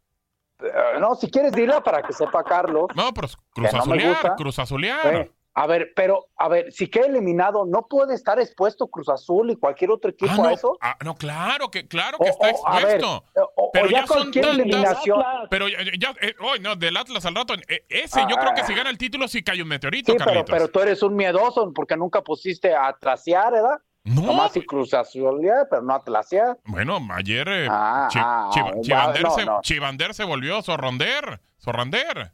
Eh, 0.60 0.70
No, 0.98 1.14
si 1.14 1.30
quieres 1.30 1.52
dila 1.52 1.82
para 1.82 2.02
que 2.02 2.12
sepa 2.14 2.42
Carlos. 2.42 2.86
No, 2.94 3.12
pero 3.12 3.28
cruz 3.50 3.70
no 3.72 3.78
azulear, 3.80 4.08
gusta. 4.12 4.34
cruz 4.36 4.58
azulear. 4.58 5.14
Eh, 5.14 5.32
a 5.60 5.66
ver, 5.66 5.92
pero, 5.96 6.26
a 6.36 6.48
ver, 6.48 6.72
si 6.72 6.88
queda 6.88 7.06
eliminado, 7.06 7.64
¿no 7.66 7.86
puede 7.88 8.14
estar 8.14 8.38
expuesto 8.38 8.86
Cruz 8.86 9.08
Azul 9.08 9.50
y 9.50 9.56
cualquier 9.56 9.90
otro 9.90 10.10
equipo 10.10 10.30
Ah, 10.32 10.36
no, 10.36 10.44
a 10.48 10.52
eso? 10.52 10.78
ah, 10.80 10.96
no, 11.04 11.14
claro 11.16 11.70
que, 11.70 11.88
claro 11.88 12.18
que 12.18 12.28
O- 12.28 12.32
está 12.32 12.50
o, 12.50 12.68
a 12.68 12.76
ver, 12.80 12.96
expuesto. 12.96 13.24
o- 13.56 13.70
pero 13.72 13.86
ya 13.88 14.00
ya 14.02 14.06
son 14.06 14.30
tantas. 14.30 14.52
eliminación. 14.54 15.22
Pero 15.50 15.68
ya, 15.68 15.78
ya 15.98 16.14
eh, 16.20 16.34
hoy 16.40 16.60
no, 16.60 16.76
del 16.76 16.96
Atlas 16.96 17.26
al 17.26 17.34
rato. 17.34 17.54
eh, 17.54 17.84
ese, 17.88 18.20
yo 18.28 18.36
Ah, 18.36 18.40
creo 18.40 18.54
que 18.54 18.60
ah, 18.60 18.66
si 18.66 18.74
gana 18.74 18.90
el 18.90 18.98
título 18.98 19.26
sí 19.28 19.42
cae 19.42 19.60
un 19.62 19.68
meteorito, 19.68 20.12
Sí, 20.12 20.18
pero, 20.18 20.24
Carlitos. 20.30 20.50
pero 20.50 20.68
tú 20.70 20.80
eres 20.80 21.02
un 21.02 21.16
miedoso 21.16 21.72
porque 21.74 21.96
nunca 21.96 22.22
pusiste 22.22 22.74
a 22.74 22.92
trasear, 22.98 23.52
¿verdad? 23.52 23.78
No. 24.04 24.22
Nomás 24.22 24.56
y 24.56 24.64
Cruz 24.64 24.94
Azul, 24.94 25.42
ya, 25.44 25.66
pero 25.68 25.82
no 25.82 25.92
a 25.94 26.02
trasear. 26.02 26.56
Bueno, 26.64 26.98
ayer 27.14 27.46
eh, 27.48 27.66
Ah, 27.68 28.08
Chi- 28.10 28.18
Chiva- 28.60 28.80
Chivander, 28.80 29.22
no, 29.22 29.30
se, 29.32 29.44
no. 29.44 29.60
Chivander 29.62 30.14
se 30.14 30.24
volvió 30.24 30.62
Zorronder. 30.62 31.40
Zorrander. 31.60 32.30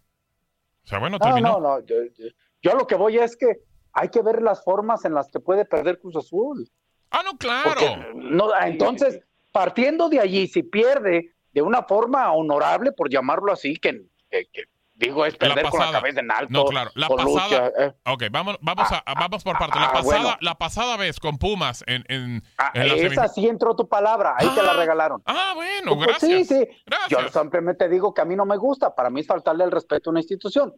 O 0.85 0.87
sea, 0.87 0.99
bueno, 0.99 1.17
No, 1.19 1.25
terminó. 1.25 1.53
no, 1.59 1.61
no. 1.61 1.81
Yo, 1.87 1.97
yo- 2.17 2.27
yo 2.65 2.73
a 2.73 2.75
lo 2.75 2.87
que 2.87 2.95
voy 2.97 3.19
es 3.19 3.37
que 3.37 3.59
hay 3.93 4.09
que 4.09 4.23
ver 4.23 4.43
las 4.43 4.65
formas 4.65 5.05
en 5.05 5.15
las 5.15 5.29
que 5.29 5.39
puede 5.39 5.65
perder 5.65 6.01
Cruz 6.01 6.17
Azul. 6.17 6.69
Ah, 7.11 7.21
no, 7.25 7.37
claro. 7.39 7.71
Porque, 7.71 7.97
no, 8.15 8.51
entonces, 8.61 9.21
partiendo 9.53 10.09
de 10.09 10.19
allí, 10.19 10.49
si 10.49 10.63
pierde 10.65 11.35
de 11.53 11.63
una 11.63 11.83
forma 11.85 12.33
honorable, 12.33 12.91
por 12.91 13.09
llamarlo 13.09 13.53
así, 13.53 13.77
que, 13.77 14.03
que- 14.31 14.47
que 14.53 14.65
digo, 14.95 15.27
es 15.27 15.37
perder 15.37 15.69
con 15.71 15.79
la 15.79 15.93
cabeza 15.93 16.21
en 16.21 16.31
alto. 16.31 16.49
No, 16.51 16.65
claro. 16.65 16.91
La 16.95 17.09
pasada. 17.09 17.27
lucha, 17.49 17.73
eh. 17.79 17.95
Ok, 18.07 18.25
vamos, 18.33 18.57
vamos, 18.61 18.89
a, 18.91 19.05
vamos 19.15 19.45
por 19.45 19.59
partes. 19.59 19.81
La 19.81 19.87
ah, 19.89 19.93
pasada, 19.93 20.23
bueno. 20.23 20.37
la 20.41 20.55
pasada 20.57 20.97
vez 20.97 21.21
con 21.21 21.39
Pumas 21.39 21.85
en, 21.87 22.05
en, 22.09 22.43
Ah, 22.59 22.71
en 22.75 22.89
la 22.89 22.95
esa 22.95 23.29
sí 23.29 23.47
entró 23.47 23.77
tu 23.77 23.89
palabra, 23.89 24.35
ahí 24.39 24.49
te 24.55 24.63
la 24.63 24.73
regalaron. 24.73 25.23
Ah, 25.27 25.53
bueno, 25.55 25.95
Pues 25.97 26.09
gracias. 26.09 26.31
Sí, 26.31 26.45
sí. 26.45 26.69
Gracias. 26.87 27.11
Yo 27.33 27.41
simplemente 27.41 27.89
digo 27.89 28.13
que 28.15 28.23
a 28.23 28.25
mí 28.25 28.35
no 28.35 28.47
me 28.47 28.57
gusta. 28.57 28.95
Para 28.95 29.11
mí 29.11 29.21
es 29.21 29.27
faltarle 29.27 29.65
el 29.65 29.71
respeto 29.71 30.09
a 30.09 30.13
una 30.13 30.21
institución. 30.21 30.73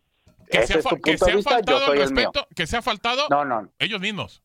Que 0.51 0.59
Ese 0.59 0.67
se 0.67 0.73
ha, 0.75 0.77
es 0.79 0.83
tu 0.85 0.89
fa- 0.91 0.97
que 0.97 1.03
punto 1.13 1.25
se 1.25 1.31
de 1.31 1.33
ha 1.33 1.37
vista, 1.37 1.51
yo 1.51 1.57
faltado 1.57 1.87
soy 1.87 1.99
el 2.01 2.13
mío. 2.13 2.31
respeto, 2.33 2.49
que 2.55 2.67
se 2.67 2.77
ha 2.77 2.83
faltado 2.83 3.27
No, 3.31 3.45
no. 3.45 3.69
ellos 3.79 4.01
mismos. 4.01 4.43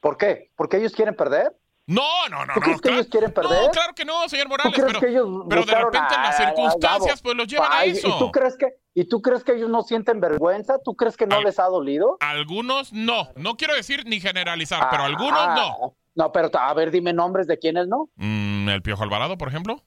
¿Por 0.00 0.16
qué? 0.16 0.50
¿Porque 0.56 0.76
ellos 0.76 0.92
quieren 0.92 1.14
perder? 1.16 1.56
No, 1.88 2.02
no, 2.30 2.44
no, 2.44 2.54
¿Tú 2.54 2.60
no. 2.60 2.64
crees 2.64 2.76
que 2.80 2.82
claro- 2.88 2.96
ellos 2.98 3.10
quieren 3.10 3.32
perder? 3.32 3.62
No, 3.66 3.70
claro 3.70 3.94
que 3.94 4.04
no, 4.04 4.28
señor 4.28 4.46
¿Tú 4.46 4.50
Morales, 4.50 4.72
crees 4.74 4.86
pero, 4.88 5.00
que 5.00 5.06
ellos 5.08 5.28
pero 5.48 5.64
de 5.64 5.74
repente 5.74 6.14
en 6.14 6.22
las 6.22 6.40
a- 6.40 6.42
a 6.42 6.46
circunstancias 6.48 7.22
pues 7.22 7.36
los 7.36 7.46
llevan 7.46 7.72
a 7.72 7.84
eso. 7.84 8.08
¿Y 8.08 8.18
tú 8.18 8.32
crees 8.32 8.56
que 8.56 8.74
y 8.94 9.04
tú 9.04 9.20
crees 9.22 9.44
que 9.44 9.52
ellos 9.52 9.68
no 9.70 9.82
sienten 9.82 10.20
vergüenza? 10.20 10.78
¿Tú 10.82 10.96
crees 10.96 11.16
que 11.16 11.26
no 11.26 11.40
les 11.42 11.58
ha 11.60 11.64
dolido? 11.64 12.16
Algunos 12.20 12.92
no. 12.92 13.28
No 13.36 13.56
quiero 13.56 13.74
decir 13.74 14.04
ni 14.06 14.20
generalizar, 14.20 14.88
pero 14.90 15.02
Ah, 15.02 15.06
algunos 15.06 15.46
no. 15.54 15.96
No, 16.14 16.32
pero 16.32 16.50
a 16.58 16.72
ver, 16.74 16.90
dime 16.90 17.12
nombres 17.12 17.46
de 17.46 17.58
quiénes 17.58 17.86
no. 17.88 18.08
Mm, 18.16 18.68
el 18.70 18.82
Piojo 18.82 19.02
Alvarado, 19.02 19.36
por 19.36 19.48
ejemplo. 19.48 19.82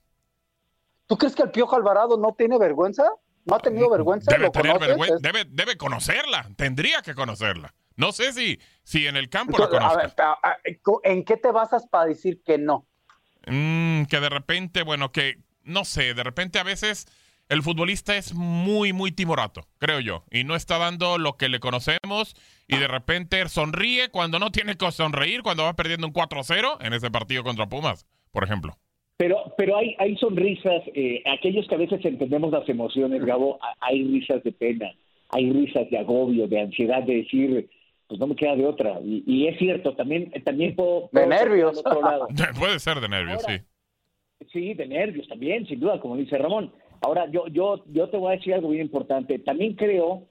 ¿Tú 1.06 1.18
crees 1.18 1.34
que 1.34 1.42
el 1.42 1.50
Piojo 1.50 1.74
Alvarado 1.76 2.16
no 2.18 2.34
tiene 2.38 2.56
vergüenza? 2.56 3.04
¿No 3.44 3.56
ha 3.56 3.58
tenido 3.58 3.88
vergüenza? 3.90 4.30
Debe 4.30 4.44
¿Lo 4.44 4.50
tener 4.52 4.72
conoces? 4.72 4.88
vergüenza, 4.88 5.16
Es- 5.16 5.22
debe, 5.22 5.44
debe 5.48 5.76
conocerla, 5.76 6.48
tendría 6.56 7.02
que 7.02 7.14
conocerla. 7.14 7.74
No 7.96 8.12
sé 8.12 8.32
si, 8.32 8.60
si 8.82 9.06
en 9.06 9.16
el 9.16 9.28
campo 9.28 9.58
la 9.58 9.64
Entonces, 9.66 10.14
a 10.18 10.56
ver, 10.64 10.80
¿en 11.04 11.24
qué 11.24 11.36
te 11.36 11.50
basas 11.50 11.86
para 11.86 12.06
decir 12.06 12.42
que 12.44 12.58
no? 12.58 12.86
Mm, 13.46 14.04
que 14.04 14.20
de 14.20 14.28
repente, 14.28 14.82
bueno, 14.82 15.12
que 15.12 15.38
no 15.62 15.84
sé, 15.84 16.14
de 16.14 16.22
repente 16.22 16.58
a 16.58 16.62
veces 16.62 17.06
el 17.48 17.62
futbolista 17.62 18.16
es 18.16 18.32
muy, 18.34 18.92
muy 18.92 19.12
timorato, 19.12 19.66
creo 19.78 20.00
yo, 20.00 20.24
y 20.30 20.44
no 20.44 20.54
está 20.54 20.78
dando 20.78 21.18
lo 21.18 21.36
que 21.36 21.48
le 21.48 21.58
conocemos 21.60 22.36
y 22.68 22.76
de 22.76 22.86
repente 22.86 23.46
sonríe 23.48 24.10
cuando 24.10 24.38
no 24.38 24.52
tiene 24.52 24.76
que 24.76 24.90
sonreír, 24.92 25.42
cuando 25.42 25.64
va 25.64 25.74
perdiendo 25.74 26.06
un 26.06 26.12
4-0 26.12 26.78
en 26.80 26.92
ese 26.92 27.10
partido 27.10 27.42
contra 27.42 27.68
Pumas, 27.68 28.06
por 28.30 28.44
ejemplo. 28.44 28.78
Pero, 29.20 29.52
pero 29.54 29.76
hay, 29.76 29.94
hay 29.98 30.16
sonrisas, 30.16 30.82
eh, 30.94 31.22
aquellos 31.30 31.68
que 31.68 31.74
a 31.74 31.78
veces 31.78 32.02
entendemos 32.02 32.50
las 32.50 32.66
emociones, 32.70 33.22
Gabo, 33.22 33.58
hay 33.78 34.02
risas 34.02 34.42
de 34.42 34.50
pena, 34.50 34.94
hay 35.28 35.52
risas 35.52 35.90
de 35.90 35.98
agobio, 35.98 36.48
de 36.48 36.58
ansiedad, 36.58 37.02
de 37.02 37.16
decir, 37.16 37.68
pues 38.08 38.18
no 38.18 38.28
me 38.28 38.34
queda 38.34 38.56
de 38.56 38.64
otra. 38.64 38.98
Y, 39.04 39.22
y 39.26 39.46
es 39.46 39.58
cierto, 39.58 39.94
también, 39.94 40.32
también 40.42 40.74
puedo... 40.74 41.10
De 41.12 41.26
nervios. 41.26 41.82
Puede 42.58 42.78
ser 42.78 42.98
de 42.98 43.10
nervios, 43.10 43.44
Ahora, 43.44 43.58
sí. 44.38 44.46
Sí, 44.50 44.72
de 44.72 44.86
nervios 44.86 45.28
también, 45.28 45.66
sin 45.66 45.80
duda, 45.80 46.00
como 46.00 46.16
dice 46.16 46.38
Ramón. 46.38 46.72
Ahora, 47.02 47.30
yo, 47.30 47.46
yo, 47.48 47.84
yo 47.92 48.08
te 48.08 48.16
voy 48.16 48.32
a 48.32 48.36
decir 48.36 48.54
algo 48.54 48.70
bien 48.70 48.86
importante. 48.86 49.38
También 49.40 49.74
creo 49.74 50.28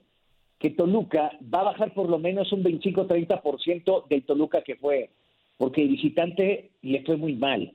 que 0.58 0.70
Toluca 0.70 1.30
va 1.42 1.60
a 1.60 1.64
bajar 1.70 1.94
por 1.94 2.10
lo 2.10 2.18
menos 2.18 2.52
un 2.52 2.64
25-30% 2.64 4.08
del 4.08 4.24
Toluca 4.24 4.62
que 4.62 4.74
fue, 4.74 5.10
porque 5.58 5.82
el 5.82 5.90
visitante 5.90 6.72
le 6.82 7.04
fue 7.04 7.16
muy 7.16 7.34
mal. 7.34 7.72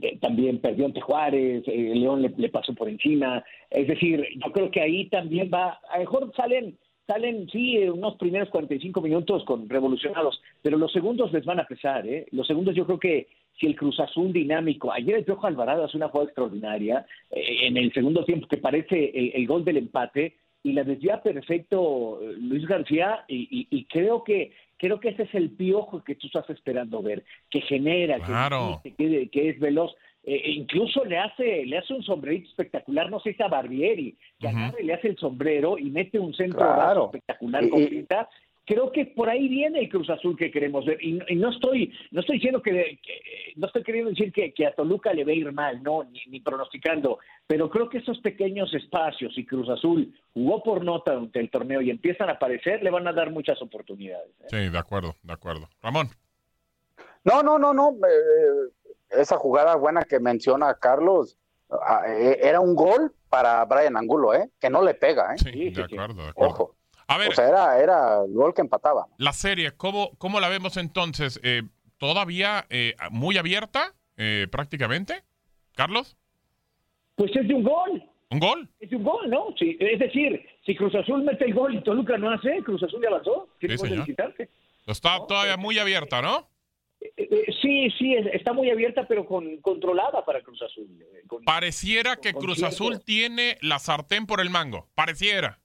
Eh, 0.00 0.18
También 0.20 0.58
perdió 0.58 0.86
ante 0.86 1.00
Juárez, 1.00 1.64
eh, 1.66 1.92
León 1.94 2.22
le, 2.22 2.48
pasó 2.48 2.74
por 2.74 2.88
encima. 2.88 3.44
Es 3.70 3.86
decir, 3.86 4.26
yo 4.44 4.52
creo 4.52 4.70
que 4.70 4.80
ahí 4.80 5.08
también 5.08 5.50
va, 5.52 5.80
a 5.90 5.98
lo 5.98 6.00
mejor 6.00 6.32
salen, 6.36 6.76
salen, 7.06 7.48
sí, 7.50 7.76
eh, 7.76 7.90
unos 7.90 8.16
primeros 8.16 8.48
45 8.50 9.00
minutos 9.00 9.44
con 9.44 9.68
revolucionados, 9.68 10.40
pero 10.62 10.78
los 10.78 10.92
segundos 10.92 11.32
les 11.32 11.44
van 11.44 11.60
a 11.60 11.66
pesar, 11.66 12.06
¿eh? 12.06 12.26
Los 12.30 12.46
segundos 12.46 12.74
yo 12.74 12.86
creo 12.86 12.98
que 12.98 13.28
si 13.58 13.66
el 13.66 13.76
Cruz 13.76 14.00
Azul 14.00 14.32
dinámico, 14.32 14.92
ayer 14.92 15.16
el 15.16 15.24
Piojo 15.24 15.46
Alvarado 15.46 15.84
hace 15.84 15.96
una 15.96 16.08
jugada 16.08 16.28
extraordinaria, 16.28 17.04
eh, 17.30 17.66
en 17.66 17.76
el 17.76 17.92
segundo 17.92 18.24
tiempo 18.24 18.48
que 18.48 18.56
parece 18.56 19.12
el, 19.34 19.46
gol 19.46 19.64
del 19.64 19.76
empate, 19.76 20.36
y 20.64 20.72
la 20.72 20.84
desvía 20.84 21.20
perfecto 21.20 22.20
eh, 22.22 22.34
Luis 22.38 22.66
García, 22.66 23.24
y 23.28 23.84
creo 23.86 24.22
que 24.22 24.52
creo 24.82 24.98
que 24.98 25.10
ese 25.10 25.22
es 25.22 25.34
el 25.36 25.50
piojo 25.50 26.02
que 26.02 26.16
tú 26.16 26.26
estás 26.26 26.50
esperando 26.50 27.00
ver, 27.02 27.22
que 27.48 27.60
genera, 27.60 28.16
que 28.18 28.24
Claro. 28.24 28.82
que, 28.82 29.28
que 29.30 29.48
es 29.50 29.60
veloz. 29.60 29.94
Eh, 30.24 30.40
e 30.44 30.50
incluso 30.52 31.04
le 31.04 31.18
hace 31.18 31.64
le 31.66 31.78
hace 31.78 31.94
un 31.94 32.02
sombrerito 32.02 32.48
espectacular, 32.50 33.08
no 33.10 33.20
sé 33.20 33.34
si 33.34 33.42
a 33.42 33.48
Barbieri, 33.48 34.16
que 34.40 34.48
agarra 34.48 34.80
y 34.80 34.84
le 34.84 34.94
hace 34.94 35.08
el 35.08 35.16
sombrero 35.18 35.78
y 35.78 35.90
mete 35.90 36.18
un 36.18 36.34
centro 36.34 36.58
Claro. 36.60 37.04
espectacular 37.06 37.68
con 37.68 37.80
y- 37.82 37.86
pinta. 37.86 38.28
Creo 38.64 38.92
que 38.92 39.06
por 39.06 39.28
ahí 39.28 39.48
viene 39.48 39.80
el 39.80 39.88
Cruz 39.88 40.08
Azul 40.08 40.36
que 40.36 40.50
queremos 40.52 40.86
ver. 40.86 40.96
Y, 41.02 41.14
no- 41.14 41.24
y 41.28 41.34
no 41.34 41.50
estoy 41.50 41.92
no 42.12 42.20
estoy 42.20 42.36
diciendo 42.36 42.62
que, 42.62 42.70
que- 43.02 43.52
no 43.56 43.66
estoy 43.66 43.82
queriendo 43.82 44.10
decir 44.10 44.32
que, 44.32 44.52
que 44.54 44.66
a 44.66 44.74
Toluca 44.74 45.12
le 45.12 45.24
va 45.24 45.32
a 45.32 45.34
ir 45.34 45.50
mal, 45.52 45.82
no, 45.82 46.04
ni, 46.04 46.20
ni 46.28 46.40
pronosticando, 46.40 47.18
pero 47.46 47.68
creo 47.68 47.88
que 47.88 47.98
esos 47.98 48.18
pequeños 48.20 48.72
espacios 48.72 49.36
y 49.36 49.44
Cruz 49.44 49.68
Azul 49.68 50.14
jugó 50.32 50.62
por 50.62 50.84
nota 50.84 51.12
durante 51.14 51.40
el 51.40 51.50
torneo 51.50 51.80
y 51.80 51.90
empiezan 51.90 52.28
a 52.28 52.34
aparecer, 52.34 52.82
le 52.82 52.90
van 52.90 53.06
a 53.08 53.12
dar 53.12 53.30
muchas 53.30 53.60
oportunidades. 53.60 54.30
¿eh? 54.42 54.46
Sí, 54.48 54.68
de 54.68 54.78
acuerdo, 54.78 55.16
de 55.22 55.32
acuerdo. 55.32 55.68
Ramón. 55.82 56.08
No, 57.24 57.42
no, 57.42 57.58
no, 57.58 57.72
no. 57.74 57.90
eh, 58.06 58.70
esa 59.10 59.36
jugada 59.36 59.76
buena 59.76 60.02
que 60.04 60.18
menciona 60.20 60.74
Carlos 60.74 61.36
ah, 61.70 62.02
eh, 62.08 62.38
era 62.42 62.60
un 62.60 62.74
gol 62.74 63.12
para 63.28 63.64
Brian 63.64 63.96
Angulo, 63.96 64.34
¿eh? 64.34 64.48
Que 64.60 64.70
no 64.70 64.82
le 64.82 64.94
pega, 64.94 65.34
¿eh? 65.34 65.38
Sí, 65.38 65.70
de 65.70 65.82
acuerdo, 65.82 66.22
de 66.22 66.28
acuerdo. 66.30 66.52
Ojo. 66.54 66.76
A 67.12 67.18
ver, 67.18 67.28
O 67.28 67.32
sea, 67.32 67.48
era, 67.48 67.78
era 67.78 68.24
el 68.24 68.32
gol 68.32 68.54
que 68.54 68.60
empataba. 68.62 69.06
la 69.18 69.32
serie, 69.32 69.72
¿cómo, 69.72 70.12
cómo 70.18 70.40
la 70.40 70.48
vemos 70.48 70.76
entonces? 70.76 71.40
Eh, 71.42 71.62
¿Todavía 71.98 72.66
eh, 72.70 72.94
muy 73.10 73.36
abierta 73.38 73.94
eh, 74.16 74.46
prácticamente? 74.50 75.22
¿Carlos? 75.76 76.16
Pues 77.16 77.30
es 77.36 77.46
de 77.46 77.54
un 77.54 77.62
gol. 77.64 78.02
¿Un 78.30 78.38
gol? 78.40 78.68
Es 78.80 78.88
de 78.90 78.96
un 78.96 79.04
gol, 79.04 79.28
¿no? 79.28 79.54
Sí, 79.58 79.76
es 79.78 79.98
decir, 79.98 80.44
si 80.64 80.74
Cruz 80.74 80.94
Azul 80.94 81.22
mete 81.22 81.44
el 81.44 81.54
gol 81.54 81.74
y 81.74 81.82
Toluca 81.82 82.16
no 82.16 82.30
hace, 82.30 82.62
Cruz 82.64 82.82
Azul 82.82 83.00
ya 83.02 83.08
avanzó. 83.08 83.48
Sí, 83.60 83.68
señor. 83.76 84.06
Está 84.86 85.18
todavía 85.26 85.56
muy 85.56 85.78
abierta, 85.78 86.22
¿no? 86.22 86.48
Eh, 87.00 87.12
eh, 87.18 87.44
sí, 87.60 87.90
sí, 87.98 88.14
es- 88.14 88.26
está 88.34 88.52
muy 88.52 88.70
abierta, 88.70 89.06
pero 89.06 89.26
con, 89.26 89.58
controlada 89.58 90.24
para 90.24 90.40
Cruz 90.42 90.62
Azul. 90.62 90.88
eh, 91.00 91.22
con- 91.26 91.44
Pareciera 91.44 92.16
que 92.16 92.32
con 92.32 92.42
Cruz 92.42 92.58
cierto- 92.58 92.74
Azul 92.74 93.04
tiene 93.04 93.58
la 93.60 93.78
sartén 93.78 94.26
por 94.26 94.40
el 94.40 94.50
mango. 94.50 94.88
Pareciera. 94.94 95.58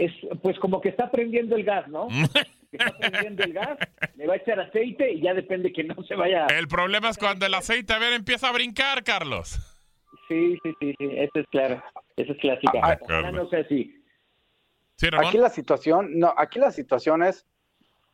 Es, 0.00 0.12
pues 0.42 0.58
como 0.58 0.80
que 0.80 0.88
está 0.88 1.10
prendiendo 1.10 1.56
el 1.56 1.64
gas, 1.64 1.86
¿no? 1.88 2.08
está 2.72 2.96
prendiendo 2.98 3.44
el 3.44 3.52
gas, 3.52 3.78
le 4.16 4.26
va 4.26 4.34
a 4.34 4.36
echar 4.36 4.58
aceite 4.58 5.12
y 5.12 5.20
ya 5.20 5.34
depende 5.34 5.72
que 5.72 5.84
no 5.84 6.02
se 6.04 6.14
vaya. 6.14 6.46
El 6.46 6.68
problema 6.68 7.10
es 7.10 7.18
cuando 7.18 7.46
el 7.46 7.54
aceite 7.54 7.92
a 7.92 7.98
ver 7.98 8.14
empieza 8.14 8.48
a 8.48 8.52
brincar, 8.52 9.04
Carlos. 9.04 9.58
Sí, 10.28 10.58
sí, 10.62 10.72
sí, 10.80 10.94
sí, 10.98 11.08
eso 11.16 11.32
es 11.34 11.46
claro, 11.48 11.82
eso 12.16 12.32
es 12.32 12.38
clásica. 12.38 12.80
Ah, 12.82 12.98
Ojalá 13.00 13.32
no 13.32 13.48
sea 13.48 13.60
así. 13.60 13.96
Aquí 15.18 15.38
la 15.38 15.50
situación, 15.50 16.18
no, 16.18 16.34
aquí 16.36 16.58
la 16.58 16.70
situación 16.70 17.22
es 17.22 17.46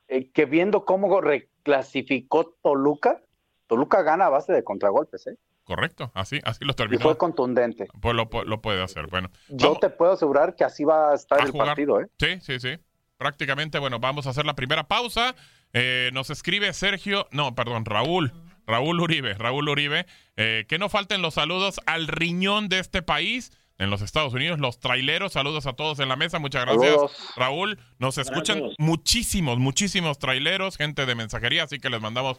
eh, 0.09 0.31
que 0.31 0.44
viendo 0.44 0.85
cómo 0.85 1.20
reclasificó 1.20 2.55
Toluca, 2.62 3.20
Toluca 3.66 4.03
gana 4.03 4.27
a 4.27 4.31
base 4.31 4.53
de 4.53 4.62
contragolpes, 4.62 5.27
¿eh? 5.27 5.37
Correcto, 5.66 6.11
así, 6.14 6.40
así 6.44 6.64
lo 6.64 6.70
Y 6.72 6.74
terminó. 6.76 7.02
fue 7.02 7.18
contundente. 7.18 7.88
Pues 8.00 8.14
lo, 8.14 8.31
pu- 8.31 8.44
lo 8.44 8.62
puede 8.62 8.83
hacer. 8.83 9.09
Bueno, 9.09 9.31
Yo 9.48 9.66
vamos 9.66 9.81
te 9.81 9.90
puedo 9.90 10.12
asegurar 10.12 10.55
que 10.55 10.62
así 10.64 10.85
va 10.85 11.11
a 11.11 11.14
estar 11.14 11.40
a 11.40 11.44
el 11.44 11.50
jugar. 11.50 11.66
partido, 11.68 12.00
¿eh? 12.00 12.07
Sí, 12.18 12.38
sí, 12.40 12.61
sí. 12.61 12.79
Prácticamente, 13.18 13.79
bueno, 13.79 13.98
vamos 13.98 14.26
a 14.26 14.31
hacer 14.31 14.46
la 14.46 14.55
primera 14.55 14.87
pausa. 14.88 15.35
Eh, 15.72 16.11
nos 16.12 16.31
escribe 16.31 16.72
Sergio, 16.72 17.26
no, 17.33 17.55
perdón, 17.55 17.85
Raúl. 17.85 18.33
Raúl 18.66 19.00
Uribe, 19.00 19.35
Raúl 19.35 19.68
Uribe, 19.68 20.07
eh, 20.37 20.64
que 20.68 20.79
no 20.79 20.88
falten 20.88 21.22
los 21.22 21.35
saludos 21.35 21.81
al 21.87 22.09
riñón 22.09 22.68
de 22.68 22.79
este 22.81 23.00
país, 23.02 23.52
en 23.79 23.90
los 23.90 24.02
Estados 24.02 24.33
Unidos, 24.35 24.59
los 24.59 24.81
traileros. 24.81 25.33
Saludos 25.35 25.66
a 25.66 25.74
todos 25.74 25.98
en 26.00 26.09
la 26.09 26.16
mesa, 26.16 26.38
muchas 26.38 26.64
gracias, 26.64 26.90
Saludos. 26.92 27.33
Raúl. 27.37 27.79
Nos 27.98 28.18
escuchan 28.18 28.59
Gracias. 28.59 28.76
muchísimos, 28.79 29.59
muchísimos 29.59 30.18
traileros, 30.18 30.76
gente 30.76 31.07
de 31.07 31.14
mensajería, 31.14 31.64
así 31.64 31.79
que 31.79 31.90
les 31.90 32.00
mandamos 32.00 32.38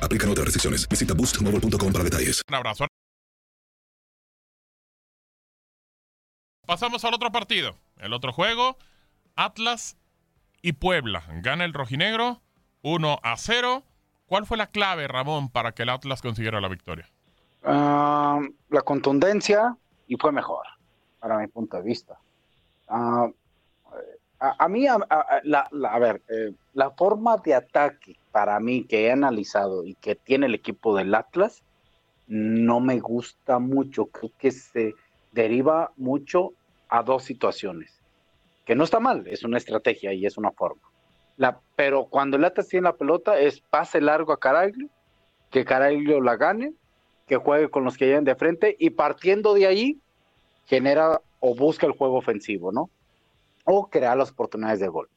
Aplican 0.00 0.30
otras 0.30 0.44
restricciones. 0.46 0.88
Visita 0.88 1.14
boostmobile.com 1.14 1.92
para 1.92 2.04
detalles. 2.04 2.42
Un 2.48 2.54
abrazo. 2.54 2.86
Pasamos 6.66 7.04
al 7.04 7.14
otro 7.14 7.30
partido. 7.32 7.76
El 7.98 8.12
otro 8.12 8.32
juego, 8.32 8.76
Atlas 9.36 9.96
y 10.62 10.72
Puebla. 10.74 11.24
Gana 11.42 11.64
el 11.64 11.72
rojinegro 11.72 12.40
1 12.82 13.18
a 13.22 13.36
0. 13.36 13.82
¿Cuál 14.26 14.46
fue 14.46 14.56
la 14.56 14.68
clave, 14.68 15.08
Ramón, 15.08 15.50
para 15.50 15.72
que 15.72 15.82
el 15.82 15.90
Atlas 15.90 16.22
consiguiera 16.22 16.60
la 16.60 16.68
victoria? 16.68 17.10
Ah, 17.64 18.40
la 18.70 18.80
contundencia 18.82 19.76
y 20.08 20.16
fue 20.16 20.32
mejor, 20.32 20.66
para 21.20 21.38
mi 21.38 21.46
punto 21.48 21.76
de 21.76 21.82
vista. 21.82 22.18
Ah, 22.88 23.28
a, 24.40 24.64
a 24.64 24.68
mí, 24.68 24.86
a, 24.86 24.94
a- 24.94 25.40
la, 25.44 25.68
la- 25.70 25.92
a 25.94 25.98
ver, 25.98 26.22
eh, 26.28 26.52
la 26.74 26.90
forma 26.92 27.36
de 27.38 27.54
ataque 27.54 28.16
para 28.32 28.58
mí 28.58 28.84
que 28.84 29.06
he 29.06 29.12
analizado 29.12 29.84
y 29.84 29.94
que 29.94 30.14
tiene 30.14 30.46
el 30.46 30.54
equipo 30.54 30.96
del 30.96 31.14
Atlas 31.14 31.62
no 32.26 32.80
me 32.80 32.98
gusta 32.98 33.58
mucho. 33.58 34.06
Creo 34.06 34.32
que 34.38 34.50
se 34.50 34.94
deriva 35.32 35.92
mucho 35.96 36.52
a 36.88 37.02
dos 37.02 37.24
situaciones. 37.24 38.00
Que 38.64 38.74
no 38.74 38.84
está 38.84 39.00
mal, 39.00 39.26
es 39.26 39.44
una 39.44 39.58
estrategia 39.58 40.12
y 40.12 40.24
es 40.24 40.38
una 40.38 40.50
forma. 40.52 40.82
La, 41.36 41.60
pero 41.76 42.06
cuando 42.06 42.36
el 42.36 42.44
Atlas 42.44 42.68
tiene 42.68 42.84
la 42.84 42.96
pelota 42.96 43.38
es 43.38 43.60
pase 43.60 44.00
largo 44.00 44.32
a 44.32 44.40
Caraglio, 44.40 44.88
que 45.50 45.64
Caraglio 45.64 46.20
la 46.20 46.36
gane, 46.36 46.72
que 47.26 47.36
juegue 47.36 47.70
con 47.70 47.84
los 47.84 47.96
que 47.96 48.06
llegan 48.06 48.24
de 48.24 48.34
frente 48.34 48.76
y 48.78 48.90
partiendo 48.90 49.54
de 49.54 49.66
ahí 49.66 50.00
genera 50.66 51.20
o 51.40 51.54
busca 51.54 51.86
el 51.86 51.92
juego 51.92 52.16
ofensivo, 52.16 52.72
¿no? 52.72 52.88
O 53.64 53.88
crea 53.88 54.14
las 54.14 54.30
oportunidades 54.30 54.80
de 54.80 54.88
gol. 54.88 55.08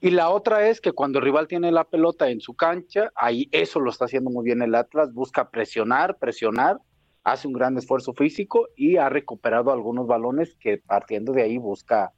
Y 0.00 0.10
la 0.10 0.30
otra 0.30 0.68
es 0.68 0.80
que 0.80 0.92
cuando 0.92 1.18
el 1.18 1.24
rival 1.26 1.46
tiene 1.46 1.70
la 1.70 1.84
pelota 1.84 2.30
en 2.30 2.40
su 2.40 2.54
cancha, 2.54 3.10
ahí 3.14 3.48
eso 3.52 3.80
lo 3.80 3.90
está 3.90 4.06
haciendo 4.06 4.30
muy 4.30 4.44
bien 4.44 4.62
el 4.62 4.74
Atlas, 4.74 5.12
busca 5.12 5.50
presionar, 5.50 6.16
presionar, 6.16 6.78
hace 7.22 7.46
un 7.46 7.52
gran 7.52 7.76
esfuerzo 7.76 8.14
físico 8.14 8.68
y 8.76 8.96
ha 8.96 9.10
recuperado 9.10 9.72
algunos 9.72 10.06
balones 10.06 10.56
que 10.58 10.78
partiendo 10.78 11.32
de 11.32 11.42
ahí 11.42 11.58
busca 11.58 12.12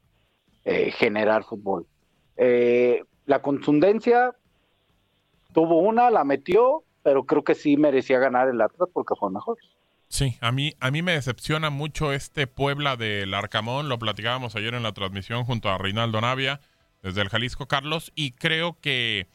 eh, 0.65 0.93
generar 0.93 1.43
fútbol. 1.43 1.87
Eh, 2.37 3.03
la 3.27 3.43
contundencia 3.43 4.33
tuvo 5.53 5.81
una, 5.81 6.09
la 6.11 6.23
metió, 6.23 6.85
pero 7.03 7.25
creo 7.25 7.43
que 7.43 7.57
sí 7.57 7.77
merecía 7.77 8.21
ganar 8.21 8.49
el 8.49 8.61
Atlas 8.61 8.89
porque 8.93 9.17
fue 9.19 9.29
mejor. 9.33 9.59
Sí, 10.07 10.37
a 10.41 10.53
mí, 10.53 10.75
a 10.79 10.93
mí 10.93 11.03
me 11.03 11.13
decepciona 11.13 11.71
mucho 11.71 12.13
este 12.13 12.47
Puebla 12.47 12.97
del 12.97 13.35
Arcamón. 13.35 13.89
Lo 13.89 13.99
platicábamos 13.99 14.55
ayer 14.55 14.75
en 14.75 14.85
la 14.85 14.93
transmisión 14.93 15.45
junto 15.45 15.69
a 15.69 15.79
Reinaldo 15.79 16.21
Navia 16.21 16.61
desde 17.03 17.21
el 17.23 17.29
Jalisco 17.29 17.67
Carlos. 17.67 18.13
Y 18.15 18.33
creo 18.33 18.79
que 18.81 19.27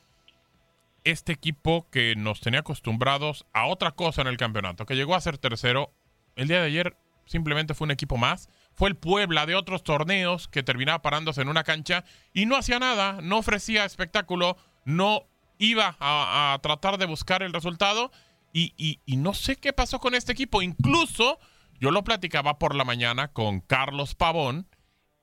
este 1.03 1.33
equipo 1.33 1.87
que 1.89 2.15
nos 2.17 2.41
tenía 2.41 2.61
acostumbrados 2.61 3.45
a 3.53 3.67
otra 3.67 3.91
cosa 3.91 4.21
en 4.21 4.27
el 4.27 4.37
campeonato, 4.37 4.85
que 4.85 4.95
llegó 4.95 5.15
a 5.15 5.21
ser 5.21 5.37
tercero, 5.37 5.93
el 6.35 6.47
día 6.47 6.59
de 6.61 6.67
ayer 6.67 6.97
simplemente 7.25 7.73
fue 7.73 7.85
un 7.85 7.91
equipo 7.91 8.17
más. 8.17 8.49
Fue 8.73 8.89
el 8.89 8.95
Puebla 8.95 9.45
de 9.45 9.55
otros 9.55 9.83
torneos 9.83 10.47
que 10.47 10.63
terminaba 10.63 11.01
parándose 11.01 11.41
en 11.41 11.49
una 11.49 11.63
cancha 11.63 12.03
y 12.33 12.45
no 12.45 12.55
hacía 12.55 12.79
nada, 12.79 13.19
no 13.21 13.37
ofrecía 13.37 13.85
espectáculo, 13.85 14.57
no 14.85 15.23
iba 15.57 15.97
a, 15.99 16.57
tratar 16.61 16.97
de 16.97 17.05
buscar 17.05 17.41
el 17.43 17.53
resultado. 17.53 18.11
Y- 18.53 18.73
y 19.05 19.17
no 19.17 19.35
sé 19.35 19.57
qué 19.57 19.71
pasó 19.71 19.99
con 19.99 20.15
este 20.15 20.31
equipo. 20.31 20.63
Incluso 20.63 21.39
yo 21.79 21.91
lo 21.91 22.03
platicaba 22.03 22.57
por 22.57 22.73
la 22.75 22.83
mañana 22.83 23.27
con 23.27 23.59
Carlos 23.61 24.15
Pavón 24.15 24.67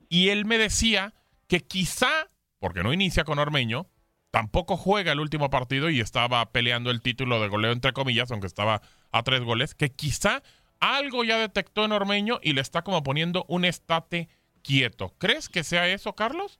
y 0.09 0.29
él 0.29 0.45
me 0.45 0.57
decía 0.59 1.15
que 1.49 1.61
quizá, 1.61 2.29
porque 2.64 2.83
no 2.83 2.94
inicia 2.94 3.24
con 3.24 3.38
Ormeño, 3.38 3.88
tampoco 4.31 4.79
juega 4.79 5.12
el 5.12 5.20
último 5.20 5.50
partido 5.50 5.90
y 5.90 6.00
estaba 6.00 6.42
peleando 6.50 6.90
el 6.90 7.03
título 7.03 7.38
de 7.42 7.48
goleo 7.48 7.72
entre 7.72 7.92
comillas, 7.92 8.31
aunque 8.33 8.46
estaba 8.46 8.81
a 9.12 9.22
tres 9.22 9.42
goles, 9.42 9.74
que 9.74 9.90
quizá 9.90 10.42
algo 10.81 11.24
ya 11.24 11.37
detectó 11.37 11.85
en 11.85 11.92
Ormeño 11.92 12.38
y 12.42 12.55
le 12.55 12.62
está 12.62 12.81
como 12.81 13.03
poniendo 13.03 13.44
un 13.48 13.66
estate 13.66 14.31
quieto. 14.62 15.12
¿Crees 15.18 15.50
que 15.50 15.62
sea 15.62 15.88
eso, 15.88 16.14
Carlos? 16.14 16.59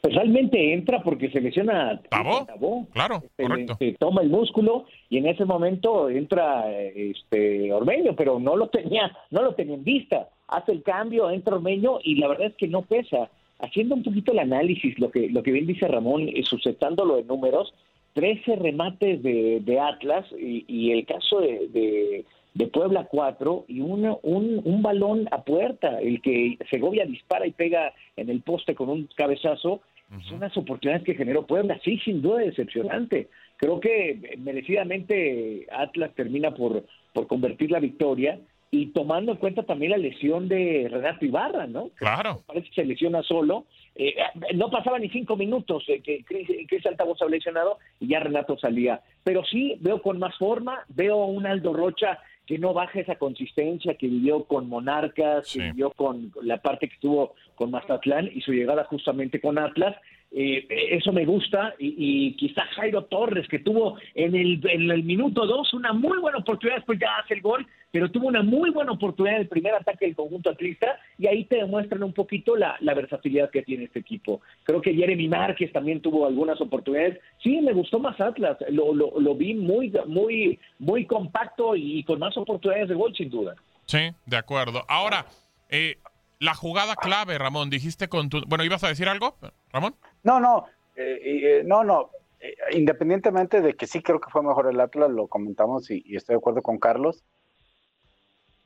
Pues 0.00 0.14
realmente 0.14 0.72
entra 0.72 1.02
porque 1.02 1.30
se 1.30 1.42
lesiona 1.42 2.00
Tabó, 2.08 2.46
Tabó. 2.46 2.88
claro, 2.94 3.22
Se- 3.36 3.42
correcto. 3.42 3.76
se 3.78 3.92
toma 4.00 4.22
el 4.22 4.30
músculo 4.30 4.86
y 5.10 5.18
en 5.18 5.26
ese 5.26 5.44
momento 5.44 6.08
entra 6.08 6.70
este 6.72 7.70
Ormeño, 7.70 8.16
pero 8.16 8.40
no 8.40 8.56
lo 8.56 8.68
tenía, 8.70 9.14
no 9.30 9.42
lo 9.42 9.54
tenía 9.54 9.74
en 9.74 9.84
vista. 9.84 10.30
Hace 10.48 10.72
el 10.72 10.82
cambio, 10.82 11.30
entra 11.30 11.54
Ormeño 11.56 11.98
y 12.02 12.14
la 12.14 12.28
verdad 12.28 12.46
es 12.46 12.56
que 12.56 12.66
no 12.68 12.80
pesa. 12.80 13.28
Haciendo 13.60 13.94
un 13.94 14.02
poquito 14.02 14.32
el 14.32 14.38
análisis, 14.40 14.98
lo 14.98 15.10
que, 15.10 15.28
lo 15.30 15.42
que 15.42 15.52
bien 15.52 15.66
dice 15.66 15.86
Ramón, 15.88 16.28
eh, 16.28 16.42
sustentándolo 16.44 17.18
en 17.18 17.26
números, 17.26 17.72
13 18.14 18.56
remates 18.56 19.22
de, 19.22 19.60
de 19.60 19.80
Atlas 19.80 20.26
y, 20.38 20.64
y 20.68 20.92
el 20.92 21.04
caso 21.06 21.40
de, 21.40 21.68
de, 21.68 22.24
de 22.54 22.66
Puebla 22.68 23.08
4 23.10 23.64
y 23.68 23.80
una- 23.80 24.16
un, 24.22 24.60
un 24.64 24.82
balón 24.82 25.26
a 25.32 25.42
puerta, 25.42 26.00
el 26.00 26.20
que 26.20 26.56
Segovia 26.70 27.06
dispara 27.06 27.46
y 27.46 27.52
pega 27.52 27.92
en 28.16 28.28
el 28.30 28.42
poste 28.42 28.74
con 28.74 28.88
un 28.88 29.08
cabezazo, 29.16 29.80
son 30.28 30.38
las 30.40 30.56
oportunidades 30.56 31.02
que 31.04 31.14
generó 31.16 31.44
Puebla, 31.44 31.80
sí, 31.82 31.98
sin 32.04 32.22
duda 32.22 32.38
decepcionante. 32.38 33.28
Creo 33.56 33.80
que 33.80 34.10
eh, 34.10 34.36
merecidamente 34.38 35.66
Atlas 35.72 36.12
termina 36.14 36.54
por, 36.54 36.84
por 37.12 37.26
convertir 37.26 37.70
la 37.72 37.80
victoria 37.80 38.38
y 38.74 38.86
tomando 38.86 39.30
en 39.30 39.38
cuenta 39.38 39.62
también 39.62 39.92
la 39.92 39.98
lesión 39.98 40.48
de 40.48 40.88
Renato 40.90 41.24
Ibarra, 41.24 41.68
¿no? 41.68 41.90
Claro. 41.94 42.42
Parece 42.44 42.70
que 42.70 42.82
se 42.82 42.84
lesiona 42.84 43.22
solo. 43.22 43.66
Eh, 43.94 44.16
no 44.54 44.68
pasaba 44.68 44.98
ni 44.98 45.08
cinco 45.10 45.36
minutos 45.36 45.84
eh, 45.86 46.00
que 46.02 46.24
Chris, 46.24 46.48
Chris 46.66 46.84
Altavoz 46.84 47.22
había 47.22 47.36
lesionado 47.36 47.78
y 48.00 48.08
ya 48.08 48.18
Renato 48.18 48.58
salía. 48.58 49.00
Pero 49.22 49.44
sí 49.44 49.76
veo 49.78 50.02
con 50.02 50.18
más 50.18 50.36
forma, 50.38 50.84
veo 50.88 51.22
a 51.22 51.26
un 51.26 51.46
Aldo 51.46 51.72
Rocha 51.72 52.18
que 52.46 52.58
no 52.58 52.74
baja 52.74 52.98
esa 52.98 53.14
consistencia 53.14 53.94
que 53.94 54.08
vivió 54.08 54.42
con 54.44 54.68
Monarcas, 54.68 55.52
que 55.52 55.60
vivió 55.66 55.92
con 55.92 56.32
la 56.42 56.58
parte 56.58 56.88
que 56.88 56.94
estuvo 56.94 57.34
con 57.54 57.70
Mazatlán 57.70 58.28
y 58.34 58.40
su 58.40 58.52
llegada 58.52 58.84
justamente 58.84 59.40
con 59.40 59.56
Atlas. 59.56 59.94
Eh, 60.36 60.66
eso 60.90 61.12
me 61.12 61.24
gusta 61.24 61.76
y, 61.78 61.94
y 61.96 62.32
quizás 62.32 62.68
Jairo 62.70 63.04
Torres 63.04 63.46
que 63.46 63.60
tuvo 63.60 63.98
en 64.16 64.34
el, 64.34 64.60
en 64.68 64.90
el 64.90 65.04
minuto 65.04 65.46
dos 65.46 65.72
una 65.74 65.92
muy 65.92 66.18
buena 66.18 66.38
oportunidad, 66.38 66.78
después 66.78 66.98
ya 66.98 67.18
hace 67.22 67.34
el 67.34 67.40
gol, 67.40 67.64
pero 67.92 68.10
tuvo 68.10 68.26
una 68.26 68.42
muy 68.42 68.70
buena 68.70 68.90
oportunidad 68.90 69.36
en 69.36 69.42
el 69.42 69.48
primer 69.48 69.74
ataque 69.74 70.06
del 70.06 70.16
conjunto 70.16 70.50
atlista 70.50 70.98
y 71.18 71.28
ahí 71.28 71.44
te 71.44 71.58
demuestran 71.58 72.02
un 72.02 72.12
poquito 72.12 72.56
la, 72.56 72.76
la 72.80 72.94
versatilidad 72.94 73.50
que 73.50 73.62
tiene 73.62 73.84
este 73.84 74.00
equipo. 74.00 74.40
Creo 74.64 74.80
que 74.80 74.92
Jeremy 74.92 75.28
Márquez 75.28 75.70
también 75.70 76.00
tuvo 76.00 76.26
algunas 76.26 76.60
oportunidades. 76.60 77.20
Sí, 77.40 77.60
me 77.60 77.72
gustó 77.72 78.00
más 78.00 78.20
Atlas, 78.20 78.58
lo, 78.70 78.92
lo, 78.92 79.12
lo 79.20 79.36
vi 79.36 79.54
muy, 79.54 79.92
muy, 80.06 80.58
muy 80.80 81.06
compacto 81.06 81.76
y 81.76 82.02
con 82.02 82.18
más 82.18 82.36
oportunidades 82.36 82.88
de 82.88 82.96
gol 82.96 83.14
sin 83.14 83.30
duda. 83.30 83.54
Sí, 83.86 84.10
de 84.26 84.36
acuerdo. 84.36 84.82
Ahora, 84.88 85.26
eh, 85.70 85.96
la 86.38 86.54
jugada 86.54 86.96
clave, 86.96 87.38
Ramón, 87.38 87.70
dijiste 87.70 88.08
con 88.08 88.28
tu... 88.28 88.42
Bueno, 88.46 88.64
¿ibas 88.64 88.84
a 88.84 88.88
decir 88.88 89.08
algo, 89.08 89.36
Ramón? 89.72 89.94
No, 90.22 90.40
no, 90.40 90.66
eh, 90.96 91.20
eh, 91.24 91.62
no, 91.64 91.84
no. 91.84 92.10
Eh, 92.40 92.54
independientemente 92.72 93.60
de 93.60 93.74
que 93.74 93.86
sí 93.86 94.02
creo 94.02 94.20
que 94.20 94.30
fue 94.30 94.42
mejor 94.42 94.68
el 94.68 94.80
Atlas, 94.80 95.10
lo 95.10 95.28
comentamos 95.28 95.90
y, 95.90 96.02
y, 96.04 96.16
estoy 96.16 96.34
de 96.34 96.38
acuerdo 96.38 96.62
con 96.62 96.78
Carlos, 96.78 97.24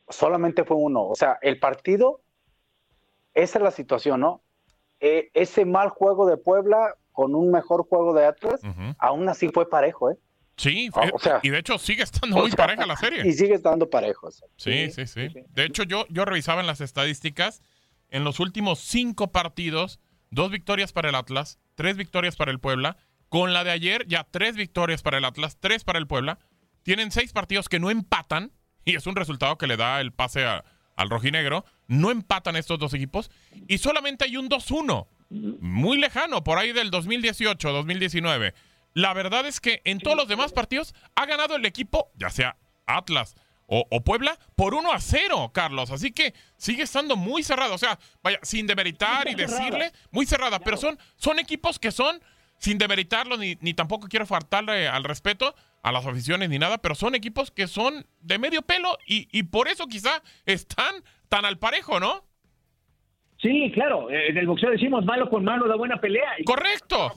solamente 0.08 0.64
fue 0.64 0.76
uno. 0.76 1.06
O 1.06 1.14
sea, 1.14 1.38
el 1.42 1.58
partido, 1.60 2.20
esa 3.34 3.58
es 3.58 3.62
la 3.62 3.70
situación, 3.70 4.20
¿no? 4.20 4.42
Ese 5.00 5.64
mal 5.64 5.90
juego 5.90 6.26
de 6.26 6.36
Puebla 6.36 6.96
con 7.12 7.34
un 7.36 7.50
mejor 7.52 7.86
juego 7.88 8.14
de 8.14 8.26
Atlas, 8.26 8.62
uh 8.64 8.66
-huh. 8.66 8.96
aún 8.98 9.28
así 9.28 9.48
fue 9.48 9.68
parejo, 9.68 10.10
¿eh? 10.10 10.16
Sí, 10.58 10.90
o 10.92 11.18
sea, 11.18 11.38
y 11.42 11.50
de 11.50 11.58
hecho 11.60 11.78
sigue 11.78 12.02
estando 12.02 12.36
muy 12.36 12.50
sea, 12.50 12.56
pareja 12.56 12.84
la 12.84 12.96
serie. 12.98 13.26
Y 13.26 13.32
sigue 13.32 13.54
estando 13.54 13.88
parejo. 13.88 14.30
Sí, 14.30 14.90
sí, 14.90 15.06
sí, 15.06 15.28
sí. 15.30 15.40
De 15.50 15.64
hecho, 15.64 15.84
yo, 15.84 16.04
yo 16.10 16.24
revisaba 16.24 16.60
en 16.60 16.66
las 16.66 16.80
estadísticas, 16.80 17.62
en 18.10 18.24
los 18.24 18.40
últimos 18.40 18.80
cinco 18.80 19.30
partidos, 19.30 20.00
dos 20.30 20.50
victorias 20.50 20.92
para 20.92 21.08
el 21.08 21.14
Atlas, 21.14 21.58
tres 21.76 21.96
victorias 21.96 22.36
para 22.36 22.50
el 22.50 22.58
Puebla. 22.58 22.96
Con 23.28 23.52
la 23.52 23.62
de 23.62 23.70
ayer, 23.70 24.06
ya 24.08 24.24
tres 24.24 24.56
victorias 24.56 25.02
para 25.02 25.18
el 25.18 25.24
Atlas, 25.24 25.58
tres 25.60 25.84
para 25.84 25.98
el 25.98 26.06
Puebla. 26.06 26.38
Tienen 26.82 27.12
seis 27.12 27.32
partidos 27.32 27.68
que 27.68 27.78
no 27.78 27.90
empatan, 27.90 28.52
y 28.84 28.96
es 28.96 29.06
un 29.06 29.16
resultado 29.16 29.58
que 29.58 29.66
le 29.66 29.76
da 29.76 30.00
el 30.00 30.12
pase 30.12 30.44
a, 30.44 30.64
al 30.96 31.10
rojinegro. 31.10 31.64
No 31.86 32.10
empatan 32.10 32.56
estos 32.56 32.78
dos 32.78 32.94
equipos, 32.94 33.30
y 33.68 33.78
solamente 33.78 34.24
hay 34.24 34.36
un 34.36 34.48
2-1, 34.48 35.06
muy 35.30 35.98
lejano, 35.98 36.42
por 36.42 36.58
ahí 36.58 36.72
del 36.72 36.90
2018-2019. 36.90 38.54
La 38.94 39.12
verdad 39.14 39.46
es 39.46 39.60
que 39.60 39.80
en 39.84 39.98
todos 39.98 40.16
los 40.16 40.28
demás 40.28 40.52
partidos 40.52 40.94
ha 41.14 41.26
ganado 41.26 41.56
el 41.56 41.64
equipo, 41.66 42.10
ya 42.16 42.30
sea 42.30 42.56
Atlas 42.86 43.36
o, 43.66 43.86
o, 43.90 44.02
Puebla, 44.02 44.38
por 44.56 44.74
1 44.74 44.90
a 44.92 44.98
0, 44.98 45.50
Carlos. 45.52 45.90
Así 45.90 46.10
que 46.10 46.34
sigue 46.56 46.82
estando 46.82 47.16
muy 47.16 47.42
cerrado. 47.42 47.74
O 47.74 47.78
sea, 47.78 47.98
vaya, 48.22 48.38
sin 48.42 48.66
demeritar 48.66 49.28
y 49.28 49.34
decirle, 49.34 49.92
muy 50.10 50.24
cerrada. 50.24 50.58
Pero 50.58 50.78
son, 50.78 50.98
son 51.16 51.38
equipos 51.38 51.78
que 51.78 51.92
son, 51.92 52.22
sin 52.56 52.78
demeritarlo, 52.78 53.36
ni, 53.36 53.58
ni 53.60 53.74
tampoco 53.74 54.08
quiero 54.08 54.26
faltarle 54.26 54.88
al 54.88 55.04
respeto 55.04 55.54
a 55.82 55.92
las 55.92 56.06
aficiones 56.06 56.48
ni 56.48 56.58
nada, 56.58 56.78
pero 56.78 56.94
son 56.94 57.14
equipos 57.14 57.50
que 57.50 57.68
son 57.68 58.06
de 58.20 58.38
medio 58.38 58.62
pelo 58.62 58.98
y, 59.06 59.28
y 59.30 59.44
por 59.44 59.68
eso 59.68 59.86
quizá 59.86 60.22
están 60.44 61.04
tan 61.28 61.44
al 61.44 61.58
parejo, 61.58 62.00
¿no? 62.00 62.24
Sí, 63.40 63.70
claro. 63.72 64.10
En 64.10 64.36
el 64.36 64.46
boxeo 64.46 64.70
decimos 64.70 65.04
malo 65.04 65.30
con 65.30 65.44
malo 65.44 65.68
da 65.68 65.76
buena 65.76 66.00
pelea. 66.00 66.34
Correcto. 66.44 67.12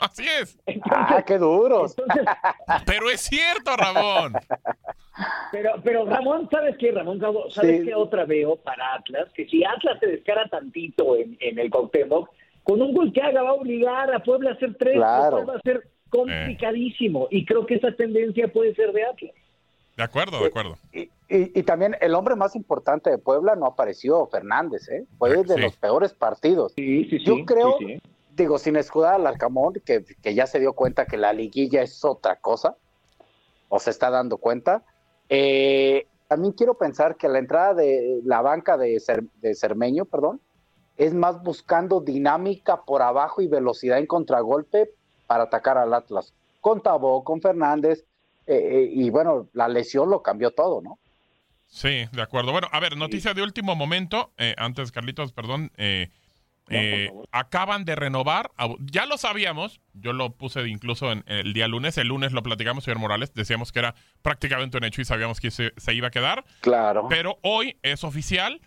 Así 0.00 0.24
es. 0.26 0.58
Entonces, 0.64 0.92
ah, 0.96 1.22
qué. 1.26 1.34
Entonces... 1.34 2.24
Pero 2.86 3.10
es 3.10 3.20
cierto, 3.20 3.76
Ramón. 3.76 4.32
Pero, 5.52 5.72
pero 5.84 6.06
Ramón, 6.06 6.48
¿sabes 6.50 6.78
qué, 6.78 6.92
Ramón? 6.92 7.20
¿Sabes 7.50 7.80
sí. 7.80 7.86
qué 7.86 7.94
otra 7.94 8.24
veo 8.24 8.56
para 8.56 8.94
Atlas? 8.94 9.28
Que 9.34 9.46
si 9.46 9.62
Atlas 9.64 9.98
se 10.00 10.06
descara 10.06 10.48
tantito 10.48 11.16
en, 11.16 11.36
en 11.40 11.58
el 11.58 11.68
Cuauhtémoc, 11.68 12.30
con 12.62 12.80
un 12.80 12.94
gol 12.94 13.12
que 13.12 13.20
haga 13.20 13.42
va 13.42 13.50
a 13.50 13.54
obligar 13.54 14.14
a 14.14 14.20
Puebla 14.20 14.50
a 14.50 14.52
hacer 14.54 14.74
tres, 14.78 14.94
claro. 14.94 15.44
va 15.44 15.56
a 15.56 15.60
ser 15.60 15.88
complicadísimo. 16.08 17.24
Eh. 17.24 17.38
Y 17.38 17.44
creo 17.44 17.66
que 17.66 17.74
esa 17.74 17.92
tendencia 17.92 18.48
puede 18.48 18.74
ser 18.74 18.92
de 18.92 19.04
Atlas. 19.04 19.34
De 19.96 20.02
acuerdo, 20.02 20.40
de 20.40 20.46
acuerdo. 20.46 20.78
Y, 20.92 21.10
y, 21.30 21.58
y, 21.58 21.62
también 21.62 21.96
el 22.00 22.14
hombre 22.14 22.34
más 22.34 22.56
importante 22.56 23.08
de 23.08 23.18
Puebla 23.18 23.54
no 23.54 23.66
apareció, 23.66 24.26
Fernández, 24.26 24.88
¿eh? 24.88 25.06
Fue 25.16 25.44
de 25.44 25.58
los 25.58 25.76
peores 25.76 26.12
partidos. 26.12 26.72
Sí, 26.74 27.04
sí, 27.08 27.24
Yo 27.24 27.44
creo, 27.46 27.76
digo, 28.34 28.58
sin 28.58 28.74
escudar 28.76 29.14
al 29.14 29.26
Arcamón, 29.26 29.74
que, 29.84 30.04
que, 30.04 30.34
ya 30.34 30.46
se 30.46 30.58
dio 30.58 30.72
cuenta 30.72 31.06
que 31.06 31.16
la 31.16 31.32
liguilla 31.32 31.82
es 31.82 32.04
otra 32.04 32.40
cosa, 32.40 32.76
o 33.68 33.78
se 33.78 33.90
está 33.90 34.10
dando 34.10 34.38
cuenta. 34.38 34.82
Eh, 35.28 36.08
también 36.26 36.52
quiero 36.52 36.74
pensar 36.74 37.16
que 37.16 37.28
la 37.28 37.38
entrada 37.38 37.74
de 37.74 38.20
la 38.24 38.42
banca 38.42 38.76
de, 38.76 38.98
Cer, 38.98 39.22
de 39.40 39.54
Cermeño, 39.54 40.06
perdón, 40.06 40.40
es 40.96 41.14
más 41.14 41.42
buscando 41.42 42.00
dinámica 42.00 42.82
por 42.82 43.02
abajo 43.02 43.40
y 43.40 43.46
velocidad 43.46 43.98
en 43.98 44.06
contragolpe 44.06 44.92
para 45.26 45.44
atacar 45.44 45.78
al 45.78 45.94
Atlas. 45.94 46.34
Con 46.60 46.82
Tabó, 46.82 47.24
con 47.24 47.40
Fernández, 47.40 48.04
eh, 48.46 48.88
y 48.92 49.10
bueno, 49.10 49.48
la 49.52 49.68
lesión 49.68 50.10
lo 50.10 50.22
cambió 50.22 50.50
todo, 50.50 50.82
¿no? 50.82 50.98
Sí, 51.70 52.06
de 52.10 52.22
acuerdo. 52.22 52.50
Bueno, 52.50 52.68
a 52.72 52.80
ver, 52.80 52.96
noticia 52.96 53.32
de 53.32 53.42
último 53.42 53.76
momento, 53.76 54.32
eh, 54.36 54.54
antes 54.58 54.90
Carlitos, 54.90 55.32
perdón, 55.32 55.70
eh, 55.76 56.10
no, 56.68 57.22
acaban 57.30 57.84
de 57.84 57.94
renovar, 57.94 58.50
ya 58.80 59.06
lo 59.06 59.16
sabíamos, 59.18 59.80
yo 59.92 60.12
lo 60.12 60.36
puse 60.36 60.68
incluso 60.68 61.12
en, 61.12 61.24
el 61.26 61.52
día 61.52 61.68
lunes, 61.68 61.96
el 61.96 62.08
lunes 62.08 62.32
lo 62.32 62.42
platicamos, 62.42 62.84
señor 62.84 62.98
Morales, 62.98 63.32
decíamos 63.34 63.70
que 63.70 63.78
era 63.78 63.94
prácticamente 64.20 64.78
un 64.78 64.84
hecho 64.84 65.00
y 65.00 65.04
sabíamos 65.04 65.40
que 65.40 65.52
se, 65.52 65.72
se 65.76 65.94
iba 65.94 66.08
a 66.08 66.10
quedar. 66.10 66.44
Claro. 66.60 67.06
Pero 67.08 67.38
hoy 67.42 67.78
es 67.82 68.02
oficial, 68.02 68.60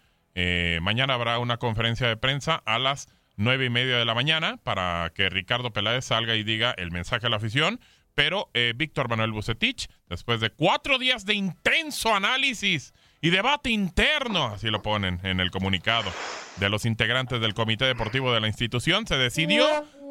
mañana 0.82 1.14
habrá 1.14 1.40
una 1.40 1.58
conferencia 1.58 2.08
de 2.08 2.18
prensa 2.18 2.64
a 2.66 2.80
las 2.80 3.08
nueve 3.36 3.66
y 3.66 3.70
media 3.70 3.98
de 3.98 4.06
la 4.06 4.16
mañana 4.16 4.58
para 4.64 5.12
que 5.14 5.30
Ricardo 5.30 5.72
Peláez 5.72 6.06
salga 6.06 6.36
y 6.36 6.44
diga 6.44 6.74
el 6.78 6.92
mensaje 6.92 7.28
a 7.28 7.30
la 7.30 7.38
afición 7.38 7.80
pero 8.16 8.50
eh, 8.54 8.74
Víctor 8.76 9.10
Manuel 9.10 9.32
Bucetich, 9.32 9.88
después 10.10 10.40
de 10.40 10.50
cuatro 10.50 10.98
días 10.98 11.26
de 11.26 11.34
intenso 11.34 12.14
análisis 12.14 12.94
y 13.22 13.30
debate 13.30 13.70
interno, 13.70 14.46
así 14.48 14.70
lo 14.70 14.82
ponen 14.82 15.20
en 15.24 15.40
el 15.40 15.52
comunicado 15.52 16.12
de 16.60 16.70
los 16.70 16.86
integrantes 16.86 17.42
del 17.42 17.54
Comité 17.54 17.86
Deportivo 17.86 18.34
de 18.34 18.42
la 18.42 18.48
institución, 18.48 19.08
se 19.08 19.18
decidió 19.18 19.66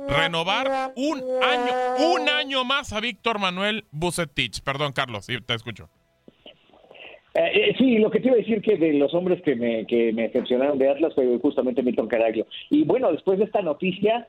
renovar 0.09 0.93
un 0.97 1.19
año, 1.43 2.15
un 2.15 2.29
año 2.29 2.65
más 2.65 2.93
a 2.93 3.01
Víctor 3.01 3.39
Manuel 3.39 3.85
Bucetich. 3.91 4.63
Perdón, 4.63 4.93
Carlos, 4.93 5.27
te 5.27 5.55
escucho. 5.55 5.89
Eh, 7.35 7.71
eh, 7.71 7.75
sí, 7.79 7.99
lo 7.99 8.11
que 8.11 8.21
te 8.21 8.27
iba 8.27 8.37
a 8.37 8.41
decir 8.41 8.61
que 8.61 8.77
de 8.77 8.93
los 8.95 9.15
hombres 9.15 9.41
que 9.43 9.57
me, 9.57 9.87
que 9.87 10.13
me 10.13 10.23
decepcionaron 10.23 10.79
de 10.79 10.91
Atlas 10.91 11.15
fue 11.15 11.39
justamente 11.41 11.83
Milton 11.83 12.09
Caraglio. 12.09 12.47
Y 12.69 12.85
bueno, 12.85 13.11
después 13.11 13.39
de 13.39 13.47
esta 13.47 13.63
noticia, 13.63 14.27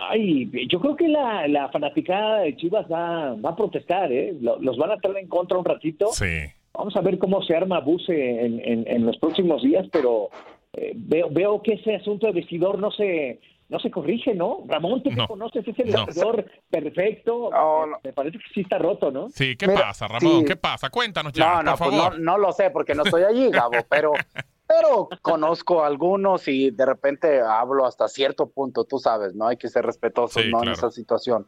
Ay, 0.00 0.50
yo 0.68 0.80
creo 0.80 0.96
que 0.96 1.08
la, 1.08 1.48
la 1.48 1.68
fanaticada 1.70 2.40
de 2.40 2.56
Chivas 2.56 2.86
va, 2.90 3.34
va 3.34 3.50
a 3.50 3.56
protestar, 3.56 4.12
¿eh? 4.12 4.36
Los 4.40 4.76
van 4.76 4.92
a 4.92 4.96
traer 4.98 5.18
en 5.18 5.28
contra 5.28 5.58
un 5.58 5.64
ratito. 5.64 6.08
Sí. 6.12 6.44
Vamos 6.72 6.94
a 6.96 7.00
ver 7.00 7.18
cómo 7.18 7.42
se 7.42 7.56
arma 7.56 7.80
Buse 7.80 8.12
en, 8.12 8.60
en, 8.64 8.84
en 8.86 9.06
los 9.06 9.16
próximos 9.18 9.62
días, 9.62 9.86
pero 9.90 10.30
eh, 10.74 10.92
veo, 10.94 11.28
veo 11.30 11.62
que 11.62 11.72
ese 11.74 11.96
asunto 11.96 12.26
de 12.26 12.32
vestidor 12.32 12.78
no 12.78 12.90
se 12.92 13.40
no 13.68 13.78
se 13.80 13.90
corrige, 13.90 14.34
¿no? 14.34 14.62
Ramón, 14.66 15.02
tú 15.02 15.10
no. 15.10 15.22
que 15.22 15.28
conoces 15.28 15.68
ese 15.68 15.82
vestidor 15.84 16.36
no. 16.38 16.52
perfecto. 16.70 17.50
No, 17.52 17.86
no. 17.86 17.98
Me 18.02 18.12
parece 18.12 18.38
que 18.38 18.44
sí 18.54 18.60
está 18.62 18.78
roto, 18.78 19.10
¿no? 19.10 19.28
Sí, 19.28 19.56
¿qué 19.56 19.66
Mira, 19.66 19.80
pasa, 19.80 20.08
Ramón? 20.08 20.40
Sí. 20.40 20.44
¿Qué 20.46 20.56
pasa? 20.56 20.88
Cuéntanos 20.88 21.32
ya, 21.34 21.56
no, 21.56 21.62
no, 21.62 21.76
por 21.76 21.88
pues 21.88 22.00
favor. 22.00 22.20
no, 22.20 22.38
lo 22.38 22.52
sé 22.52 22.70
porque 22.70 22.94
no 22.94 23.02
estoy 23.02 23.24
allí, 23.24 23.50
Gabo, 23.50 23.76
pero 23.88 24.12
pero 24.68 25.08
conozco 25.22 25.82
algunos 25.82 26.46
y 26.46 26.70
de 26.70 26.84
repente 26.84 27.40
hablo 27.40 27.86
hasta 27.86 28.06
cierto 28.06 28.50
punto, 28.50 28.84
tú 28.84 28.98
sabes, 28.98 29.34
¿no? 29.34 29.48
Hay 29.48 29.56
que 29.56 29.68
ser 29.68 29.84
respetuosos, 29.84 30.42
sí, 30.42 30.50
¿no? 30.50 30.58
Claro. 30.58 30.72
En 30.72 30.78
esa 30.78 30.90
situación. 30.90 31.46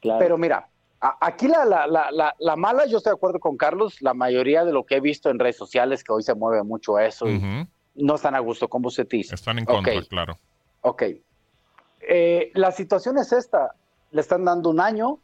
Claro. 0.00 0.18
Pero 0.18 0.36
mira, 0.36 0.68
a, 1.00 1.16
aquí 1.22 1.48
la, 1.48 1.64
la, 1.64 1.86
la, 1.86 2.34
la, 2.38 2.56
mala, 2.56 2.84
yo 2.84 2.98
estoy 2.98 3.12
de 3.12 3.14
acuerdo 3.16 3.40
con 3.40 3.56
Carlos, 3.56 4.02
la 4.02 4.12
mayoría 4.12 4.66
de 4.66 4.72
lo 4.72 4.84
que 4.84 4.96
he 4.96 5.00
visto 5.00 5.30
en 5.30 5.38
redes 5.38 5.56
sociales, 5.56 6.04
que 6.04 6.12
hoy 6.12 6.22
se 6.22 6.34
mueve 6.34 6.62
mucho 6.62 6.98
eso, 6.98 7.24
uh 7.24 7.28
-huh. 7.28 7.68
no 7.94 8.14
están 8.14 8.34
a 8.34 8.40
gusto 8.40 8.68
con 8.68 8.82
Bucetis. 8.82 9.32
Están 9.32 9.58
en 9.58 9.64
contra, 9.64 9.94
okay. 9.94 10.06
claro. 10.06 10.38
Ok. 10.82 11.02
Eh, 12.02 12.50
la 12.54 12.72
situación 12.72 13.16
es 13.16 13.32
esta, 13.32 13.74
le 14.10 14.20
están 14.20 14.44
dando 14.44 14.68
un 14.68 14.80
año, 14.80 15.18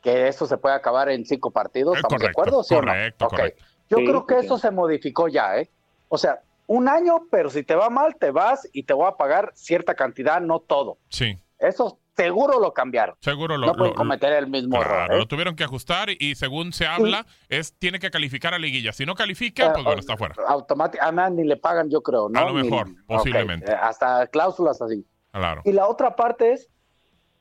que 0.00 0.28
eso 0.28 0.46
se 0.46 0.56
puede 0.58 0.76
acabar 0.76 1.08
en 1.08 1.24
cinco 1.24 1.50
partidos, 1.50 1.96
¿estamos 1.96 2.18
correcto, 2.18 2.26
de 2.26 2.30
acuerdo? 2.30 2.62
¿sí 2.62 2.74
correcto, 2.76 3.24
no? 3.24 3.26
okay. 3.26 3.38
correcto. 3.38 3.64
Yo 3.88 3.96
sí, 3.98 4.04
creo 4.04 4.26
que 4.26 4.38
sí. 4.38 4.46
eso 4.46 4.58
se 4.58 4.70
modificó 4.70 5.26
ya, 5.26 5.58
¿eh? 5.58 5.70
O 6.08 6.18
sea, 6.18 6.40
un 6.66 6.88
año, 6.88 7.26
pero 7.30 7.50
si 7.50 7.62
te 7.62 7.74
va 7.74 7.90
mal, 7.90 8.16
te 8.16 8.30
vas 8.30 8.68
y 8.72 8.82
te 8.84 8.92
voy 8.94 9.06
a 9.08 9.16
pagar 9.16 9.52
cierta 9.54 9.94
cantidad, 9.94 10.40
no 10.40 10.60
todo. 10.60 10.98
Sí. 11.08 11.38
Eso 11.58 11.98
seguro 12.16 12.58
lo 12.60 12.72
cambiaron. 12.72 13.14
Seguro 13.20 13.56
lo, 13.58 13.66
no 13.66 13.74
pueden 13.74 13.94
cometer 13.94 14.32
el 14.32 14.46
mismo 14.48 14.76
Claro, 14.78 14.94
error. 15.04 15.12
¿eh? 15.14 15.18
lo 15.18 15.26
tuvieron 15.26 15.54
que 15.54 15.64
ajustar 15.64 16.08
y, 16.18 16.34
según 16.34 16.72
se 16.72 16.86
habla, 16.86 17.26
es 17.48 17.74
tiene 17.78 17.98
que 17.98 18.10
calificar 18.10 18.54
a 18.54 18.58
liguilla. 18.58 18.92
Si 18.92 19.04
no 19.06 19.14
califica, 19.14 19.72
pues 19.72 19.84
bueno, 19.84 20.00
está 20.00 20.16
fuera. 20.16 20.34
Automáticamente, 20.48 20.98
además 21.20 21.32
ni 21.32 21.44
le 21.44 21.56
pagan, 21.56 21.90
yo 21.90 22.02
creo, 22.02 22.28
¿no? 22.28 22.40
A 22.40 22.44
lo 22.44 22.54
mejor, 22.54 22.88
posiblemente. 23.06 23.70
eh, 23.70 23.74
hasta 23.80 24.26
cláusulas 24.28 24.80
así. 24.80 25.06
Claro. 25.32 25.60
Y 25.64 25.72
la 25.72 25.86
otra 25.86 26.16
parte 26.16 26.52
es 26.52 26.68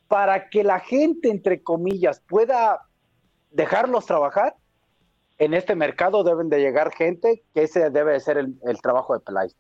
para 0.07 0.49
que 0.49 0.63
la 0.63 0.79
gente, 0.81 1.29
entre 1.29 1.63
comillas, 1.63 2.19
pueda 2.19 2.81
dejarlos 3.51 4.05
trabajar. 4.05 4.55
En 5.37 5.53
este 5.53 5.75
mercado 5.75 6.23
deben 6.23 6.49
de 6.49 6.59
llegar 6.59 6.93
gente 6.93 7.43
que 7.53 7.63
ese 7.63 7.89
debe 7.89 8.13
de 8.13 8.19
ser 8.19 8.37
el, 8.37 8.57
el 8.63 8.81
trabajo 8.81 9.13
de 9.13 9.19
Peláez. 9.19 9.55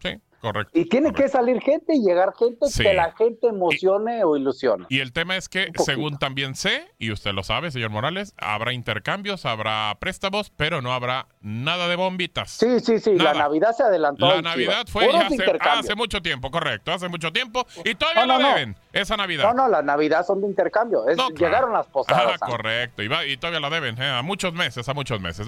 Sí, 0.00 0.20
correcto. 0.40 0.70
Y 0.78 0.84
tiene 0.86 1.12
que 1.12 1.28
salir 1.28 1.60
gente 1.60 1.94
y 1.94 2.00
llegar 2.04 2.32
gente 2.38 2.66
Sí. 2.68 2.82
que 2.82 2.94
la 2.94 3.12
gente 3.12 3.48
emocione 3.48 4.24
o 4.24 4.36
ilusione. 4.36 4.86
Y 4.88 5.00
el 5.00 5.12
tema 5.12 5.36
es 5.36 5.48
que, 5.48 5.70
según 5.84 6.18
también 6.18 6.54
sé, 6.54 6.90
y 6.98 7.10
usted 7.12 7.32
lo 7.32 7.42
sabe, 7.42 7.70
señor 7.70 7.90
Morales, 7.90 8.34
habrá 8.38 8.72
intercambios, 8.72 9.44
habrá 9.46 9.96
préstamos, 10.00 10.50
pero 10.50 10.80
no 10.82 10.92
habrá 10.92 11.26
nada 11.40 11.88
de 11.88 11.96
bombitas. 11.96 12.50
Sí, 12.50 12.80
sí, 12.80 12.98
sí, 13.00 13.12
Nada. 13.14 13.32
la 13.34 13.38
Navidad 13.40 13.72
se 13.76 13.82
adelantó. 13.82 14.28
La 14.28 14.40
Navidad 14.42 14.86
fue 14.88 15.08
hace, 15.08 15.44
hace 15.60 15.94
mucho 15.94 16.22
tiempo, 16.22 16.50
correcto, 16.50 16.92
hace 16.92 17.08
mucho 17.08 17.32
tiempo. 17.32 17.66
Y 17.84 17.94
todavía 17.96 18.26
No, 18.26 18.38
no. 18.38 18.48
deben, 18.48 18.76
esa 18.92 19.16
Navidad. 19.16 19.44
No, 19.52 19.54
no, 19.64 19.68
la 19.68 19.82
Navidad 19.82 20.24
son 20.24 20.40
de 20.40 20.46
intercambio. 20.46 21.08
Es- 21.08 21.16
No, 21.16 21.28
claro. 21.30 21.46
Llegaron 21.48 21.72
las 21.72 21.86
posadas. 21.86 22.38
Ah, 22.40 22.46
correcto, 22.46 23.02
y, 23.02 23.08
va- 23.08 23.26
y 23.26 23.36
todavía 23.36 23.60
la 23.60 23.70
deben, 23.70 24.00
eh, 24.00 24.08
a 24.08 24.22
muchos 24.22 24.52
meses, 24.52 24.88
a 24.88 24.94
muchos 24.94 25.20
meses. 25.20 25.47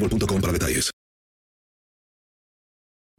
boostmobile.com 0.01 0.41
para 0.41 0.53
detalles. 0.53 0.91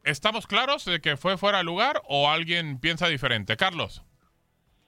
¿Estamos 0.05 0.47
claros 0.47 0.85
de 0.85 1.01
que 1.01 1.16
fue 1.16 1.39
fuera 1.39 1.59
de 1.59 1.64
lugar 1.64 2.03
o 2.09 2.28
alguien 2.28 2.80
piensa 2.80 3.07
diferente? 3.09 3.57
Carlos, 3.57 4.03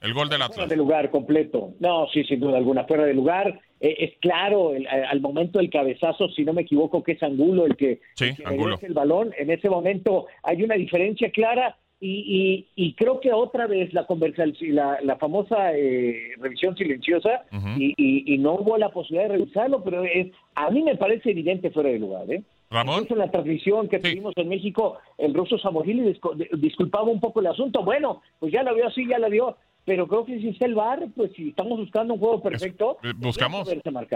el 0.01 0.13
gol 0.13 0.29
del 0.29 0.39
Fuera 0.41 0.53
Atlas. 0.53 0.69
de 0.69 0.77
lugar 0.77 1.11
completo. 1.11 1.75
No, 1.79 2.09
sí, 2.13 2.25
sin 2.25 2.41
duda 2.41 2.59
alguna, 2.59 2.85
fuera 2.85 3.05
de 3.05 3.15
lugar. 3.15 3.61
Eh, 3.81 3.95
es 4.01 4.13
claro, 4.21 4.75
el- 4.75 4.89
al 4.89 5.21
momento 5.21 5.61
del 5.61 5.71
cabezazo, 5.71 6.29
si 6.31 6.45
no 6.45 6.53
me 6.53 6.63
equivoco, 6.63 7.03
que 7.05 7.13
es 7.13 7.23
Angulo 7.23 7.65
el 7.67 7.77
que, 7.77 8.01
Sí, 8.17 8.25
el 8.27 8.37
que 8.37 8.45
Angulo. 8.45 8.71
regresa 8.77 8.87
el 8.89 8.95
balón. 8.95 9.33
En 9.39 9.51
ese 9.51 9.71
momento 9.71 10.27
hay 10.43 10.63
una 10.65 10.75
diferencia 10.75 11.31
clara 11.31 11.79
y, 12.07 12.67
y- 12.77 12.87
y 12.87 12.95
creo 12.95 13.21
que 13.21 13.33
otra 13.33 13.67
vez 13.67 13.93
la 13.95 14.07
conversa, 14.07 14.45
la, 14.61 14.99
la 15.03 15.17
famosa 15.17 15.73
eh, 15.75 16.33
revisión 16.39 16.77
silenciosa 16.77 17.45
Ujú. 17.53 17.69
y, 17.79 17.95
y- 17.97 18.35
y 18.35 18.39
no 18.39 18.55
hubo 18.55 18.77
la 18.77 18.91
posibilidad 18.91 19.29
de 19.31 19.37
revisarlo, 19.39 19.83
pero 19.83 20.05
es, 20.05 20.29
a 20.55 20.71
mí 20.71 20.83
me 20.83 20.97
parece 20.97 21.31
evidente 21.31 21.71
fuera 21.71 21.89
de 21.91 21.99
lugar. 21.99 22.31
¿eh? 22.31 22.43
Ramón. 22.71 23.07
En 23.09 23.19
la 23.19 23.31
transmisión 23.31 23.89
que 23.89 23.99
tuvimos 24.01 24.33
en 24.37 24.49
México, 24.49 24.99
el 25.19 25.33
ruso 25.33 25.57
Samogili 25.59 26.03
disco- 26.03 26.35
disculpaba 26.59 27.05
un 27.05 27.21
poco 27.21 27.41
el 27.41 27.47
asunto. 27.47 27.83
Bueno, 27.85 28.21
pues 28.41 28.53
ya 28.53 28.63
la 28.63 28.73
vio 28.73 28.87
así, 28.89 29.07
ya 29.09 29.19
la 29.19 29.29
vio. 29.29 29.57
Pero 29.87 30.09
creo 30.09 30.25
que 30.25 30.39
si 30.41 30.49
está 30.49 30.65
el 30.65 30.75
VAR, 30.75 31.09
pues 31.15 31.31
si 31.37 31.51
estamos 31.51 31.79
buscando 31.79 32.15
un 32.15 32.21
juego 32.21 32.43
perfecto, 32.43 32.97
Eh, 33.05 33.13
Buscamos 33.17 33.69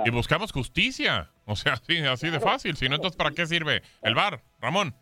y 0.05 0.11
buscamos 0.11 0.51
justicia. 0.51 1.29
O 1.45 1.57
sea, 1.57 1.77
sí, 1.77 1.99
así 1.99 2.31
de 2.31 2.41
fácil. 2.41 2.75
Si 2.77 2.89
no, 2.89 2.95
entonces 2.97 3.17
¿para 3.19 3.33
qué 3.33 3.45
sirve 3.47 3.83
el 4.03 4.15
bar, 4.15 4.41
Ramón? 4.61 4.95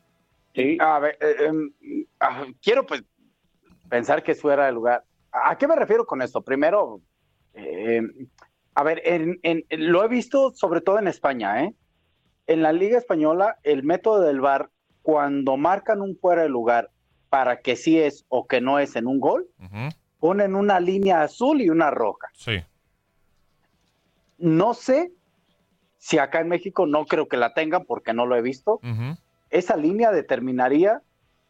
Sí. 0.57 0.79
A 0.81 0.99
ver, 0.99 1.19
eh, 1.21 1.37
em, 1.47 1.71
ah, 2.19 2.47
quiero 2.63 2.87
pues 2.87 3.05
pensar 3.91 4.23
que 4.23 4.33
es 4.33 4.41
fuera 4.41 4.67
de 4.67 4.73
lugar. 4.73 5.05
¿A 5.31 5.57
qué 5.59 5.69
me 5.69 5.77
refiero 5.77 6.07
con 6.07 6.23
esto? 6.23 6.41
Primero, 6.41 7.01
eh, 7.53 8.01
a 8.75 8.83
ver, 8.83 9.03
en- 9.05 9.39
en- 9.43 9.65
lo 9.69 10.03
he 10.03 10.09
visto 10.09 10.53
sobre 10.55 10.81
todo 10.81 10.99
en 10.99 11.09
España, 11.09 11.63
¿eh? 11.63 11.75
En 12.47 12.63
la 12.63 12.73
Liga 12.73 12.97
Española, 12.97 13.59
el 13.65 13.83
método 13.83 14.21
del 14.23 14.41
VAR, 14.41 14.71
cuando 15.03 15.57
marcan 15.59 16.01
un 16.01 16.17
fuera 16.17 16.43
de 16.43 16.49
lugar 16.49 16.91
para 17.29 17.61
que 17.61 17.77
sí 17.77 18.01
es 18.01 18.25
o 18.29 18.47
que 18.47 18.61
no 18.63 18.79
es 18.79 18.97
en 18.97 19.07
un 19.07 19.21
gol, 19.21 19.47
ponen 20.19 20.55
una 20.55 20.81
línea 20.81 21.23
azul 21.23 21.61
y 21.61 21.69
una 21.69 21.91
roja. 21.91 22.29
Sí. 22.33 22.63
No 24.39 24.75
sé 24.75 25.13
si 25.99 26.19
acá 26.19 26.41
en 26.41 26.49
México 26.49 26.87
no 26.87 27.05
creo 27.07 27.29
que 27.29 27.37
la 27.37 27.53
tengan 27.53 27.85
porque 27.85 28.13
no 28.15 28.27
lo 28.27 28.37
he 28.37 28.43
visto. 28.43 28.75
Ujú, 28.83 29.17
Esa 29.57 29.77
línea 29.77 30.11
determinaría 30.11 31.03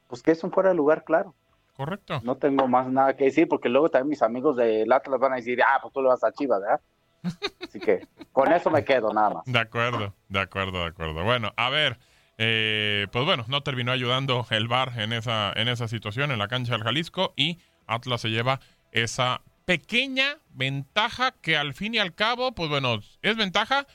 pues 0.08 0.22
que 0.22 0.30
es 0.30 0.42
un 0.44 0.52
fuera 0.52 0.70
de 0.70 0.74
lugar, 0.74 1.04
claro. 1.04 1.34
Correcto. 1.76 2.20
No 2.24 2.36
tengo 2.36 2.68
más 2.68 2.88
nada 2.88 3.16
que 3.16 3.24
decir 3.24 3.48
porque 3.48 3.68
luego 3.68 3.90
también 3.90 4.10
mis 4.10 4.22
amigos 4.22 4.56
del 4.56 4.90
Atlas 4.90 5.20
van 5.20 5.32
a 5.32 5.36
decir, 5.36 5.60
ah, 5.62 5.78
pues 5.82 5.92
tú 5.92 6.00
le 6.00 6.08
vas 6.08 6.24
a 6.24 6.32
Chivas, 6.32 6.60
¿verdad? 6.60 6.80
Así 7.62 7.80
que 7.80 8.06
con 8.32 8.52
eso 8.52 8.70
me 8.70 8.84
quedo 8.84 9.12
nada 9.12 9.30
más. 9.30 9.44
De 9.44 9.58
acuerdo, 9.58 10.14
de 10.28 10.40
acuerdo, 10.40 10.78
de 10.80 10.86
acuerdo. 10.86 11.24
Bueno, 11.24 11.52
a 11.56 11.68
ver, 11.68 11.98
eh, 12.38 13.08
pues 13.12 13.24
bueno, 13.24 13.44
no 13.48 13.62
terminó 13.62 13.92
ayudando 13.92 14.46
el 14.50 14.68
VAR 14.68 14.98
en 14.98 15.12
esa, 15.12 15.52
en 15.54 15.68
esa 15.68 15.88
situación 15.88 16.30
en 16.30 16.38
la 16.38 16.48
cancha 16.48 16.72
del 16.72 16.84
Jalisco 16.84 17.34
y 17.36 17.58
Atlas 17.86 18.22
se 18.22 18.28
lleva 18.28 18.60
esa 18.92 19.42
pequeña 19.64 20.38
ventaja 20.50 21.32
que 21.42 21.56
al 21.56 21.74
fin 21.74 21.94
y 21.94 21.98
al 21.98 22.14
cabo, 22.14 22.52
pues 22.52 22.70
bueno, 22.70 23.00
es 23.22 23.36
ventaja. 23.36 23.86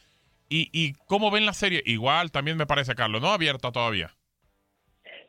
Y, 0.54 0.70
y 0.74 0.94
cómo 1.08 1.32
ven 1.32 1.46
la 1.46 1.54
serie, 1.54 1.82
igual 1.86 2.30
también 2.30 2.58
me 2.58 2.66
parece, 2.66 2.94
Carlos, 2.94 3.22
¿no? 3.22 3.30
Abierta 3.30 3.72
todavía. 3.72 4.12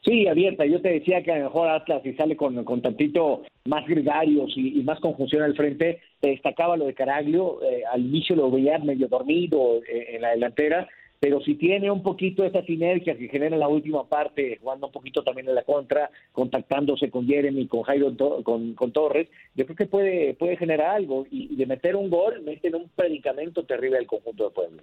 Sí, 0.05 0.27
abierta. 0.27 0.67
Yo 0.67 0.83
te 0.83 0.89
decía 0.89 1.23
que 1.23 1.31
a 1.31 1.39
lo 1.39 1.45
mejor 1.45 1.69
Atlas, 1.69 2.03
si 2.03 2.13
sale 2.15 2.37
con, 2.37 2.65
con 2.65 2.83
tantito 2.83 3.43
más 3.67 3.87
gregarios 3.87 4.53
y, 4.57 4.83
más 4.83 4.99
conjunción 4.99 5.43
al 5.43 5.55
frente, 5.55 6.01
te 6.19 6.31
destacaba 6.31 6.77
lo 6.77 6.87
de 6.87 6.95
Caraglio. 6.95 7.63
eh, 7.63 7.85
al 7.91 8.01
inicio 8.01 8.35
lo 8.35 8.51
veía 8.51 8.79
medio 8.79 9.07
dormido 9.07 9.81
eh, 9.89 10.17
en 10.17 10.23
la 10.23 10.31
delantera, 10.31 10.89
pero 11.21 11.41
si 11.41 11.55
tiene 11.55 11.89
un 11.89 12.03
poquito 12.03 12.45
esa 12.45 12.65
sinergia 12.65 13.17
que 13.17 13.29
genera 13.29 13.55
en 13.55 13.61
la 13.61 13.69
última 13.69 14.09
parte, 14.09 14.59
jugando 14.61 14.89
un 14.89 14.93
poquito 14.93 15.23
también 15.23 15.49
en 15.49 15.55
la 15.55 15.63
contra, 15.63 16.11
contactándose 16.33 17.09
con 17.13 17.29
Jeremy, 17.29 17.69
con 17.69 17.83
Jairo, 17.83 18.13
con, 18.43 18.75
con 18.75 18.91
Torres, 18.91 19.29
yo 19.55 19.65
creo 19.67 19.77
que 19.77 19.87
puede, 19.87 20.35
puede 20.35 20.57
generar 20.57 20.97
algo 20.97 21.25
y, 21.31 21.55
de 21.55 21.67
meter 21.67 21.95
un 21.95 22.11
gol, 22.11 22.43
meten 22.43 22.75
un 22.75 22.89
predicamento 22.89 23.63
terrible 23.63 23.99
al 23.99 24.07
conjunto 24.09 24.49
de 24.49 24.51
Puebla. 24.51 24.83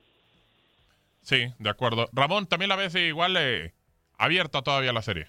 Sí, 1.22 1.53
de 1.59 1.70
acuerdo. 1.70 2.07
Ramón, 2.13 2.47
¿también 2.47 2.70
la 2.70 2.76
ves 2.76 2.95
igual 2.95 3.36
eh, 3.38 3.74
abierta 4.17 4.61
todavía 4.61 4.93
la 4.93 5.01
serie? 5.01 5.28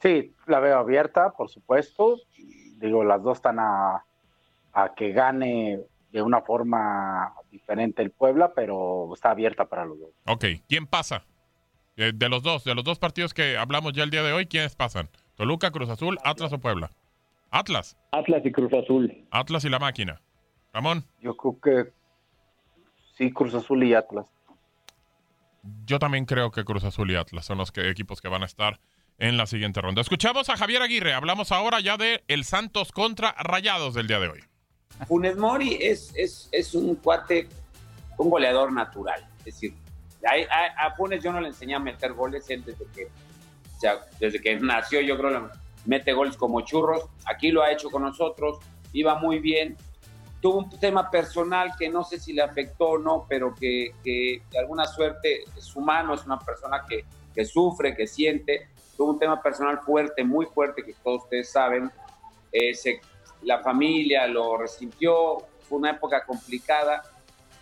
Sí, 0.00 0.34
la 0.46 0.60
veo 0.60 0.78
abierta, 0.78 1.30
por 1.30 1.48
supuesto. 1.48 2.20
Digo, 2.76 3.04
las 3.04 3.22
dos 3.22 3.38
están 3.38 3.58
a, 3.58 4.04
a 4.72 4.94
que 4.94 5.12
gane 5.12 5.80
de 6.12 6.22
una 6.22 6.40
forma 6.40 7.34
diferente 7.50 8.02
el 8.02 8.10
Puebla, 8.10 8.52
pero 8.54 9.12
está 9.14 9.30
abierta 9.30 9.66
para 9.66 9.84
los 9.84 9.98
dos. 9.98 10.10
Ok, 10.26 10.44
¿quién 10.68 10.86
pasa? 10.86 11.24
Eh, 11.96 12.12
de 12.14 12.28
los 12.28 12.42
dos, 12.42 12.64
de 12.64 12.74
los 12.74 12.84
dos 12.84 12.98
partidos 12.98 13.34
que 13.34 13.56
hablamos 13.56 13.92
ya 13.92 14.04
el 14.04 14.10
día 14.10 14.22
de 14.22 14.32
hoy, 14.32 14.46
¿quiénes 14.46 14.76
pasan? 14.76 15.08
Toluca, 15.34 15.70
Cruz 15.70 15.88
Azul, 15.88 16.18
Atlas 16.24 16.52
o 16.52 16.58
Puebla. 16.58 16.90
Atlas. 17.50 17.96
Atlas 18.12 18.42
y 18.44 18.52
Cruz 18.52 18.72
Azul. 18.72 19.26
Atlas 19.30 19.64
y 19.64 19.68
la 19.68 19.78
máquina. 19.78 20.20
Ramón. 20.72 21.04
Yo 21.20 21.36
creo 21.36 21.60
que 21.60 21.92
sí, 23.16 23.32
Cruz 23.32 23.54
Azul 23.54 23.82
y 23.82 23.94
Atlas. 23.94 24.26
Yo 25.84 25.98
también 25.98 26.24
creo 26.24 26.50
que 26.50 26.64
Cruz 26.64 26.84
Azul 26.84 27.10
y 27.10 27.16
Atlas 27.16 27.44
son 27.44 27.58
los 27.58 27.72
equipos 27.76 28.20
que 28.20 28.28
van 28.28 28.42
a 28.42 28.46
estar 28.46 28.80
en 29.18 29.36
la 29.36 29.46
siguiente 29.46 29.80
ronda. 29.80 30.00
Escuchamos 30.00 30.48
a 30.48 30.56
Javier 30.56 30.82
Aguirre. 30.82 31.12
Hablamos 31.12 31.52
ahora 31.52 31.80
ya 31.80 31.96
de 31.96 32.22
el 32.28 32.44
Santos 32.44 32.92
contra 32.92 33.32
Rayados 33.32 33.94
del 33.94 34.06
día 34.06 34.20
de 34.20 34.28
hoy. 34.28 34.40
Funes 35.06 35.36
Mori 35.36 35.78
es, 35.80 36.12
es, 36.14 36.48
es 36.52 36.74
un 36.74 36.96
cuate, 36.96 37.48
un 38.16 38.30
goleador 38.30 38.72
natural. 38.72 39.28
Es 39.40 39.44
decir, 39.46 39.74
a, 40.24 40.86
a, 40.86 40.94
Funes 40.94 41.22
yo 41.22 41.32
no 41.32 41.40
le 41.40 41.48
enseñé 41.48 41.74
a 41.74 41.78
meter 41.78 42.12
goles, 42.12 42.48
él 42.50 42.64
desde 42.64 42.84
que, 42.94 43.04
o 43.04 43.80
sea, 43.80 44.00
desde 44.18 44.40
que 44.40 44.56
nació 44.56 45.00
yo 45.00 45.16
creo 45.16 45.30
que 45.30 45.58
mete 45.84 46.12
goles 46.12 46.36
como 46.36 46.60
churros. 46.62 47.04
Aquí 47.24 47.50
lo 47.50 47.62
ha 47.62 47.72
hecho 47.72 47.90
con 47.90 48.02
nosotros, 48.02 48.58
iba 48.92 49.18
muy 49.18 49.38
bien. 49.38 49.76
Tuvo 50.40 50.58
un 50.58 50.70
tema 50.70 51.10
personal 51.10 51.72
que 51.78 51.88
no 51.88 52.04
sé 52.04 52.18
si 52.20 52.32
le 52.32 52.42
afectó 52.42 52.90
o 52.90 52.98
no, 52.98 53.26
pero 53.28 53.54
que, 53.54 53.92
que 54.04 54.42
de 54.50 54.58
alguna 54.58 54.86
suerte 54.86 55.44
es 55.56 55.74
humano, 55.74 56.14
es 56.14 56.24
una 56.24 56.38
persona 56.38 56.84
que, 56.88 57.04
que 57.34 57.44
sufre, 57.44 57.96
que 57.96 58.06
siente. 58.06 58.68
Tuvo 58.96 59.12
un 59.12 59.18
tema 59.18 59.42
personal 59.42 59.80
fuerte, 59.80 60.24
muy 60.24 60.46
fuerte, 60.46 60.82
que 60.82 60.94
todos 61.02 61.24
ustedes 61.24 61.50
saben. 61.50 61.90
Eh, 62.52 62.74
se 62.74 63.00
la 63.42 63.60
familia 63.60 64.26
lo 64.26 64.56
resintió, 64.56 65.38
fue 65.68 65.78
una 65.78 65.90
época 65.90 66.24
complicada 66.24 67.02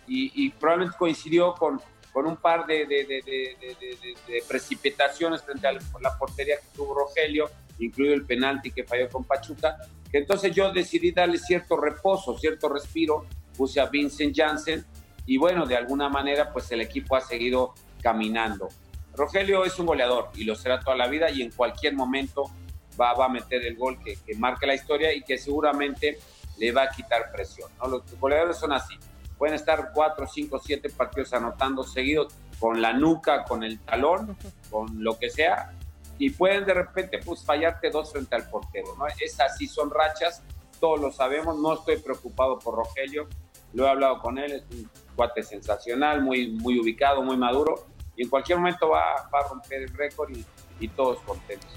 y, 0.07 0.49
probablemente 0.51 0.97
coincidió 0.97 1.53
con, 1.53 1.81
con 2.13 2.25
un 2.25 2.37
par 2.37 2.65
de, 2.65 2.85
de, 2.85 4.43
precipitaciones 4.47 5.43
frente 5.43 5.67
a 5.67 5.73
la 5.73 6.17
portería 6.17 6.55
que 6.57 6.67
tuvo 6.75 6.95
Rogelio, 6.95 7.49
incluido 7.77 8.13
el 8.13 8.25
penalti 8.25 8.71
que 8.71 8.85
falló 8.85 9.09
con 9.09 9.25
Pachuca, 9.25 9.77
que 10.11 10.19
entonces 10.19 10.53
yo 10.53 10.71
decidí 10.71 11.11
darle 11.11 11.37
cierto 11.37 11.77
reposo, 11.77 12.37
cierto 12.37 12.69
respiro, 12.69 13.25
puse 13.55 13.79
a 13.79 13.87
Vincent 13.87 14.35
Janssen 14.35 14.85
y 15.25 15.37
bueno, 15.37 15.65
de 15.65 15.75
alguna 15.75 16.09
manera 16.09 16.51
pues 16.51 16.71
el 16.71 16.81
equipo 16.81 17.15
ha 17.15 17.21
seguido 17.21 17.73
caminando. 18.01 18.69
Rogelio 19.13 19.65
es 19.65 19.77
un 19.79 19.87
goleador 19.87 20.29
y 20.35 20.43
lo 20.43 20.55
será 20.55 20.79
toda 20.79 20.95
la 20.95 21.07
vida 21.07 21.29
y 21.31 21.41
en 21.41 21.51
cualquier 21.51 21.95
momento 21.95 22.43
va, 22.99 23.11
a 23.11 23.29
meter 23.29 23.65
el 23.65 23.75
gol 23.75 23.99
que, 24.03 24.17
que 24.25 24.35
marque 24.35 24.65
la 24.65 24.75
historia 24.75 25.13
y 25.13 25.23
que 25.23 25.37
seguramente 25.37 26.19
le 26.57 26.71
va 26.71 26.83
a 26.83 26.89
quitar 26.89 27.31
presión. 27.31 27.69
¿no? 27.79 27.87
Los 27.87 28.19
goleadores 28.19 28.57
son 28.57 28.73
así. 28.73 28.95
Pueden 29.37 29.55
estar 29.55 29.91
cuatro, 29.93 30.27
cinco, 30.27 30.59
siete 30.63 30.89
partidos 30.89 31.33
anotando 31.33 31.83
seguidos 31.83 32.33
con 32.59 32.81
la 32.81 32.93
nuca, 32.93 33.43
con 33.43 33.63
el 33.63 33.79
talón, 33.79 34.35
con 34.69 35.03
lo 35.03 35.17
que 35.19 35.29
sea, 35.29 35.76
y 36.19 36.29
pueden 36.31 36.65
de 36.65 36.73
repente 36.73 37.19
pues 37.23 37.43
fallarte 37.43 37.89
dos 37.89 38.11
frente 38.11 38.35
al 38.35 38.49
portero. 38.49 38.95
¿no? 38.97 39.05
Es 39.07 39.39
así, 39.39 39.67
son 39.67 39.89
rachas, 39.89 40.43
todos 40.79 40.99
lo 40.99 41.11
sabemos, 41.11 41.57
no 41.59 41.73
estoy 41.73 41.97
preocupado 41.97 42.59
por 42.59 42.75
Rogelio, 42.75 43.27
lo 43.73 43.85
he 43.85 43.89
hablado 43.89 44.19
con 44.19 44.37
él, 44.37 44.51
es 44.51 44.63
un 44.71 44.89
cuate 45.15 45.43
sensacional, 45.43 46.21
muy, 46.21 46.51
muy 46.51 46.79
ubicado, 46.79 47.21
muy 47.21 47.37
maduro, 47.37 47.87
y 48.15 48.23
en 48.23 48.29
cualquier 48.29 48.57
momento 48.57 48.89
va, 48.89 49.13
a 49.13 49.47
romper 49.49 49.83
el 49.83 49.93
récord 49.95 50.31
y, 50.79 50.87
todos 50.89 51.19
contentos. 51.19 51.69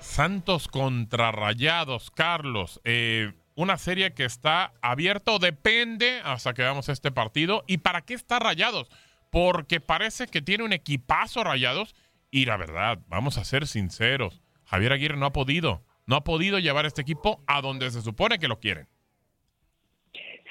Santos 0.00 0.68
contra 0.68 1.32
Rayados, 1.32 2.10
Carlos. 2.10 2.80
Eh, 2.84 3.32
una 3.60 3.76
serie 3.76 4.12
que 4.14 4.24
está 4.24 4.72
abierta 4.80 5.32
o 5.32 5.38
depende 5.38 6.20
hasta 6.24 6.54
que 6.54 6.62
veamos 6.62 6.88
este 6.88 7.10
partido. 7.12 7.62
¿Y 7.66 7.78
para 7.78 8.00
qué 8.00 8.14
está 8.14 8.38
Rayados? 8.38 8.88
Porque 9.30 9.80
parece 9.80 10.26
que 10.26 10.40
tiene 10.40 10.64
un 10.64 10.72
equipazo 10.72 11.44
Rayados. 11.44 11.94
Y 12.30 12.46
la 12.46 12.56
verdad, 12.56 12.98
vamos 13.08 13.38
a 13.38 13.44
ser 13.44 13.66
sinceros, 13.66 14.40
Javier 14.64 14.92
Aguirre 14.92 15.16
no 15.16 15.26
ha 15.26 15.32
podido. 15.32 15.82
No 16.06 16.16
ha 16.16 16.24
podido 16.24 16.58
llevar 16.58 16.86
este 16.86 17.02
equipo 17.02 17.42
a 17.46 17.60
donde 17.60 17.90
se 17.90 18.02
supone 18.02 18.38
que 18.38 18.48
lo 18.48 18.58
quieren. 18.60 18.86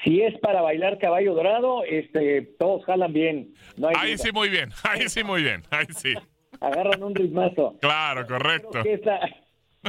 Si 0.04 0.22
es 0.22 0.38
para 0.38 0.62
bailar 0.62 0.98
caballo 0.98 1.34
dorado, 1.34 1.84
este, 1.84 2.42
todos 2.58 2.84
jalan 2.84 3.12
bien. 3.12 3.54
ahí 3.96 4.16
sí 4.16 4.30
muy 4.32 4.48
bien, 4.48 4.70
ahí 4.84 5.08
sí 5.08 5.24
muy 5.24 5.42
bien, 5.42 5.62
ahí 5.70 5.86
sí. 5.94 6.14
Agarran 6.60 7.02
un 7.02 7.14
ritmazo. 7.14 7.76
Claro, 7.80 8.26
correcto. 8.26 8.82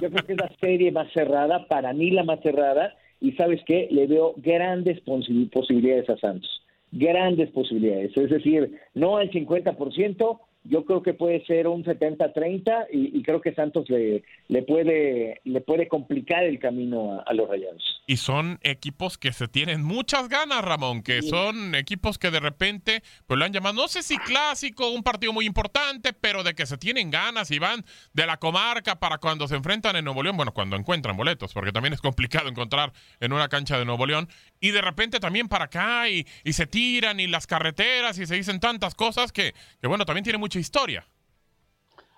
Yo 0.01 0.09
creo 0.09 0.25
que 0.25 0.33
es 0.33 0.39
la 0.39 0.51
serie 0.59 0.91
más 0.91 1.11
cerrada, 1.13 1.67
para 1.67 1.93
mí 1.93 2.11
la 2.11 2.23
más 2.23 2.41
cerrada, 2.41 2.95
y 3.21 3.33
sabes 3.33 3.61
qué, 3.65 3.87
le 3.91 4.07
veo 4.07 4.33
grandes 4.37 4.99
posibilidades 5.01 6.09
a 6.09 6.17
Santos, 6.17 6.63
grandes 6.91 7.49
posibilidades, 7.51 8.17
es 8.17 8.29
decir, 8.29 8.79
no 8.95 9.17
al 9.17 9.31
50%, 9.31 10.39
yo 10.63 10.85
creo 10.85 11.01
que 11.01 11.13
puede 11.13 11.43
ser 11.45 11.67
un 11.67 11.83
70-30 11.83 12.87
y, 12.91 13.21
creo 13.23 13.41
que 13.41 13.53
Santos 13.53 13.89
le, 13.89 14.23
le, 14.47 14.63
puede, 14.63 15.41
le 15.43 15.61
puede 15.61 15.87
complicar 15.87 16.43
el 16.43 16.59
camino 16.59 17.23
a, 17.25 17.33
los 17.33 17.49
Rayados. 17.49 18.00
Y 18.11 18.17
son 18.17 18.59
equipos 18.61 19.17
que 19.17 19.31
se 19.31 19.47
tienen 19.47 19.85
muchas 19.85 20.27
ganas, 20.27 20.65
Ramón, 20.65 21.01
que 21.01 21.21
son 21.21 21.75
equipos 21.75 22.17
que 22.17 22.29
de 22.29 22.41
repente 22.41 23.03
pues 23.25 23.39
lo 23.39 23.45
han 23.45 23.53
llamado, 23.53 23.73
no 23.73 23.87
sé 23.87 24.03
si 24.03 24.17
clásico, 24.17 24.89
un 24.89 25.01
partido 25.01 25.31
muy 25.31 25.45
importante, 25.45 26.11
pero 26.11 26.43
de 26.43 26.53
que 26.53 26.65
se 26.65 26.77
tienen 26.77 27.09
ganas 27.09 27.51
y 27.51 27.59
van 27.59 27.85
de 28.11 28.25
la 28.25 28.35
comarca 28.35 28.99
para 28.99 29.19
cuando 29.19 29.47
se 29.47 29.55
enfrentan 29.55 29.95
en 29.95 30.03
Nuevo 30.03 30.23
León, 30.23 30.35
bueno, 30.35 30.53
cuando 30.53 30.75
encuentran 30.75 31.15
boletos, 31.15 31.53
porque 31.53 31.71
también 31.71 31.93
es 31.93 32.01
complicado 32.01 32.49
encontrar 32.49 32.91
en 33.21 33.31
una 33.31 33.47
cancha 33.47 33.79
de 33.79 33.85
Nuevo 33.85 34.05
León, 34.05 34.27
y 34.59 34.71
de 34.71 34.81
repente 34.81 35.21
también 35.21 35.47
para 35.47 35.63
acá 35.63 36.09
y, 36.09 36.27
y 36.43 36.51
se 36.51 36.67
tiran 36.67 37.21
y 37.21 37.27
las 37.27 37.47
carreteras 37.47 38.19
y 38.19 38.25
se 38.25 38.35
dicen 38.35 38.59
tantas 38.59 38.93
cosas 38.93 39.31
que, 39.31 39.53
que 39.79 39.87
bueno, 39.87 40.03
también 40.03 40.25
tiene 40.25 40.37
mucho 40.37 40.59
historia. 40.59 41.07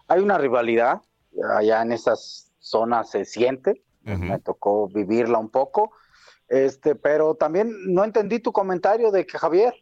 Hay 0.07 0.21
una 0.21 0.39
rivalidad, 0.39 1.03
allá 1.55 1.83
en 1.83 1.91
esas 1.91 2.51
zonas 2.57 3.11
se 3.11 3.25
siente, 3.25 3.83
me 4.03 4.39
tocó 4.39 4.87
vivirla 4.87 5.37
un 5.37 5.49
poco, 5.49 5.91
este, 6.47 6.95
pero 6.95 7.35
también 7.35 7.71
no 7.93 8.03
entendí 8.03 8.39
tu 8.39 8.51
comentario 8.51 9.11
de 9.11 9.25
que 9.25 9.37
Javier. 9.37 9.73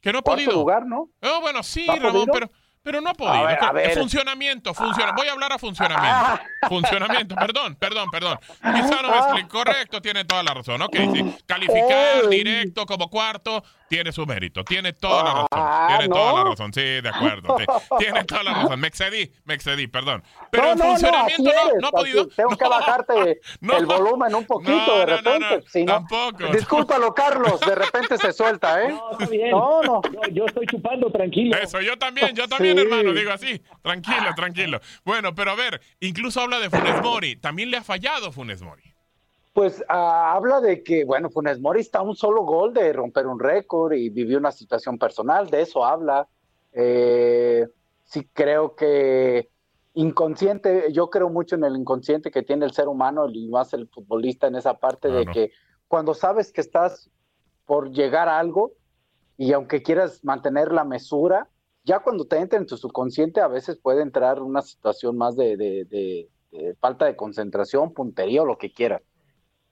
Que 0.00 0.12
no 0.12 0.18
ha 0.18 0.22
podido. 0.22 0.52
lugar, 0.52 0.86
¿no? 0.86 1.10
Oh, 1.22 1.40
bueno, 1.40 1.62
sí, 1.62 1.86
Ramón, 1.86 2.28
pero 2.32 2.50
pero 2.86 3.00
no 3.00 3.10
ha 3.10 3.14
podido. 3.14 3.48
Funcionamiento, 3.94 4.72
funciona. 4.72 5.10
Voy 5.10 5.26
a 5.26 5.32
hablar 5.32 5.52
a 5.52 5.58
funcionamiento. 5.58 6.08
Ah. 6.08 6.40
Funcionamiento, 6.68 7.34
perdón, 7.34 7.74
perdón, 7.74 8.08
perdón. 8.12 8.38
Quizá 8.60 9.02
no 9.02 9.10
me 9.10 9.16
explico. 9.16 9.48
Correcto, 9.48 10.00
tiene 10.00 10.24
toda 10.24 10.44
la 10.44 10.54
razón. 10.54 10.80
Ok, 10.82 10.94
sí. 11.12 11.36
Calificar 11.46 12.28
directo 12.30 12.86
como 12.86 13.10
cuarto 13.10 13.64
tiene 13.88 14.12
su 14.12 14.26
mérito. 14.26 14.64
Tiene 14.64 14.92
toda 14.92 15.22
la 15.22 15.32
razón. 15.32 15.48
Ah, 15.52 15.86
tiene 15.98 16.14
toda 16.14 16.32
la 16.32 16.50
razón. 16.50 16.72
Sí, 16.72 16.80
de 16.80 17.08
acuerdo. 17.08 17.56
Tiene 17.98 18.24
toda 18.24 18.42
la 18.42 18.54
razón. 18.54 18.80
Me 18.80 18.88
excedí, 18.88 19.32
me 19.44 19.54
excedí, 19.54 19.86
perdón. 19.86 20.22
Pero 20.50 20.72
en 20.72 20.78
funcionamiento 20.78 21.50
no, 21.80 21.88
ha 21.88 21.90
podido. 21.90 22.26
Tengo 22.28 22.50
que 22.56 22.68
bajarte 22.68 23.40
el 23.60 23.86
volumen 23.86 24.34
un 24.34 24.44
poquito 24.44 24.98
de 24.98 25.06
repente. 25.06 25.84
No, 25.84 25.92
tampoco. 25.92 26.46
Discúlpalo, 26.52 27.14
Carlos. 27.14 27.60
De 27.60 27.74
repente 27.74 28.18
se 28.18 28.32
suelta, 28.32 28.82
¿eh? 28.82 28.94
No, 29.50 29.82
no. 29.82 30.00
Yo, 30.32 30.46
estoy 30.46 30.66
chupando 30.66 31.10
tranquilo. 31.10 31.56
Eso, 31.56 31.80
yo 31.80 31.96
también, 31.98 32.34
yo 32.34 32.48
también, 32.48 32.78
hermano. 32.78 33.12
Digo 33.12 33.32
así. 33.32 33.60
Tranquilo, 33.82 34.34
tranquilo. 34.34 34.80
Bueno, 35.04 35.34
pero 35.34 35.52
a 35.52 35.54
ver, 35.54 35.80
incluso 36.00 36.40
habla 36.40 36.58
de 36.58 36.70
Funes 36.70 37.02
Mori. 37.02 37.36
También 37.36 37.70
le 37.70 37.78
ha 37.78 37.82
fallado 37.82 38.32
Funes 38.32 38.62
Mori. 38.62 38.95
Pues 39.56 39.82
ah, 39.88 40.34
habla 40.34 40.60
de 40.60 40.82
que, 40.82 41.06
bueno, 41.06 41.30
Funes 41.30 41.58
Mori 41.60 41.80
está 41.80 42.00
a 42.00 42.02
un 42.02 42.14
solo 42.14 42.42
gol 42.42 42.74
de 42.74 42.92
romper 42.92 43.26
un 43.26 43.40
récord 43.40 43.94
y 43.94 44.10
vivió 44.10 44.36
una 44.36 44.52
situación 44.52 44.98
personal, 44.98 45.48
de 45.48 45.62
eso 45.62 45.82
habla. 45.82 46.28
Eh, 46.74 47.66
sí 48.04 48.28
creo 48.34 48.76
que 48.76 49.48
inconsciente, 49.94 50.92
yo 50.92 51.08
creo 51.08 51.30
mucho 51.30 51.54
en 51.54 51.64
el 51.64 51.74
inconsciente 51.74 52.30
que 52.30 52.42
tiene 52.42 52.66
el 52.66 52.72
ser 52.72 52.86
humano 52.86 53.30
y 53.30 53.48
más 53.48 53.72
el 53.72 53.88
futbolista 53.88 54.46
en 54.46 54.56
esa 54.56 54.74
parte 54.74 55.08
de 55.08 55.24
que 55.24 55.52
cuando 55.88 56.12
sabes 56.12 56.52
que 56.52 56.60
estás 56.60 57.08
por 57.64 57.90
llegar 57.92 58.28
a 58.28 58.38
algo 58.38 58.72
y 59.38 59.54
aunque 59.54 59.82
quieras 59.82 60.22
mantener 60.22 60.70
la 60.70 60.84
mesura, 60.84 61.48
ya 61.82 62.00
cuando 62.00 62.26
te 62.26 62.36
entra 62.36 62.58
en 62.58 62.66
tu 62.66 62.76
subconsciente 62.76 63.40
a 63.40 63.48
veces 63.48 63.78
puede 63.78 64.02
entrar 64.02 64.42
una 64.42 64.60
situación 64.60 65.16
más 65.16 65.34
de, 65.34 65.56
de 65.56 66.28
falta 66.78 67.06
de 67.06 67.16
concentración, 67.16 67.94
puntería 67.94 68.42
o 68.42 68.44
lo 68.44 68.58
que 68.58 68.70
quieras 68.70 69.00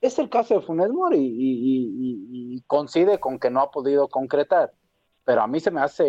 es 0.07 0.19
el 0.19 0.29
caso 0.29 0.55
de 0.55 0.61
Funes 0.61 0.91
Mori 0.91 1.19
y, 1.19 2.63
coincide 2.67 3.19
con 3.19 3.39
que 3.39 3.51
no 3.51 3.61
ha 3.61 3.71
podido 3.71 4.09
concretar. 4.09 4.73
Pero 5.25 5.43
a 5.43 5.47
mí 5.47 5.61
se 5.61 5.71
me 5.71 5.81
hace, 5.81 6.05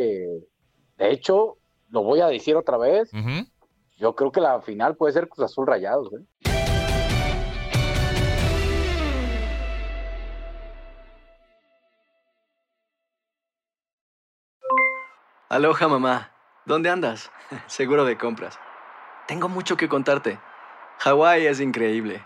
de 0.98 1.12
hecho, 1.12 1.58
lo 1.90 2.04
voy 2.04 2.20
a 2.20 2.28
decir 2.28 2.56
otra 2.58 2.78
vez, 2.78 3.10
yo 3.98 4.16
creo 4.16 4.32
que 4.32 4.42
la 4.42 4.62
final 4.62 4.98
puede 4.98 5.14
ser 5.14 5.30
Cruz 5.30 5.46
Azul 5.46 5.68
Rayados. 5.68 6.12
¿eh? 6.14 6.26
Aloha 15.48 15.88
mamá, 15.88 16.32
¿dónde 16.66 16.90
andas? 16.90 17.32
Seguro 17.68 18.04
de 18.04 18.18
compras. 18.18 18.60
Tengo 19.28 19.48
mucho 19.48 19.78
que 19.78 19.88
contarte. 19.88 20.38
Hawái 21.00 21.46
es 21.46 21.62
increíble. 21.62 22.26